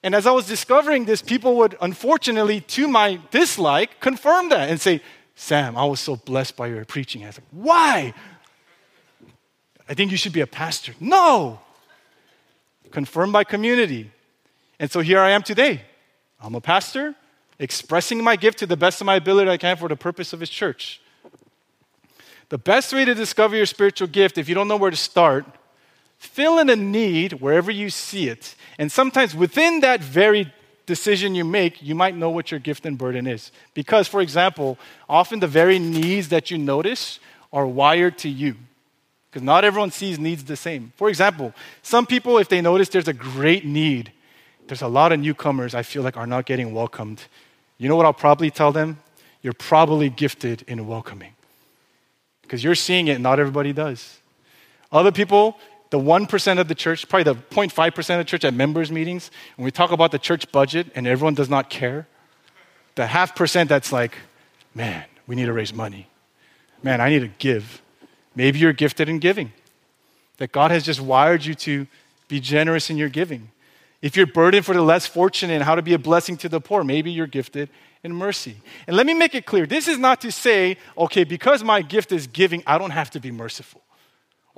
and 0.02 0.14
as 0.14 0.26
I 0.26 0.30
was 0.30 0.46
discovering 0.46 1.04
this, 1.04 1.20
people 1.20 1.56
would, 1.56 1.76
unfortunately, 1.80 2.62
to 2.62 2.88
my 2.88 3.20
dislike, 3.30 4.00
confirm 4.00 4.48
that 4.48 4.70
and 4.70 4.80
say, 4.80 5.02
Sam, 5.34 5.76
I 5.76 5.84
was 5.84 6.00
so 6.00 6.16
blessed 6.16 6.56
by 6.56 6.68
your 6.68 6.84
preaching. 6.84 7.24
I 7.24 7.28
was 7.28 7.38
like, 7.38 7.46
why? 7.50 8.14
I 9.88 9.94
think 9.94 10.10
you 10.10 10.16
should 10.16 10.32
be 10.32 10.40
a 10.40 10.46
pastor. 10.46 10.94
No! 11.00 11.60
Confirmed 12.90 13.32
by 13.32 13.44
community. 13.44 14.10
And 14.78 14.90
so 14.90 15.00
here 15.00 15.20
I 15.20 15.30
am 15.30 15.42
today. 15.42 15.82
I'm 16.40 16.54
a 16.54 16.60
pastor, 16.60 17.14
expressing 17.58 18.24
my 18.24 18.36
gift 18.36 18.58
to 18.60 18.66
the 18.66 18.76
best 18.76 19.00
of 19.02 19.04
my 19.04 19.16
ability 19.16 19.50
I 19.50 19.58
can 19.58 19.76
for 19.76 19.88
the 19.88 19.96
purpose 19.96 20.32
of 20.32 20.40
his 20.40 20.48
church. 20.48 21.00
The 22.48 22.58
best 22.58 22.92
way 22.92 23.04
to 23.04 23.14
discover 23.14 23.56
your 23.56 23.66
spiritual 23.66 24.08
gift, 24.08 24.38
if 24.38 24.48
you 24.48 24.54
don't 24.54 24.66
know 24.66 24.76
where 24.76 24.90
to 24.90 24.96
start, 24.96 25.44
fill 26.20 26.58
in 26.58 26.68
a 26.68 26.76
need 26.76 27.32
wherever 27.32 27.70
you 27.70 27.88
see 27.88 28.28
it. 28.28 28.54
And 28.78 28.92
sometimes 28.92 29.34
within 29.34 29.80
that 29.80 30.00
very 30.00 30.52
decision 30.84 31.34
you 31.34 31.44
make, 31.44 31.82
you 31.82 31.94
might 31.94 32.14
know 32.14 32.28
what 32.28 32.50
your 32.50 32.60
gift 32.60 32.84
and 32.84 32.98
burden 32.98 33.26
is. 33.26 33.50
Because, 33.72 34.06
for 34.06 34.20
example, 34.20 34.78
often 35.08 35.40
the 35.40 35.46
very 35.48 35.78
needs 35.78 36.28
that 36.28 36.50
you 36.50 36.58
notice 36.58 37.20
are 37.52 37.66
wired 37.66 38.18
to 38.18 38.28
you. 38.28 38.56
Because 39.30 39.42
not 39.42 39.64
everyone 39.64 39.92
sees 39.92 40.18
needs 40.18 40.44
the 40.44 40.56
same. 40.56 40.92
For 40.96 41.08
example, 41.08 41.54
some 41.82 42.04
people, 42.04 42.36
if 42.36 42.48
they 42.48 42.60
notice 42.60 42.90
there's 42.90 43.08
a 43.08 43.14
great 43.14 43.64
need, 43.64 44.12
there's 44.66 44.82
a 44.82 44.88
lot 44.88 45.12
of 45.12 45.20
newcomers 45.20 45.74
I 45.74 45.82
feel 45.82 46.02
like 46.02 46.18
are 46.18 46.26
not 46.26 46.44
getting 46.44 46.74
welcomed. 46.74 47.24
You 47.78 47.88
know 47.88 47.96
what 47.96 48.04
I'll 48.04 48.12
probably 48.12 48.50
tell 48.50 48.72
them? 48.72 48.98
You're 49.40 49.54
probably 49.54 50.10
gifted 50.10 50.64
in 50.68 50.86
welcoming. 50.86 51.32
Because 52.42 52.62
you're 52.62 52.74
seeing 52.74 53.08
it, 53.08 53.20
not 53.20 53.40
everybody 53.40 53.72
does. 53.72 54.18
Other 54.92 55.12
people, 55.12 55.56
the 55.90 55.98
1% 55.98 56.60
of 56.60 56.68
the 56.68 56.74
church, 56.74 57.08
probably 57.08 57.24
the 57.24 57.34
0.5% 57.34 57.98
of 57.98 58.18
the 58.18 58.24
church 58.24 58.44
at 58.44 58.54
members' 58.54 58.90
meetings, 58.90 59.30
when 59.56 59.64
we 59.64 59.70
talk 59.70 59.90
about 59.90 60.12
the 60.12 60.18
church 60.18 60.50
budget 60.52 60.86
and 60.94 61.06
everyone 61.06 61.34
does 61.34 61.50
not 61.50 61.68
care, 61.68 62.06
the 62.94 63.06
half 63.06 63.34
percent 63.34 63.68
that's 63.68 63.92
like, 63.92 64.16
man, 64.74 65.04
we 65.26 65.34
need 65.34 65.46
to 65.46 65.52
raise 65.52 65.74
money. 65.74 66.08
Man, 66.82 67.00
I 67.00 67.08
need 67.08 67.20
to 67.20 67.28
give. 67.38 67.82
Maybe 68.34 68.58
you're 68.60 68.72
gifted 68.72 69.08
in 69.08 69.18
giving. 69.18 69.52
That 70.38 70.52
God 70.52 70.70
has 70.70 70.84
just 70.84 71.00
wired 71.00 71.44
you 71.44 71.54
to 71.56 71.86
be 72.28 72.40
generous 72.40 72.88
in 72.88 72.96
your 72.96 73.08
giving. 73.08 73.50
If 74.00 74.16
you're 74.16 74.26
burdened 74.26 74.64
for 74.64 74.74
the 74.74 74.82
less 74.82 75.06
fortunate 75.06 75.54
and 75.54 75.64
how 75.64 75.74
to 75.74 75.82
be 75.82 75.92
a 75.92 75.98
blessing 75.98 76.36
to 76.38 76.48
the 76.48 76.60
poor, 76.60 76.82
maybe 76.84 77.10
you're 77.10 77.26
gifted 77.26 77.68
in 78.02 78.14
mercy. 78.14 78.56
And 78.86 78.96
let 78.96 79.04
me 79.04 79.12
make 79.12 79.34
it 79.34 79.44
clear 79.44 79.66
this 79.66 79.88
is 79.88 79.98
not 79.98 80.20
to 80.22 80.32
say, 80.32 80.78
okay, 80.96 81.24
because 81.24 81.62
my 81.62 81.82
gift 81.82 82.12
is 82.12 82.26
giving, 82.26 82.62
I 82.66 82.78
don't 82.78 82.92
have 82.92 83.10
to 83.10 83.20
be 83.20 83.30
merciful. 83.30 83.82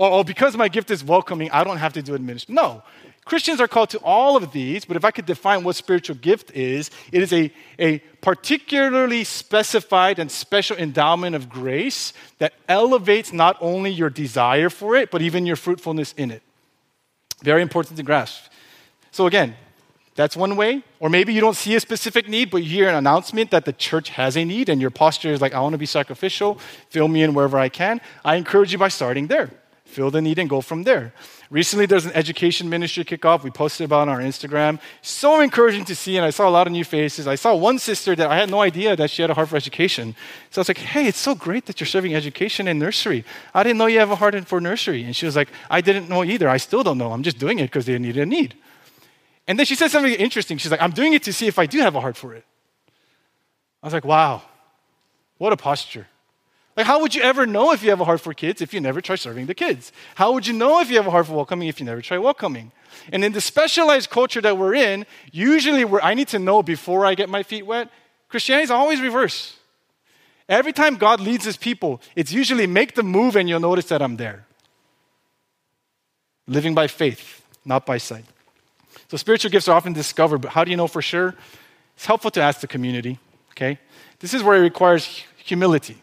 Or, 0.02 0.10
or 0.10 0.24
because 0.24 0.56
my 0.56 0.66
gift 0.66 0.90
is 0.90 1.04
welcoming, 1.04 1.48
I 1.52 1.62
don't 1.62 1.76
have 1.76 1.92
to 1.92 2.02
do 2.02 2.16
administration. 2.16 2.56
No. 2.56 2.82
Christians 3.24 3.60
are 3.60 3.68
called 3.68 3.90
to 3.90 3.98
all 3.98 4.36
of 4.36 4.50
these, 4.50 4.84
but 4.84 4.96
if 4.96 5.04
I 5.04 5.12
could 5.12 5.26
define 5.26 5.62
what 5.62 5.76
spiritual 5.76 6.16
gift 6.16 6.50
is, 6.56 6.90
it 7.12 7.22
is 7.22 7.32
a, 7.32 7.52
a 7.78 7.98
particularly 8.20 9.22
specified 9.22 10.18
and 10.18 10.28
special 10.28 10.76
endowment 10.76 11.36
of 11.36 11.48
grace 11.48 12.14
that 12.38 12.52
elevates 12.68 13.32
not 13.32 13.56
only 13.60 13.90
your 13.92 14.10
desire 14.10 14.70
for 14.70 14.96
it, 14.96 15.12
but 15.12 15.22
even 15.22 15.46
your 15.46 15.54
fruitfulness 15.54 16.14
in 16.16 16.32
it. 16.32 16.42
Very 17.44 17.62
important 17.62 17.96
to 17.96 18.02
grasp. 18.02 18.50
So, 19.12 19.28
again, 19.28 19.54
that's 20.16 20.36
one 20.36 20.56
way. 20.56 20.82
Or 20.98 21.10
maybe 21.10 21.32
you 21.32 21.40
don't 21.40 21.54
see 21.54 21.76
a 21.76 21.80
specific 21.80 22.28
need, 22.28 22.50
but 22.50 22.64
you 22.64 22.70
hear 22.70 22.88
an 22.88 22.96
announcement 22.96 23.52
that 23.52 23.66
the 23.66 23.72
church 23.72 24.08
has 24.08 24.36
a 24.36 24.44
need, 24.44 24.68
and 24.68 24.80
your 24.80 24.90
posture 24.90 25.33
is 25.33 25.40
like, 25.40 25.54
I 25.54 25.60
want 25.60 25.74
to 25.74 25.79
be 25.79 25.87
sacrificial, 25.87 26.58
fill 26.90 27.06
me 27.06 27.22
in 27.22 27.35
wherever 27.35 27.56
I 27.56 27.68
can. 27.68 28.00
I 28.24 28.35
encourage 28.35 28.72
you 28.72 28.79
by 28.79 28.88
starting 28.88 29.29
there 29.29 29.62
fill 29.92 30.10
the 30.10 30.22
need 30.22 30.38
and 30.38 30.48
go 30.48 30.60
from 30.60 30.84
there. 30.84 31.12
Recently, 31.50 31.86
there's 31.86 32.06
an 32.06 32.12
education 32.12 32.68
ministry 32.68 33.04
kickoff. 33.04 33.42
We 33.42 33.50
posted 33.50 33.84
about 33.84 34.02
on 34.02 34.08
our 34.08 34.20
Instagram. 34.20 34.80
So 35.02 35.40
encouraging 35.40 35.84
to 35.86 35.94
see, 35.94 36.16
and 36.16 36.24
I 36.24 36.30
saw 36.30 36.48
a 36.48 36.50
lot 36.50 36.66
of 36.66 36.72
new 36.72 36.84
faces. 36.84 37.26
I 37.26 37.34
saw 37.34 37.54
one 37.54 37.78
sister 37.78 38.16
that 38.16 38.30
I 38.30 38.36
had 38.36 38.50
no 38.50 38.60
idea 38.60 38.96
that 38.96 39.10
she 39.10 39.22
had 39.22 39.30
a 39.30 39.34
heart 39.34 39.50
for 39.50 39.56
education. 39.56 40.16
So 40.50 40.60
I 40.60 40.62
was 40.62 40.68
like, 40.68 40.78
hey, 40.78 41.06
it's 41.06 41.18
so 41.18 41.34
great 41.34 41.66
that 41.66 41.78
you're 41.78 41.86
serving 41.86 42.14
education 42.14 42.66
in 42.68 42.78
nursery. 42.78 43.24
I 43.54 43.62
didn't 43.62 43.78
know 43.78 43.86
you 43.86 43.98
have 43.98 44.10
a 44.10 44.16
heart 44.16 44.34
for 44.46 44.60
nursery. 44.60 45.04
And 45.04 45.14
she 45.14 45.26
was 45.26 45.36
like, 45.36 45.48
I 45.68 45.80
didn't 45.80 46.08
know 46.08 46.24
either. 46.24 46.48
I 46.48 46.56
still 46.56 46.82
don't 46.82 46.98
know. 46.98 47.12
I'm 47.12 47.22
just 47.22 47.38
doing 47.38 47.58
it 47.58 47.64
because 47.64 47.84
they 47.84 47.98
needed 47.98 48.22
a 48.22 48.26
need. 48.26 48.54
And 49.46 49.58
then 49.58 49.66
she 49.66 49.74
said 49.74 49.90
something 49.90 50.12
interesting. 50.14 50.56
She's 50.58 50.70
like, 50.70 50.80
I'm 50.80 50.92
doing 50.92 51.12
it 51.12 51.22
to 51.24 51.32
see 51.32 51.46
if 51.46 51.58
I 51.58 51.66
do 51.66 51.80
have 51.80 51.94
a 51.94 52.00
heart 52.00 52.16
for 52.16 52.34
it. 52.34 52.44
I 53.82 53.86
was 53.86 53.92
like, 53.92 54.04
wow, 54.04 54.42
what 55.38 55.52
a 55.52 55.56
posture. 55.56 56.06
Like, 56.77 56.87
how 56.87 57.00
would 57.00 57.14
you 57.14 57.23
ever 57.23 57.46
know 57.46 57.73
if 57.73 57.83
you 57.83 57.90
have 57.90 58.00
a 58.00 58.04
heart 58.04 58.20
for 58.20 58.33
kids 58.33 58.62
if 58.62 58.73
you 58.73 58.81
never 58.81 59.00
try 59.00 59.16
serving 59.16 59.46
the 59.46 59.54
kids? 59.54 59.92
How 60.14 60.33
would 60.33 60.46
you 60.46 60.54
know 60.54 60.81
if 60.81 60.90
you 60.90 60.96
have 60.96 61.06
a 61.06 61.10
heart 61.10 61.27
for 61.27 61.35
welcoming 61.35 61.68
if 61.68 61.79
you 61.79 61.87
never 61.87 62.00
try 62.00 62.16
welcoming? 62.16 62.73
And 63.12 63.25
in 63.25 63.33
the 63.33 63.40
specialized 63.40 64.08
culture 64.08 64.40
that 64.40 64.56
we're 64.56 64.75
in, 64.75 65.04
usually 65.33 65.85
where 65.85 66.02
I 66.02 66.14
need 66.14 66.29
to 66.29 66.38
know 66.38 66.62
before 66.62 67.04
I 67.04 67.14
get 67.14 67.29
my 67.29 67.42
feet 67.42 67.66
wet, 67.66 67.90
Christianity 68.29 68.64
is 68.64 68.70
always 68.70 69.00
reverse. 69.00 69.56
Every 70.48 70.73
time 70.73 70.96
God 70.96 71.20
leads 71.20 71.44
his 71.44 71.56
people, 71.56 72.00
it's 72.16 72.33
usually 72.33 72.66
make 72.66 72.94
the 72.94 73.02
move 73.02 73.37
and 73.37 73.48
you'll 73.48 73.60
notice 73.60 73.87
that 73.87 74.00
I'm 74.00 74.16
there. 74.16 74.46
Living 76.46 76.75
by 76.75 76.87
faith, 76.87 77.44
not 77.64 77.85
by 77.85 77.98
sight. 77.98 78.25
So 79.08 79.16
spiritual 79.18 79.50
gifts 79.50 79.68
are 79.68 79.77
often 79.77 79.92
discovered, 79.92 80.38
but 80.38 80.52
how 80.52 80.64
do 80.64 80.70
you 80.70 80.77
know 80.77 80.88
for 80.88 81.02
sure? 81.02 81.35
It's 81.96 82.06
helpful 82.06 82.31
to 82.33 82.40
ask 82.40 82.60
the 82.60 82.66
community, 82.66 83.18
okay? 83.50 83.79
This 84.20 84.33
is 84.33 84.42
where 84.42 84.56
it 84.56 84.60
requires 84.60 85.23
humility. 85.37 86.00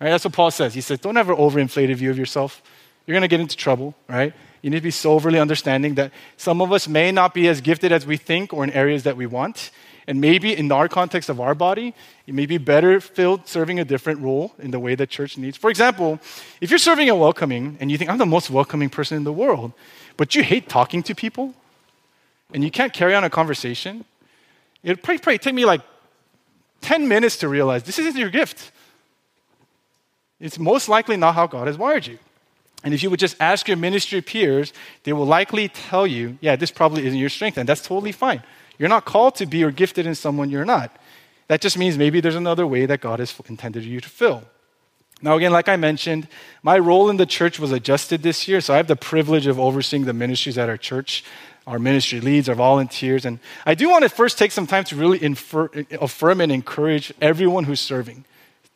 Right? 0.00 0.10
That's 0.10 0.24
what 0.24 0.32
Paul 0.32 0.50
says. 0.50 0.74
He 0.74 0.80
says, 0.80 0.98
don't 0.98 1.16
have 1.16 1.28
an 1.28 1.36
overinflated 1.36 1.94
view 1.96 2.10
of 2.10 2.18
yourself. 2.18 2.62
You're 3.06 3.14
going 3.14 3.22
to 3.22 3.28
get 3.28 3.40
into 3.40 3.56
trouble, 3.56 3.94
right? 4.08 4.32
You 4.62 4.70
need 4.70 4.76
to 4.76 4.82
be 4.82 4.90
soberly 4.90 5.38
understanding 5.38 5.94
that 5.96 6.12
some 6.36 6.60
of 6.60 6.72
us 6.72 6.86
may 6.88 7.12
not 7.12 7.34
be 7.34 7.48
as 7.48 7.60
gifted 7.60 7.92
as 7.92 8.06
we 8.06 8.16
think 8.16 8.52
or 8.52 8.64
in 8.64 8.70
areas 8.70 9.02
that 9.04 9.16
we 9.16 9.26
want. 9.26 9.70
And 10.06 10.20
maybe 10.20 10.56
in 10.56 10.72
our 10.72 10.88
context 10.88 11.28
of 11.28 11.40
our 11.40 11.54
body, 11.54 11.94
it 12.26 12.34
may 12.34 12.46
be 12.46 12.58
better 12.58 13.00
filled 13.00 13.46
serving 13.46 13.78
a 13.78 13.84
different 13.84 14.20
role 14.20 14.52
in 14.58 14.70
the 14.70 14.80
way 14.80 14.94
that 14.94 15.08
church 15.08 15.38
needs. 15.38 15.56
For 15.56 15.70
example, 15.70 16.18
if 16.60 16.70
you're 16.70 16.78
serving 16.78 17.08
a 17.10 17.14
welcoming 17.14 17.76
and 17.80 17.90
you 17.90 17.98
think, 17.98 18.10
I'm 18.10 18.18
the 18.18 18.26
most 18.26 18.50
welcoming 18.50 18.90
person 18.90 19.16
in 19.16 19.24
the 19.24 19.32
world, 19.32 19.72
but 20.16 20.34
you 20.34 20.42
hate 20.42 20.68
talking 20.68 21.02
to 21.04 21.14
people 21.14 21.54
and 22.52 22.64
you 22.64 22.70
can't 22.70 22.92
carry 22.92 23.14
on 23.14 23.24
a 23.24 23.30
conversation, 23.30 24.04
it'll 24.82 25.00
probably, 25.00 25.18
probably 25.18 25.38
take 25.38 25.54
me 25.54 25.64
like 25.64 25.82
10 26.80 27.06
minutes 27.06 27.36
to 27.38 27.48
realize 27.48 27.84
this 27.84 27.98
isn't 27.98 28.16
your 28.16 28.30
gift. 28.30 28.72
It's 30.40 30.58
most 30.58 30.88
likely 30.88 31.16
not 31.16 31.34
how 31.34 31.46
God 31.46 31.66
has 31.66 31.76
wired 31.76 32.06
you. 32.06 32.18
And 32.82 32.94
if 32.94 33.02
you 33.02 33.10
would 33.10 33.20
just 33.20 33.36
ask 33.40 33.68
your 33.68 33.76
ministry 33.76 34.22
peers, 34.22 34.72
they 35.04 35.12
will 35.12 35.26
likely 35.26 35.68
tell 35.68 36.06
you, 36.06 36.38
yeah, 36.40 36.56
this 36.56 36.70
probably 36.70 37.06
isn't 37.06 37.18
your 37.18 37.28
strength, 37.28 37.58
and 37.58 37.68
that's 37.68 37.82
totally 37.82 38.12
fine. 38.12 38.42
You're 38.78 38.88
not 38.88 39.04
called 39.04 39.34
to 39.36 39.46
be 39.46 39.62
or 39.62 39.70
gifted 39.70 40.06
in 40.06 40.14
someone 40.14 40.48
you're 40.48 40.64
not. 40.64 40.96
That 41.48 41.60
just 41.60 41.76
means 41.76 41.98
maybe 41.98 42.20
there's 42.20 42.36
another 42.36 42.66
way 42.66 42.86
that 42.86 43.00
God 43.00 43.18
has 43.18 43.34
intended 43.48 43.84
you 43.84 44.00
to 44.00 44.08
fill. 44.08 44.44
Now, 45.20 45.36
again, 45.36 45.52
like 45.52 45.68
I 45.68 45.76
mentioned, 45.76 46.28
my 46.62 46.78
role 46.78 47.10
in 47.10 47.18
the 47.18 47.26
church 47.26 47.58
was 47.58 47.72
adjusted 47.72 48.22
this 48.22 48.48
year, 48.48 48.62
so 48.62 48.72
I 48.72 48.78
have 48.78 48.86
the 48.86 48.96
privilege 48.96 49.46
of 49.46 49.60
overseeing 49.60 50.06
the 50.06 50.14
ministries 50.14 50.56
at 50.56 50.70
our 50.70 50.78
church, 50.78 51.22
our 51.66 51.78
ministry 51.78 52.20
leads, 52.20 52.48
our 52.48 52.54
volunteers. 52.54 53.26
And 53.26 53.38
I 53.66 53.74
do 53.74 53.90
want 53.90 54.04
to 54.04 54.08
first 54.08 54.38
take 54.38 54.52
some 54.52 54.66
time 54.66 54.84
to 54.84 54.96
really 54.96 55.22
infer, 55.22 55.68
affirm 56.00 56.40
and 56.40 56.50
encourage 56.50 57.12
everyone 57.20 57.64
who's 57.64 57.80
serving. 57.80 58.24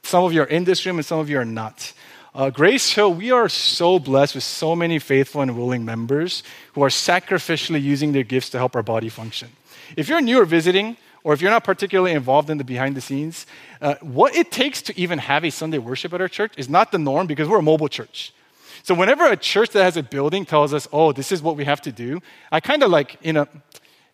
Some 0.05 0.24
of 0.24 0.34
you 0.34 0.42
are 0.42 0.46
in 0.46 0.64
this 0.64 0.84
room 0.84 0.98
and 0.98 1.05
some 1.05 1.18
of 1.18 1.30
you 1.30 1.38
are 1.38 1.46
not. 1.46 1.92
Uh, 2.34 2.50
Grace 2.50 2.90
Hill, 2.90 3.14
we 3.14 3.30
are 3.30 3.48
so 3.48 3.98
blessed 3.98 4.34
with 4.34 4.44
so 4.44 4.76
many 4.76 4.98
faithful 4.98 5.40
and 5.40 5.57
willing 5.57 5.84
members 5.84 6.42
who 6.74 6.82
are 6.82 6.88
sacrificially 6.88 7.82
using 7.82 8.12
their 8.12 8.22
gifts 8.22 8.50
to 8.50 8.59
help 8.59 8.76
our 8.76 8.82
body 8.82 9.09
function. 9.09 9.50
If 9.96 10.09
you're 10.09 10.20
new 10.20 10.40
or 10.40 10.44
visiting, 10.44 10.98
or 11.22 11.32
if 11.32 11.40
you're 11.40 11.50
not 11.50 11.64
particularly 11.64 12.12
involved 12.12 12.50
in 12.50 12.59
the 12.59 12.64
behind 12.64 12.96
the 12.96 13.00
scenes, 13.00 13.46
uh, 13.80 13.94
what 14.02 14.36
it 14.36 14.50
takes 14.50 14.82
to 14.82 15.00
even 15.00 15.18
have 15.20 15.42
a 15.42 15.50
Sunday 15.50 15.78
worship 15.78 16.12
at 16.12 16.20
our 16.20 16.28
church 16.28 16.52
is 16.59 16.68
not 16.68 16.92
the 16.92 16.98
norm 16.98 17.26
because 17.26 17.48
we're 17.48 17.61
a 17.61 17.62
mobile 17.62 17.88
church. 17.88 18.34
So 18.82 18.94
whenever 18.94 19.24
a 19.24 19.36
church 19.36 19.70
that 19.70 19.84
has 19.84 19.96
a 19.96 20.02
building 20.02 20.44
tells 20.44 20.74
us, 20.74 20.86
oh, 20.92 21.12
this 21.12 21.32
is 21.32 21.40
what 21.40 21.57
we 21.57 21.64
have 21.64 21.80
to 21.82 21.92
do, 21.92 22.20
I 22.52 22.61
kind 22.61 22.82
of 22.82 22.90
like, 22.90 23.16
in 23.22 23.38
a 23.38 23.48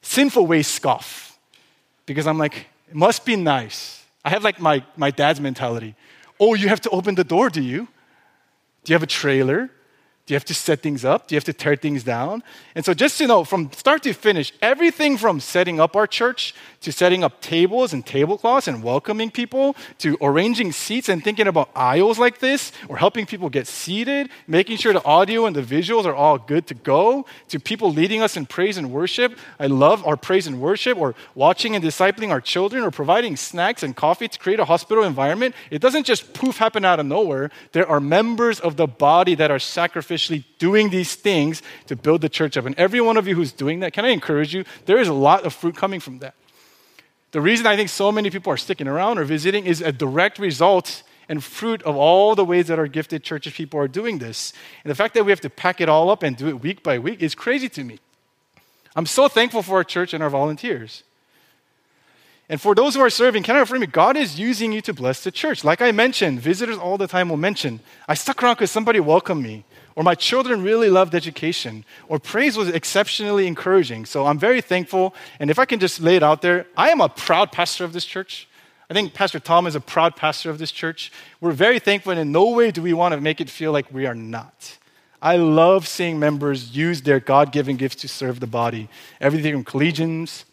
sinful 0.02 0.46
way, 0.46 0.62
scoff. 0.62 1.36
Because 2.06 2.28
I'm 2.28 2.38
like, 2.38 2.66
it 2.88 2.94
must 2.94 3.24
be 3.24 3.34
nice 3.34 3.99
I 4.24 4.30
have 4.30 4.44
like 4.44 4.60
my, 4.60 4.84
my 4.96 5.10
dad's 5.10 5.40
mentality. 5.40 5.94
Oh, 6.38 6.54
you 6.54 6.68
have 6.68 6.80
to 6.82 6.90
open 6.90 7.14
the 7.14 7.24
door, 7.24 7.50
do 7.50 7.62
you? 7.62 7.88
Do 8.84 8.92
you 8.92 8.94
have 8.94 9.02
a 9.02 9.06
trailer? 9.06 9.70
Do 10.26 10.34
you 10.34 10.36
have 10.36 10.44
to 10.46 10.54
set 10.54 10.80
things 10.80 11.04
up? 11.04 11.26
Do 11.26 11.34
you 11.34 11.36
have 11.38 11.44
to 11.44 11.52
tear 11.52 11.76
things 11.76 12.04
down? 12.04 12.42
And 12.74 12.84
so, 12.84 12.94
just 12.94 13.18
to 13.18 13.26
know, 13.26 13.44
from 13.44 13.72
start 13.72 14.02
to 14.04 14.12
finish, 14.12 14.52
everything 14.62 15.16
from 15.16 15.40
setting 15.40 15.80
up 15.80 15.96
our 15.96 16.06
church 16.06 16.54
to 16.80 16.90
setting 16.90 17.22
up 17.22 17.40
tables 17.40 17.92
and 17.92 18.06
tablecloths 18.06 18.66
and 18.66 18.82
welcoming 18.82 19.30
people 19.30 19.76
to 19.98 20.16
arranging 20.22 20.72
seats 20.72 21.08
and 21.08 21.22
thinking 21.22 21.46
about 21.46 21.68
aisles 21.76 22.18
like 22.18 22.38
this 22.38 22.72
or 22.88 22.96
helping 22.96 23.26
people 23.26 23.50
get 23.50 23.66
seated, 23.66 24.30
making 24.46 24.78
sure 24.78 24.92
the 24.92 25.04
audio 25.04 25.44
and 25.44 25.54
the 25.54 25.62
visuals 25.62 26.06
are 26.06 26.14
all 26.14 26.38
good 26.38 26.66
to 26.66 26.74
go, 26.74 27.26
to 27.48 27.60
people 27.60 27.92
leading 27.92 28.22
us 28.22 28.36
in 28.36 28.46
praise 28.46 28.78
and 28.78 28.90
worship. 28.90 29.38
I 29.58 29.66
love 29.66 30.06
our 30.06 30.16
praise 30.16 30.46
and 30.46 30.60
worship 30.60 30.96
or 30.96 31.14
watching 31.34 31.74
and 31.74 31.84
discipling 31.84 32.30
our 32.30 32.40
children 32.40 32.82
or 32.82 32.90
providing 32.90 33.36
snacks 33.36 33.82
and 33.82 33.94
coffee 33.94 34.28
to 34.28 34.38
create 34.38 34.58
a 34.58 34.64
hospital 34.64 35.04
environment. 35.04 35.54
It 35.70 35.82
doesn't 35.82 36.06
just 36.06 36.32
poof 36.32 36.56
happen 36.56 36.84
out 36.84 36.98
of 36.98 37.06
nowhere. 37.06 37.50
There 37.72 37.86
are 37.86 38.00
members 38.00 38.58
of 38.58 38.76
the 38.76 38.86
body 38.86 39.34
that 39.34 39.50
are 39.50 39.58
sacrificially 39.58 40.44
doing 40.58 40.88
these 40.88 41.14
things 41.14 41.62
to 41.86 41.96
build 41.96 42.22
the 42.22 42.28
church 42.30 42.56
up. 42.56 42.64
And 42.64 42.74
every 42.78 43.00
one 43.02 43.18
of 43.18 43.28
you 43.28 43.34
who's 43.34 43.52
doing 43.52 43.80
that, 43.80 43.92
can 43.92 44.06
I 44.06 44.08
encourage 44.10 44.54
you? 44.54 44.64
There 44.86 44.98
is 44.98 45.08
a 45.08 45.12
lot 45.12 45.44
of 45.44 45.52
fruit 45.52 45.76
coming 45.76 46.00
from 46.00 46.20
that. 46.20 46.34
The 47.32 47.40
reason 47.40 47.66
I 47.66 47.76
think 47.76 47.88
so 47.88 48.10
many 48.10 48.30
people 48.30 48.52
are 48.52 48.56
sticking 48.56 48.88
around 48.88 49.18
or 49.18 49.24
visiting 49.24 49.66
is 49.66 49.80
a 49.80 49.92
direct 49.92 50.38
result 50.38 51.02
and 51.28 51.44
fruit 51.44 51.80
of 51.84 51.96
all 51.96 52.34
the 52.34 52.44
ways 52.44 52.66
that 52.66 52.78
our 52.78 52.88
gifted 52.88 53.22
churches 53.22 53.52
people 53.52 53.78
are 53.78 53.86
doing 53.86 54.18
this. 54.18 54.52
And 54.82 54.90
the 54.90 54.96
fact 54.96 55.14
that 55.14 55.24
we 55.24 55.30
have 55.30 55.40
to 55.42 55.50
pack 55.50 55.80
it 55.80 55.88
all 55.88 56.10
up 56.10 56.24
and 56.24 56.36
do 56.36 56.48
it 56.48 56.60
week 56.60 56.82
by 56.82 56.98
week 56.98 57.22
is 57.22 57.36
crazy 57.36 57.68
to 57.68 57.84
me. 57.84 58.00
I'm 58.96 59.06
so 59.06 59.28
thankful 59.28 59.62
for 59.62 59.76
our 59.76 59.84
church 59.84 60.12
and 60.12 60.24
our 60.24 60.30
volunteers. 60.30 61.04
And 62.48 62.60
for 62.60 62.74
those 62.74 62.96
who 62.96 63.00
are 63.00 63.10
serving, 63.10 63.44
can 63.44 63.54
I 63.54 63.60
affirm 63.60 63.80
you? 63.80 63.86
God 63.86 64.16
is 64.16 64.40
using 64.40 64.72
you 64.72 64.80
to 64.80 64.92
bless 64.92 65.22
the 65.22 65.30
church. 65.30 65.62
Like 65.62 65.80
I 65.80 65.92
mentioned, 65.92 66.40
visitors 66.40 66.78
all 66.78 66.98
the 66.98 67.06
time 67.06 67.28
will 67.28 67.36
mention, 67.36 67.78
I 68.08 68.14
stuck 68.14 68.42
around 68.42 68.56
because 68.56 68.72
somebody 68.72 68.98
welcomed 68.98 69.44
me 69.44 69.64
or 69.96 70.02
my 70.02 70.14
children 70.14 70.62
really 70.62 70.88
loved 70.88 71.14
education, 71.14 71.84
or 72.08 72.18
praise 72.18 72.56
was 72.56 72.68
exceptionally 72.68 73.46
encouraging. 73.46 74.06
So 74.06 74.26
I'm 74.26 74.38
very 74.38 74.60
thankful. 74.60 75.14
And 75.38 75.50
if 75.50 75.58
I 75.58 75.64
can 75.64 75.80
just 75.80 76.00
lay 76.00 76.16
it 76.16 76.22
out 76.22 76.42
there, 76.42 76.66
I 76.76 76.90
am 76.90 77.00
a 77.00 77.08
proud 77.08 77.52
pastor 77.52 77.84
of 77.84 77.92
this 77.92 78.04
church. 78.04 78.48
I 78.88 78.94
think 78.94 79.14
Pastor 79.14 79.38
Tom 79.38 79.68
is 79.68 79.76
a 79.76 79.80
proud 79.80 80.16
pastor 80.16 80.50
of 80.50 80.58
this 80.58 80.72
church. 80.72 81.12
We're 81.40 81.52
very 81.52 81.78
thankful, 81.78 82.10
and 82.10 82.20
in 82.20 82.32
no 82.32 82.50
way 82.50 82.72
do 82.72 82.82
we 82.82 82.92
want 82.92 83.14
to 83.14 83.20
make 83.20 83.40
it 83.40 83.48
feel 83.48 83.70
like 83.70 83.92
we 83.92 84.06
are 84.06 84.16
not. 84.16 84.78
I 85.22 85.36
love 85.36 85.86
seeing 85.86 86.18
members 86.18 86.74
use 86.74 87.02
their 87.02 87.20
God 87.20 87.52
given 87.52 87.76
gifts 87.76 87.96
to 87.96 88.08
serve 88.08 88.40
the 88.40 88.46
body. 88.46 88.88
Everything 89.20 89.52
from 89.52 89.64
collegians, 89.64 90.44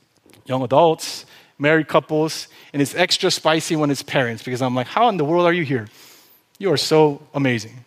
young 0.45 0.61
adults, 0.61 1.25
married 1.57 1.87
couples, 1.87 2.47
and 2.73 2.81
it's 2.81 2.93
extra 2.93 3.31
spicy 3.31 3.75
when 3.75 3.89
it's 3.89 4.03
parents 4.03 4.43
because 4.43 4.61
I'm 4.61 4.75
like, 4.75 4.87
how 4.87 5.09
in 5.09 5.17
the 5.17 5.25
world 5.25 5.45
are 5.45 5.53
you 5.53 5.63
here? 5.63 5.87
You 6.59 6.71
are 6.71 6.77
so 6.77 7.21
amazing. 7.33 7.85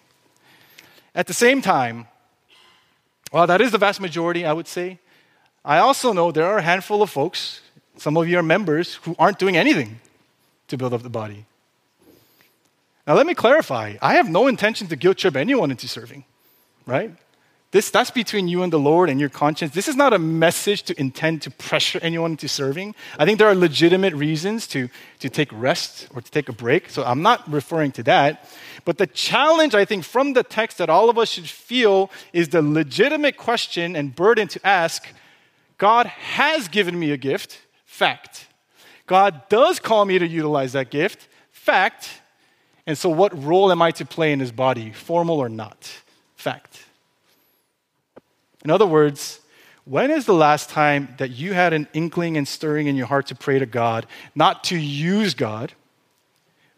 At 1.15 1.27
the 1.27 1.35
same 1.35 1.61
time, 1.61 2.07
well, 3.33 3.47
that 3.47 3.61
is 3.61 3.71
the 3.73 3.79
vast 3.79 4.01
majority, 4.01 4.45
I 4.45 4.53
would 4.53 4.69
say. 4.69 4.99
I 5.65 5.79
also 5.79 6.13
know 6.13 6.33
there 6.33 6.47
are 6.47 6.59
a 6.59 6.63
handful 6.63 7.03
of 7.03 7.11
folks, 7.11 7.61
some 7.97 8.17
of 8.17 8.29
you 8.29 8.39
are 8.39 8.43
members, 8.43 8.95
who 9.03 9.15
aren't 9.19 9.39
doing 9.39 9.57
anything 9.57 10.01
to 10.69 10.77
build 10.77 10.95
up 10.95 11.03
the 11.03 11.11
body. 11.11 11.45
Now, 13.07 13.15
let 13.15 13.27
me 13.27 13.35
clarify 13.35 13.97
I 14.01 14.15
have 14.15 14.29
no 14.29 14.47
intention 14.47 14.87
to 14.89 14.97
guilt 14.97 15.19
trip 15.19 15.37
anyone 15.37 15.71
into 15.71 15.89
serving, 15.89 16.25
right? 16.87 17.11
This, 17.73 17.89
that's 17.91 18.11
between 18.11 18.49
you 18.49 18.65
and 18.65 18.73
the 18.73 18.81
Lord 18.81 19.09
and 19.09 19.21
your 19.21 19.29
conscience. 19.29 19.73
This 19.73 19.87
is 19.87 19.95
not 19.95 20.13
a 20.13 20.19
message 20.19 20.83
to 20.85 21.01
intend 21.01 21.43
to 21.43 21.53
pressure 21.53 22.01
anyone 22.03 22.33
into 22.33 22.49
serving. 22.49 22.97
I 23.17 23.25
think 23.25 23.39
there 23.39 23.47
are 23.47 23.55
legitimate 23.55 24.13
reasons 24.15 24.67
to, 24.69 24.89
to 25.21 25.29
take 25.29 25.51
rest 25.53 26.09
or 26.13 26.21
to 26.21 26.31
take 26.31 26.49
a 26.49 26.53
break. 26.53 26.91
So 26.91 27.05
I'm 27.05 27.23
not 27.23 27.49
referring 27.49 27.93
to 27.93 28.03
that. 28.05 28.49
But 28.85 28.99
the 28.99 29.07
challenge, 29.07 29.77
I 29.77 29.85
think, 29.85 30.03
from 30.03 30.33
the 30.33 30.43
text 30.43 30.79
that 30.79 30.91
all 30.91 31.09
of 31.09 31.17
us 31.17 31.29
should 31.31 31.49
feel 31.49 32.11
is 32.33 32.49
the 32.49 32.61
legitimate 32.61 33.37
question 33.37 33.95
and 33.95 34.17
burden 34.17 34.49
to 34.49 34.67
ask 34.67 35.07
God 35.79 36.07
has 36.07 36.67
given 36.67 36.99
me 36.99 37.13
a 37.13 37.17
gift, 37.17 37.61
fact. 37.87 38.49
God 39.07 39.49
does 39.49 39.79
call 39.79 40.05
me 40.05 40.19
to 40.19 40.27
utilize 40.27 40.73
that 40.73 40.91
gift, 40.91 41.29
fact. 41.53 42.21
And 42.85 42.99
so, 42.99 43.09
what 43.09 43.33
role 43.43 43.71
am 43.71 43.81
I 43.81 43.93
to 43.93 44.05
play 44.05 44.33
in 44.33 44.41
his 44.41 44.53
body, 44.53 44.93
formal 44.93 45.39
or 45.39 45.49
not? 45.49 45.91
Fact. 46.37 46.85
In 48.65 48.71
other 48.71 48.87
words, 48.87 49.41
when 49.85 50.11
is 50.11 50.27
the 50.27 50.35
last 50.35 50.71
time 50.71 51.15
that 51.19 51.31
you 51.31 51.53
had 51.53 51.73
an 51.73 51.89
inkling 51.93 52.37
and 52.37 52.47
stirring 52.47 52.87
in 52.87 52.97
your 52.97 53.07
heart 53.07 53.27
to 53.29 53.35
pray 53.35 53.59
to 53.59 53.67
God, 53.67 54.07
not 54.35 54.65
to 54.65 54.77
use 54.77 55.35
God, 55.35 55.73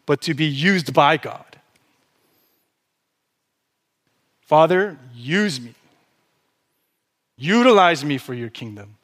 but 0.05 0.21
to 0.21 0.33
be 0.33 0.45
used 0.45 0.93
by 0.93 1.17
God? 1.17 1.57
Father, 4.41 4.97
use 5.13 5.59
me. 5.59 5.73
Utilize 7.37 8.05
me 8.05 8.17
for 8.17 8.33
your 8.33 8.49
kingdom. 8.49 8.95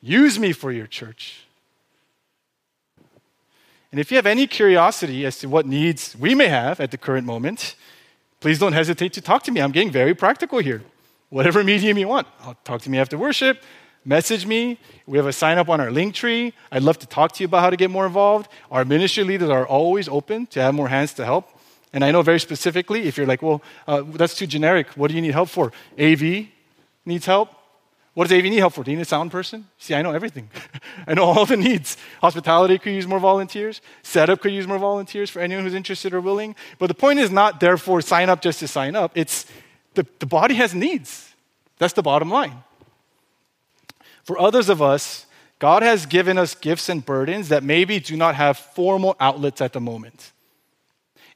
Use 0.00 0.38
me 0.38 0.52
for 0.52 0.72
your 0.72 0.86
church. 0.86 1.42
And 3.92 4.00
if 4.00 4.10
you 4.10 4.16
have 4.16 4.26
any 4.26 4.46
curiosity 4.46 5.24
as 5.24 5.38
to 5.38 5.48
what 5.48 5.66
needs 5.66 6.16
we 6.18 6.34
may 6.34 6.48
have 6.48 6.80
at 6.80 6.90
the 6.90 6.98
current 6.98 7.26
moment, 7.26 7.76
please 8.40 8.58
don't 8.58 8.72
hesitate 8.72 9.12
to 9.14 9.20
talk 9.20 9.42
to 9.44 9.52
me. 9.52 9.60
I'm 9.60 9.72
getting 9.72 9.90
very 9.90 10.14
practical 10.14 10.58
here 10.58 10.82
whatever 11.36 11.62
medium 11.62 11.98
you 11.98 12.08
want. 12.08 12.26
I'll 12.40 12.56
talk 12.64 12.80
to 12.82 12.90
me 12.90 12.96
after 12.96 13.18
worship, 13.18 13.62
message 14.06 14.46
me. 14.46 14.78
We 15.06 15.18
have 15.18 15.26
a 15.26 15.34
sign 15.34 15.58
up 15.58 15.68
on 15.68 15.82
our 15.82 15.88
Linktree. 15.88 16.54
I'd 16.72 16.82
love 16.82 16.98
to 17.00 17.06
talk 17.06 17.32
to 17.32 17.42
you 17.42 17.44
about 17.44 17.60
how 17.60 17.68
to 17.68 17.76
get 17.76 17.90
more 17.90 18.06
involved. 18.06 18.50
Our 18.70 18.86
ministry 18.86 19.22
leaders 19.22 19.50
are 19.50 19.66
always 19.66 20.08
open 20.08 20.46
to 20.46 20.62
have 20.62 20.74
more 20.74 20.88
hands 20.88 21.12
to 21.14 21.26
help. 21.26 21.50
And 21.92 22.02
I 22.02 22.10
know 22.10 22.22
very 22.22 22.40
specifically 22.40 23.02
if 23.06 23.18
you're 23.18 23.26
like, 23.26 23.42
well, 23.42 23.60
uh, 23.86 24.00
that's 24.14 24.34
too 24.34 24.46
generic. 24.46 24.86
What 24.96 25.08
do 25.10 25.14
you 25.14 25.20
need 25.20 25.32
help 25.32 25.50
for? 25.50 25.72
AV 25.98 26.46
needs 27.04 27.26
help. 27.26 27.50
What 28.14 28.28
does 28.28 28.38
AV 28.38 28.44
need 28.44 28.56
help 28.56 28.72
for? 28.72 28.82
Do 28.82 28.90
you 28.90 28.96
need 28.96 29.02
a 29.02 29.04
sound 29.04 29.30
person? 29.30 29.68
See, 29.76 29.94
I 29.94 30.00
know 30.00 30.12
everything. 30.12 30.48
I 31.06 31.12
know 31.12 31.24
all 31.24 31.44
the 31.44 31.58
needs. 31.58 31.98
Hospitality 32.22 32.78
could 32.78 32.94
use 32.94 33.06
more 33.06 33.20
volunteers. 33.20 33.82
Setup 34.02 34.40
could 34.40 34.52
use 34.52 34.66
more 34.66 34.78
volunteers 34.78 35.28
for 35.28 35.40
anyone 35.40 35.64
who's 35.64 35.74
interested 35.74 36.14
or 36.14 36.22
willing. 36.22 36.56
But 36.78 36.86
the 36.86 36.94
point 36.94 37.18
is 37.18 37.30
not, 37.30 37.60
therefore, 37.60 38.00
sign 38.00 38.30
up 38.30 38.40
just 38.40 38.60
to 38.60 38.68
sign 38.68 38.96
up. 38.96 39.12
It's 39.14 39.44
the, 39.96 40.06
the 40.20 40.26
body 40.26 40.54
has 40.54 40.74
needs. 40.74 41.34
That's 41.78 41.92
the 41.94 42.02
bottom 42.02 42.30
line. 42.30 42.62
For 44.22 44.38
others 44.40 44.68
of 44.68 44.80
us, 44.80 45.26
God 45.58 45.82
has 45.82 46.06
given 46.06 46.38
us 46.38 46.54
gifts 46.54 46.88
and 46.88 47.04
burdens 47.04 47.48
that 47.48 47.62
maybe 47.62 47.98
do 47.98 48.16
not 48.16 48.34
have 48.34 48.58
formal 48.58 49.16
outlets 49.18 49.60
at 49.60 49.72
the 49.72 49.80
moment. 49.80 50.32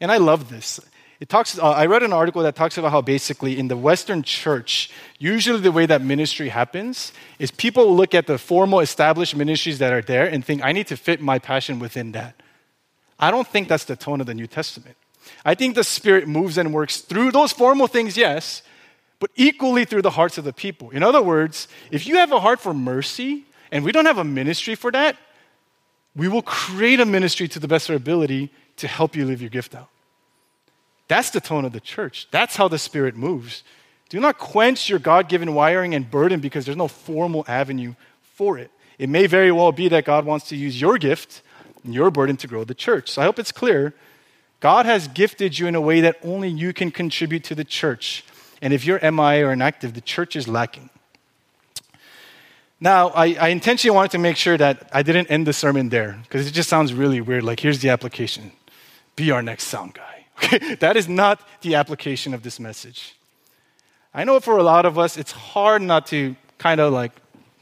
And 0.01 0.11
I 0.13 0.19
love 0.19 0.51
this. 0.51 0.81
It 1.21 1.29
talks, 1.29 1.59
uh, 1.59 1.71
I 1.71 1.85
read 1.85 2.03
an 2.03 2.15
article 2.15 2.43
that 2.43 2.57
talks 2.57 2.79
about 2.79 2.93
how 2.93 3.03
basically 3.03 3.59
in 3.59 3.69
the 3.69 3.77
Western 3.77 4.23
church, 4.23 4.91
usually 5.19 5.61
the 5.61 5.71
way 5.71 5.85
that 5.85 6.01
ministry 6.01 6.49
happens 6.49 7.13
is 7.39 7.51
people 7.51 7.95
look 7.95 8.15
at 8.15 8.27
the 8.27 8.39
formal 8.39 8.81
established 8.81 9.37
ministries 9.37 9.79
that 9.79 9.93
are 9.93 10.01
there 10.01 10.27
and 10.27 10.43
think, 10.45 10.65
I 10.65 10.73
need 10.73 10.87
to 10.87 10.97
fit 10.97 11.21
my 11.21 11.39
passion 11.39 11.79
within 11.79 12.13
that. 12.13 12.41
I 13.19 13.31
don't 13.31 13.47
think 13.47 13.69
that's 13.69 13.85
the 13.85 13.97
tone 13.97 14.23
of 14.23 14.27
the 14.27 14.35
New 14.35 14.47
Testament. 14.47 14.97
I 15.45 15.55
think 15.55 15.75
the 15.75 15.85
Spirit 15.85 16.29
moves 16.29 16.59
and 16.59 16.73
works 16.73 16.99
through 16.99 17.33
those 17.33 17.53
formal 17.53 17.87
things, 17.87 18.17
yes, 18.17 18.63
but 19.19 19.31
equally 19.37 19.85
through 19.85 20.03
the 20.03 20.11
hearts 20.11 20.39
of 20.39 20.45
the 20.45 20.53
people. 20.53 20.91
In 20.91 21.03
other 21.03 21.23
words, 21.23 21.69
if 21.91 22.07
you 22.07 22.17
have 22.17 22.33
a 22.33 22.41
heart 22.41 22.61
for 22.61 22.75
mercy 22.75 23.45
and 23.71 23.85
we 23.85 23.93
don't 23.93 24.07
have 24.07 24.19
a 24.19 24.25
ministry 24.25 24.75
for 24.75 24.91
that, 24.93 25.17
we 26.17 26.29
will 26.29 26.43
create 26.43 27.01
a 27.01 27.07
ministry 27.07 27.47
to 27.49 27.59
the 27.59 27.69
best 27.69 27.89
of 27.89 27.95
our 27.95 27.97
ability 27.97 28.51
to 28.77 28.89
help 28.89 29.15
you 29.15 29.25
live 29.25 29.41
your 29.41 29.51
gift 29.51 29.75
out. 29.75 29.89
That's 31.07 31.31
the 31.31 31.41
tone 31.41 31.65
of 31.65 31.73
the 31.73 31.81
church. 31.81 32.29
That's 32.31 32.57
how 32.57 32.69
the 32.69 32.79
Spirit 32.79 33.17
moves. 33.17 33.63
Do 34.09 34.19
not 34.21 34.39
quench 34.39 34.89
your 34.89 34.99
God 34.99 35.29
given 35.29 35.55
wiring 35.55 35.95
and 35.95 36.11
burden 36.11 36.41
because 36.41 36.65
there's 36.65 36.77
no 36.77 36.89
formal 36.89 37.45
avenue 37.47 37.95
for 38.35 38.59
it. 38.59 38.71
It 38.99 39.09
may 39.09 39.27
very 39.27 39.53
well 39.53 39.73
be 39.73 39.89
that 39.89 40.05
God 40.05 40.25
wants 40.25 40.49
to 40.49 40.57
use 40.57 40.81
your 40.81 40.99
gift 40.99 41.43
and 41.85 41.95
your 41.95 42.11
burden 42.11 42.37
to 42.39 42.47
grow 42.47 42.65
the 42.65 42.75
church. 42.75 43.11
So 43.11 43.23
I 43.23 43.25
hope 43.25 43.39
it's 43.39 43.53
clear. 43.53 43.95
God 44.61 44.87
has 44.87 45.09
gifted 45.09 45.59
you 45.59 45.67
in 45.67 45.75
a 45.75 45.81
way 45.81 46.01
that 46.03 46.19
only 46.23 46.49
you 46.49 46.73
can 46.73 46.91
contribute 46.91 47.45
to 47.45 47.55
the 47.55 47.65
church. 47.65 48.25
And 48.63 48.73
if 48.73 48.85
you're 48.85 49.01
MI 49.11 49.43
or 49.43 49.53
inactive, 49.53 49.95
the 49.95 50.03
church 50.03 50.37
is 50.37 50.47
lacking. 50.47 50.91
Now, 52.79 53.09
I, 53.09 53.35
I, 53.35 53.49
intentionally 53.49 53.95
wanted 53.95 54.13
to 54.13 54.19
make 54.19 54.39
sure 54.39 54.57
that 54.57 54.89
I 54.91 55.03
didn't 55.03 55.31
end 55.31 55.47
the 55.47 55.53
sermon 55.53 55.91
there 55.91 56.19
because 56.23 56.47
it 56.47 56.53
just 56.53 56.71
sounds 56.71 56.95
really 56.95 57.21
weird. 57.21 57.43
Like, 57.43 57.61
here's 57.61 57.81
the 57.81 57.91
application 57.91 58.53
be 59.17 59.31
our 59.31 59.43
next 59.43 59.65
sound 59.65 59.95
guy. 59.95 60.05
Okay? 60.43 60.75
That 60.77 60.97
is 60.97 61.07
not 61.07 61.47
the 61.61 61.75
application 61.75 62.33
of 62.33 62.43
this 62.43 62.59
message. 62.59 63.15
I 64.15 64.25
know 64.25 64.41
for 64.41 64.57
a 64.57 64.63
lot 64.63 64.87
of 64.87 64.99
us, 64.99 65.19
it's 65.19 65.33
hard 65.33 65.83
not 65.83 66.07
to 66.07 66.35
kind 66.57 66.81
of 66.81 66.95
like 66.95 67.13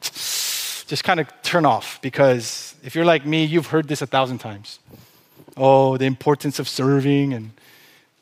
just 0.01 1.03
kind 1.03 1.19
of 1.19 1.27
turn 1.43 1.67
off 1.67 2.01
because 2.01 2.77
if 2.85 2.95
you're 2.95 3.05
like 3.05 3.27
me, 3.27 3.45
you've 3.45 3.67
heard 3.67 3.89
this 3.89 4.01
a 4.01 4.07
thousand 4.07 4.39
times. 4.39 4.79
Oh, 5.59 5.97
the 5.97 6.07
importance 6.07 6.59
of 6.59 6.69
serving 6.69 7.35
and 7.35 7.51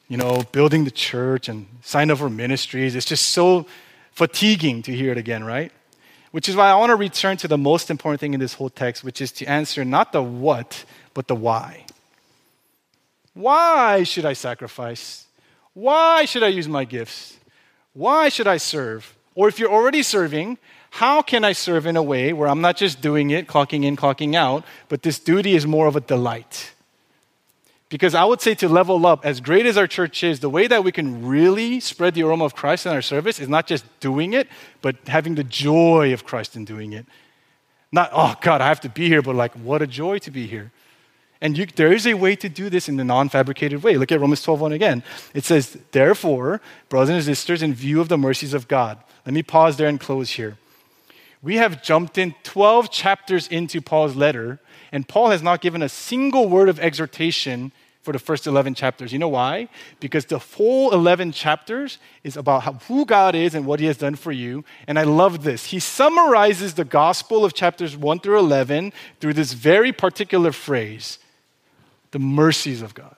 you 0.08 0.16
know, 0.16 0.42
building 0.52 0.84
the 0.84 0.90
church 0.90 1.48
and 1.48 1.66
sign 1.82 2.10
up 2.10 2.18
for 2.18 2.30
ministries. 2.30 2.94
It's 2.94 3.06
just 3.06 3.28
so 3.28 3.66
fatiguing 4.12 4.82
to 4.82 4.92
hear 4.92 5.12
it 5.12 5.18
again, 5.18 5.44
right? 5.44 5.72
Which 6.30 6.48
is 6.48 6.56
why 6.56 6.70
I 6.70 6.74
want 6.76 6.90
to 6.90 6.96
return 6.96 7.36
to 7.38 7.48
the 7.48 7.58
most 7.58 7.90
important 7.90 8.20
thing 8.20 8.34
in 8.34 8.40
this 8.40 8.54
whole 8.54 8.70
text, 8.70 9.02
which 9.02 9.20
is 9.20 9.32
to 9.32 9.46
answer 9.46 9.84
not 9.84 10.12
the 10.12 10.22
what, 10.22 10.84
but 11.14 11.28
the 11.28 11.34
why. 11.34 11.86
Why 13.34 14.04
should 14.04 14.24
I 14.24 14.32
sacrifice? 14.32 15.26
Why 15.74 16.24
should 16.24 16.42
I 16.42 16.48
use 16.48 16.68
my 16.68 16.84
gifts? 16.84 17.36
Why 17.92 18.28
should 18.28 18.46
I 18.46 18.58
serve? 18.58 19.16
Or 19.34 19.48
if 19.48 19.58
you're 19.58 19.72
already 19.72 20.02
serving, 20.02 20.58
how 20.90 21.20
can 21.20 21.44
I 21.44 21.52
serve 21.52 21.86
in 21.86 21.96
a 21.96 22.02
way 22.02 22.32
where 22.32 22.48
I'm 22.48 22.60
not 22.60 22.76
just 22.76 23.02
doing 23.02 23.30
it, 23.30 23.46
clocking 23.46 23.84
in, 23.84 23.96
clocking 23.96 24.34
out, 24.34 24.64
but 24.88 25.02
this 25.02 25.18
duty 25.18 25.54
is 25.54 25.66
more 25.66 25.86
of 25.86 25.96
a 25.96 26.00
delight? 26.00 26.72
Because 27.88 28.16
I 28.16 28.24
would 28.24 28.40
say 28.40 28.54
to 28.56 28.68
level 28.68 29.06
up, 29.06 29.24
as 29.24 29.40
great 29.40 29.64
as 29.64 29.76
our 29.76 29.86
church 29.86 30.24
is, 30.24 30.40
the 30.40 30.50
way 30.50 30.66
that 30.66 30.82
we 30.82 30.90
can 30.90 31.24
really 31.24 31.78
spread 31.78 32.14
the 32.14 32.24
aroma 32.24 32.44
of 32.44 32.56
Christ 32.56 32.84
in 32.84 32.92
our 32.92 33.02
service 33.02 33.38
is 33.38 33.48
not 33.48 33.68
just 33.68 33.84
doing 34.00 34.32
it, 34.32 34.48
but 34.82 34.96
having 35.06 35.36
the 35.36 35.44
joy 35.44 36.12
of 36.12 36.24
Christ 36.24 36.56
in 36.56 36.64
doing 36.64 36.92
it. 36.92 37.06
Not, 37.92 38.10
oh 38.12 38.34
God, 38.40 38.60
I 38.60 38.66
have 38.66 38.80
to 38.80 38.88
be 38.88 39.08
here, 39.08 39.22
but 39.22 39.36
like, 39.36 39.52
what 39.54 39.82
a 39.82 39.86
joy 39.86 40.18
to 40.18 40.30
be 40.32 40.48
here. 40.48 40.72
And 41.40 41.56
you, 41.56 41.66
there 41.66 41.92
is 41.92 42.06
a 42.06 42.14
way 42.14 42.34
to 42.36 42.48
do 42.48 42.68
this 42.68 42.88
in 42.88 42.96
the 42.96 43.04
non 43.04 43.28
fabricated 43.28 43.82
way. 43.82 43.96
Look 43.96 44.10
at 44.10 44.20
Romans 44.20 44.42
12 44.42 44.60
1 44.60 44.72
again. 44.72 45.04
It 45.34 45.44
says, 45.44 45.78
Therefore, 45.92 46.60
brothers 46.88 47.26
and 47.26 47.36
sisters, 47.36 47.62
in 47.62 47.74
view 47.74 48.00
of 48.00 48.08
the 48.08 48.18
mercies 48.18 48.54
of 48.54 48.68
God, 48.68 48.98
let 49.24 49.34
me 49.34 49.42
pause 49.42 49.76
there 49.76 49.88
and 49.88 50.00
close 50.00 50.30
here. 50.30 50.56
We 51.42 51.56
have 51.56 51.82
jumped 51.82 52.18
in 52.18 52.34
12 52.42 52.90
chapters 52.90 53.46
into 53.48 53.80
Paul's 53.80 54.16
letter, 54.16 54.58
and 54.92 55.06
Paul 55.06 55.30
has 55.30 55.42
not 55.42 55.60
given 55.60 55.82
a 55.82 55.88
single 55.88 56.48
word 56.48 56.68
of 56.68 56.78
exhortation 56.80 57.72
for 58.06 58.12
the 58.12 58.18
first 58.20 58.46
11 58.46 58.74
chapters. 58.74 59.12
You 59.12 59.18
know 59.18 59.28
why? 59.28 59.68
Because 59.98 60.26
the 60.26 60.38
whole 60.38 60.92
11 60.94 61.32
chapters 61.32 61.98
is 62.22 62.36
about 62.36 62.62
how, 62.62 62.74
who 62.74 63.04
God 63.04 63.34
is 63.34 63.52
and 63.52 63.66
what 63.66 63.80
he 63.80 63.86
has 63.86 63.96
done 63.96 64.14
for 64.14 64.30
you. 64.30 64.64
And 64.86 64.96
I 64.96 65.02
love 65.02 65.42
this. 65.42 65.66
He 65.66 65.80
summarizes 65.80 66.74
the 66.74 66.84
gospel 66.84 67.44
of 67.44 67.52
chapters 67.52 67.96
1 67.96 68.20
through 68.20 68.38
11 68.38 68.92
through 69.20 69.32
this 69.32 69.54
very 69.54 69.92
particular 69.92 70.52
phrase 70.52 71.18
the 72.12 72.20
mercies 72.20 72.80
of 72.80 72.94
God. 72.94 73.16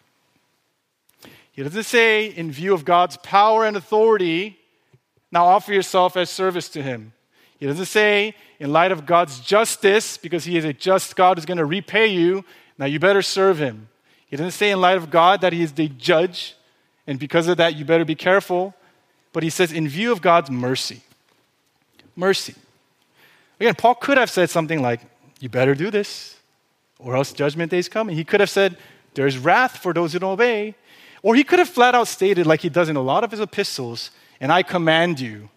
He 1.53 1.63
doesn't 1.63 1.83
say, 1.85 2.27
in 2.27 2.51
view 2.51 2.73
of 2.73 2.87
God's 2.87 3.19
power 3.19 3.67
and 3.67 3.77
authority, 3.77 4.59
now 5.31 5.45
offer 5.45 5.73
yourself 5.73 6.17
as 6.17 6.31
service 6.31 6.69
to 6.71 6.83
Him. 6.83 7.13
He 7.59 7.67
doesn't 7.67 7.87
say, 7.87 8.35
in 8.61 8.73
light 8.73 8.93
of 8.93 9.07
God's 9.07 9.41
justice, 9.41 10.17
because 10.17 10.45
He 10.45 10.57
is 10.57 10.65
a 10.65 10.73
just 10.73 11.17
God 11.17 11.37
who's 11.37 11.45
going 11.45 11.59
to 11.59 11.65
repay 11.65 12.07
you, 12.07 12.45
now 12.79 12.87
you 12.87 12.99
better 13.01 13.23
serve 13.23 13.59
Him. 13.59 13.89
He 14.27 14.37
doesn't 14.37 14.53
say, 14.53 14.71
in 14.71 14.81
light 14.81 14.97
of 14.97 15.11
God, 15.11 15.41
that 15.41 15.53
He 15.53 15.63
is 15.63 15.73
the 15.73 15.89
judge, 15.89 16.55
and 17.07 17.19
because 17.19 17.49
of 17.49 17.57
that, 17.57 17.77
you 17.77 17.85
better 17.85 18.05
be 18.05 18.15
careful. 18.15 18.75
But 19.33 19.43
He 19.43 19.51
says, 19.51 19.73
in 19.73 19.89
view 19.89 20.13
of 20.13 20.23
God's 20.23 20.51
mercy. 20.51 21.03
Mercy. 22.15 22.55
Again, 23.61 23.75
Paul 23.75 23.97
could 23.97 24.19
have 24.19 24.31
said 24.31 24.51
something 24.51 24.81
like, 24.81 25.01
you 25.41 25.49
better 25.49 25.75
do 25.75 25.91
this 25.91 26.39
or 26.99 27.17
else 27.17 27.33
judgment 27.33 27.71
day 27.71 27.79
is 27.79 27.89
coming. 27.89 28.17
He 28.17 28.25
could 28.25 28.41
have 28.41 28.51
said, 28.51 28.77
There's 29.15 29.39
wrath 29.39 29.79
for 29.79 29.93
those 29.93 30.13
who 30.13 30.19
don't 30.19 30.33
obey. 30.33 30.75
Or 31.23 31.35
he 31.35 31.45
could 31.45 31.59
have 31.59 31.69
flat 31.69 31.95
out 31.95 32.07
stated, 32.09 32.47
like 32.47 32.61
he 32.61 32.69
does 32.69 32.89
in 32.89 32.97
a 32.97 33.03
lot 33.03 33.25
of 33.25 33.33
his 33.33 33.41
epistles, 33.41 34.13
and 34.41 34.53
I 34.53 34.63
command 34.63 35.19
you, 35.19 35.51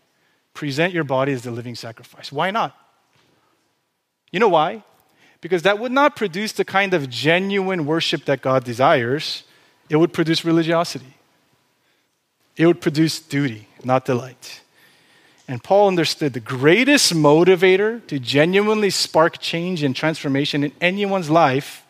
present 0.54 0.94
your 0.94 1.04
body 1.04 1.34
as 1.34 1.44
the 1.44 1.52
living 1.52 1.76
sacrifice. 1.76 2.32
Why 2.32 2.52
not? 2.52 2.76
You 4.32 4.40
know 4.40 4.50
why? 4.50 4.84
Because 5.42 5.64
that 5.64 5.80
would 5.80 5.92
not 5.92 6.16
produce 6.16 6.52
the 6.52 6.66
kind 6.66 6.94
of 6.94 7.10
genuine 7.10 7.86
worship 7.86 8.26
that 8.26 8.42
God 8.42 8.64
desires. 8.64 9.44
It 9.90 9.96
would 9.96 10.14
produce 10.14 10.46
religiosity. 10.46 11.14
It 12.56 12.68
would 12.68 12.82
produce 12.82 13.20
duty, 13.20 13.68
not 13.84 14.06
delight. 14.06 14.62
And 15.48 15.64
Paul 15.64 15.88
understood 15.88 16.34
the 16.34 16.40
greatest 16.40 17.14
motivator 17.14 18.06
to 18.08 18.20
genuinely 18.20 18.90
spark 18.90 19.40
change 19.40 19.84
and 19.84 19.96
transformation 19.96 20.64
in 20.64 20.72
anyone's 20.80 21.30
life 21.30 21.86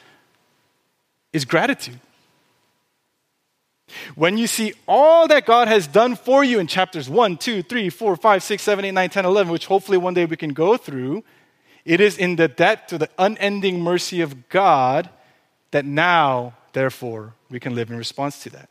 is 1.33 1.45
gratitude. 1.45 1.99
When 4.15 4.37
you 4.37 4.47
see 4.47 4.73
all 4.87 5.27
that 5.27 5.45
God 5.45 5.67
has 5.67 5.87
done 5.87 6.15
for 6.15 6.43
you 6.43 6.59
in 6.59 6.67
chapters 6.67 7.09
1, 7.09 7.37
2, 7.37 7.63
3, 7.63 7.89
4, 7.89 8.15
5, 8.15 8.43
6, 8.43 8.63
7, 8.63 8.85
8, 8.85 8.91
9, 8.91 9.09
10, 9.09 9.25
11, 9.25 9.51
which 9.51 9.65
hopefully 9.65 9.97
one 9.97 10.13
day 10.13 10.25
we 10.25 10.37
can 10.37 10.53
go 10.53 10.77
through, 10.77 11.23
it 11.85 11.99
is 11.99 12.17
in 12.17 12.35
the 12.35 12.47
debt 12.47 12.87
to 12.89 12.97
the 12.97 13.09
unending 13.17 13.81
mercy 13.81 14.21
of 14.21 14.49
God 14.49 15.09
that 15.71 15.85
now, 15.85 16.53
therefore, 16.73 17.33
we 17.49 17.59
can 17.59 17.75
live 17.75 17.89
in 17.89 17.97
response 17.97 18.43
to 18.43 18.49
that. 18.51 18.69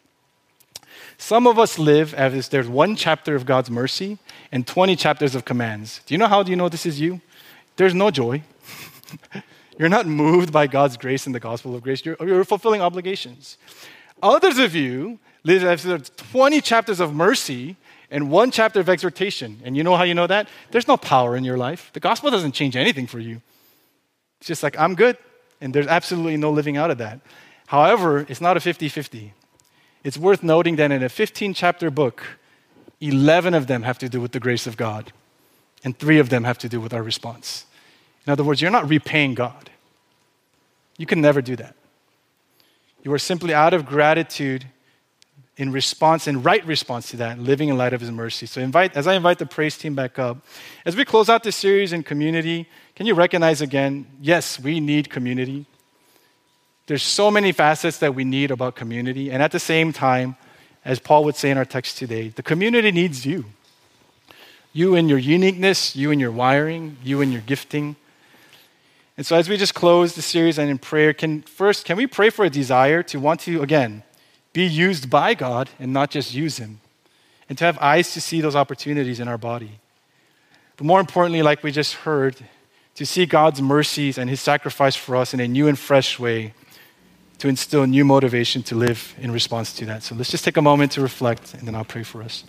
Some 1.19 1.47
of 1.47 1.59
us 1.59 1.79
live 1.79 2.15
as 2.15 2.49
there's 2.49 2.69
one 2.69 2.97
chapter 2.97 3.35
of 3.35 3.45
God's 3.45 3.71
mercy 3.71 4.19
and 4.53 4.67
20 4.67 4.97
chapters 4.97 5.35
of 5.35 5.45
commands. 5.45 6.01
Do 6.07 6.15
you 6.15 6.19
know 6.19 6.27
how 6.27 6.43
do 6.43 6.51
you 6.51 6.57
know 6.57 6.69
this 6.69 6.87
is 6.87 7.01
you? 7.01 7.21
There's 7.77 7.95
no 7.95 8.11
joy. 8.11 8.43
you're 9.79 9.89
not 9.89 10.07
moved 10.07 10.53
by 10.53 10.67
God's 10.67 10.97
grace 10.97 11.27
and 11.27 11.35
the 11.35 11.41
gospel 11.41 11.75
of 11.75 11.83
grace. 11.83 12.05
You're, 12.05 12.17
you're 12.21 12.45
fulfilling 12.45 12.81
obligations. 12.81 13.59
Others 14.23 14.59
of 14.59 14.75
you 14.75 15.19
live 15.45 15.65
as 15.65 15.83
there's 15.83 16.11
20 16.11 16.61
chapters 16.61 17.01
of 17.01 17.15
mercy 17.15 17.77
and 18.11 18.31
one 18.31 18.51
chapter 18.51 18.81
of 18.81 18.89
exhortation. 18.89 19.61
And 19.65 19.77
you 19.77 19.83
know 19.83 19.97
how 19.97 20.03
you 20.03 20.15
know 20.15 20.27
that? 20.27 20.49
There's 20.71 20.89
no 20.89 20.97
power 20.97 21.37
in 21.37 21.45
your 21.45 21.57
life. 21.57 21.91
The 21.93 22.01
gospel 22.01 22.31
doesn't 22.31 22.53
change 22.53 22.77
anything 22.77 23.07
for 23.07 23.19
you. 23.19 23.41
It's 24.39 24.49
just 24.49 24.63
like, 24.63 24.79
I'm 24.79 24.95
good. 24.95 25.17
And 25.61 25.75
there's 25.75 25.87
absolutely 25.87 26.37
no 26.37 26.51
living 26.51 26.77
out 26.77 26.91
of 26.91 26.99
that. 26.99 27.21
However, 27.67 28.27
it's 28.29 28.41
not 28.41 28.57
a 28.57 28.61
50 28.61 28.89
50. 28.89 29.33
It's 30.03 30.17
worth 30.17 30.43
noting 30.43 30.77
that 30.77 30.91
in 30.91 31.03
a 31.03 31.09
15 31.09 31.55
chapter 31.55 31.91
book, 31.91 32.23
11 33.01 33.55
of 33.55 33.67
them 33.67 33.83
have 33.83 33.99
to 33.99 34.09
do 34.09 34.21
with 34.21 34.33
the 34.33 34.41
grace 34.41 34.67
of 34.67 34.77
God, 34.77 35.13
and 35.85 35.99
three 35.99 36.19
of 36.19 36.31
them 36.31 36.45
have 36.45 36.59
to 36.59 36.69
do 36.69 36.81
with 36.81 36.93
our 36.93 37.03
response. 37.03 37.67
In 38.27 38.33
other 38.33 38.45
words, 38.45 38.61
you're 38.61 38.71
not 38.71 38.89
repaying 38.89 39.35
God. 39.35 39.71
You 40.97 41.07
can 41.07 41.21
never 41.21 41.41
do 41.41 41.57
that. 41.57 41.77
You 43.03 43.13
are 43.13 43.19
simply 43.19 43.55
out 43.55 43.75
of 43.75 43.87
gratitude 43.87 44.67
in 45.57 45.73
response, 45.73 46.27
in 46.27 46.43
right 46.43 46.65
response 46.67 47.11
to 47.11 47.17
that, 47.19 47.39
living 47.39 47.69
in 47.69 47.77
light 47.77 47.93
of 47.93 48.01
His 48.01 48.11
mercy. 48.11 48.47
So, 48.47 48.61
invite, 48.61 48.97
as 48.97 49.07
I 49.07 49.15
invite 49.15 49.39
the 49.39 49.47
praise 49.47 49.77
team 49.77 49.95
back 49.95 50.19
up, 50.19 50.39
as 50.87 50.97
we 50.97 51.05
close 51.05 51.29
out 51.29 51.43
this 51.43 51.57
series 51.57 51.93
in 51.93 52.03
community, 52.03 52.67
can 52.95 53.07
you 53.07 53.15
recognize 53.15 53.61
again, 53.61 54.07
yes, 54.21 54.59
we 54.59 54.81
need 54.81 55.11
community. 55.11 55.67
There's 56.87 57.03
so 57.03 57.31
many 57.31 57.53
facets 57.53 57.99
that 57.99 58.15
we 58.15 58.25
need 58.25 58.51
about 58.51 58.75
community. 58.75 59.31
And 59.31 59.43
at 59.43 59.53
the 59.53 59.61
same 59.61 59.93
time, 59.93 60.37
as 60.85 60.99
Paul 60.99 61.25
would 61.25 61.37
say 61.37 61.51
in 61.51 61.59
our 61.59 61.65
text 61.65 61.99
today, 61.99 62.29
the 62.29 62.43
community 62.43 62.91
needs 62.91 63.25
you. 63.25 63.45
You 64.73 64.95
and 64.95 65.09
your 65.09 65.19
uniqueness, 65.19 65.95
you 65.95 66.11
and 66.11 66.21
your 66.21 66.33
wiring, 66.33 66.97
you 67.03 67.21
and 67.21 67.33
your 67.33 67.43
gifting. 67.43 67.97
And 69.21 69.27
so, 69.27 69.37
as 69.37 69.51
we 69.51 69.59
just 69.59 69.75
close 69.75 70.15
the 70.15 70.23
series 70.23 70.59
and 70.59 70.71
in 70.71 70.79
prayer, 70.79 71.13
can 71.13 71.43
first, 71.43 71.85
can 71.85 71.99
we 71.99 72.07
pray 72.07 72.31
for 72.31 72.47
a 72.47 72.49
desire 72.49 73.03
to 73.03 73.21
want 73.21 73.41
to, 73.41 73.61
again, 73.61 74.03
be 74.55 74.65
used 74.65 75.11
by 75.11 75.35
God 75.35 75.69
and 75.79 75.93
not 75.93 76.11
just 76.11 76.33
use 76.33 76.57
Him, 76.57 76.81
and 77.47 77.59
to 77.59 77.65
have 77.67 77.77
eyes 77.81 78.15
to 78.15 78.21
see 78.23 78.41
those 78.41 78.57
opportunities 78.57 79.21
in 79.21 79.29
our 79.29 79.37
body? 79.37 79.73
But 80.79 80.87
more 80.87 81.01
importantly, 81.01 81.43
like 81.43 81.63
we 81.63 81.71
just 81.71 81.97
heard, 81.97 82.35
to 82.95 83.05
see 83.05 83.27
God's 83.27 83.61
mercies 83.61 84.17
and 84.17 84.31
His 84.31 84.41
sacrifice 84.41 84.97
for 84.97 85.17
us 85.17 85.35
in 85.35 85.41
a 85.41 85.47
new 85.47 85.69
and 85.69 85.79
fresh 85.79 86.19
way 86.19 86.55
to 87.41 87.49
instill 87.49 87.87
new 87.87 88.07
motivation 88.07 88.63
to 88.63 88.75
live 88.75 89.15
in 89.21 89.31
response 89.31 89.75
to 89.75 89.85
that. 89.85 90.03
So 90.03 90.15
let's 90.15 90.31
just 90.31 90.47
take 90.47 90.57
a 90.57 90.63
moment 90.63 90.93
to 90.93 91.03
reflect, 91.03 91.53
and 91.53 91.69
then 91.69 91.75
I'll 91.75 91.85
pray 91.85 92.05
for 92.05 92.23
us. 92.23 92.45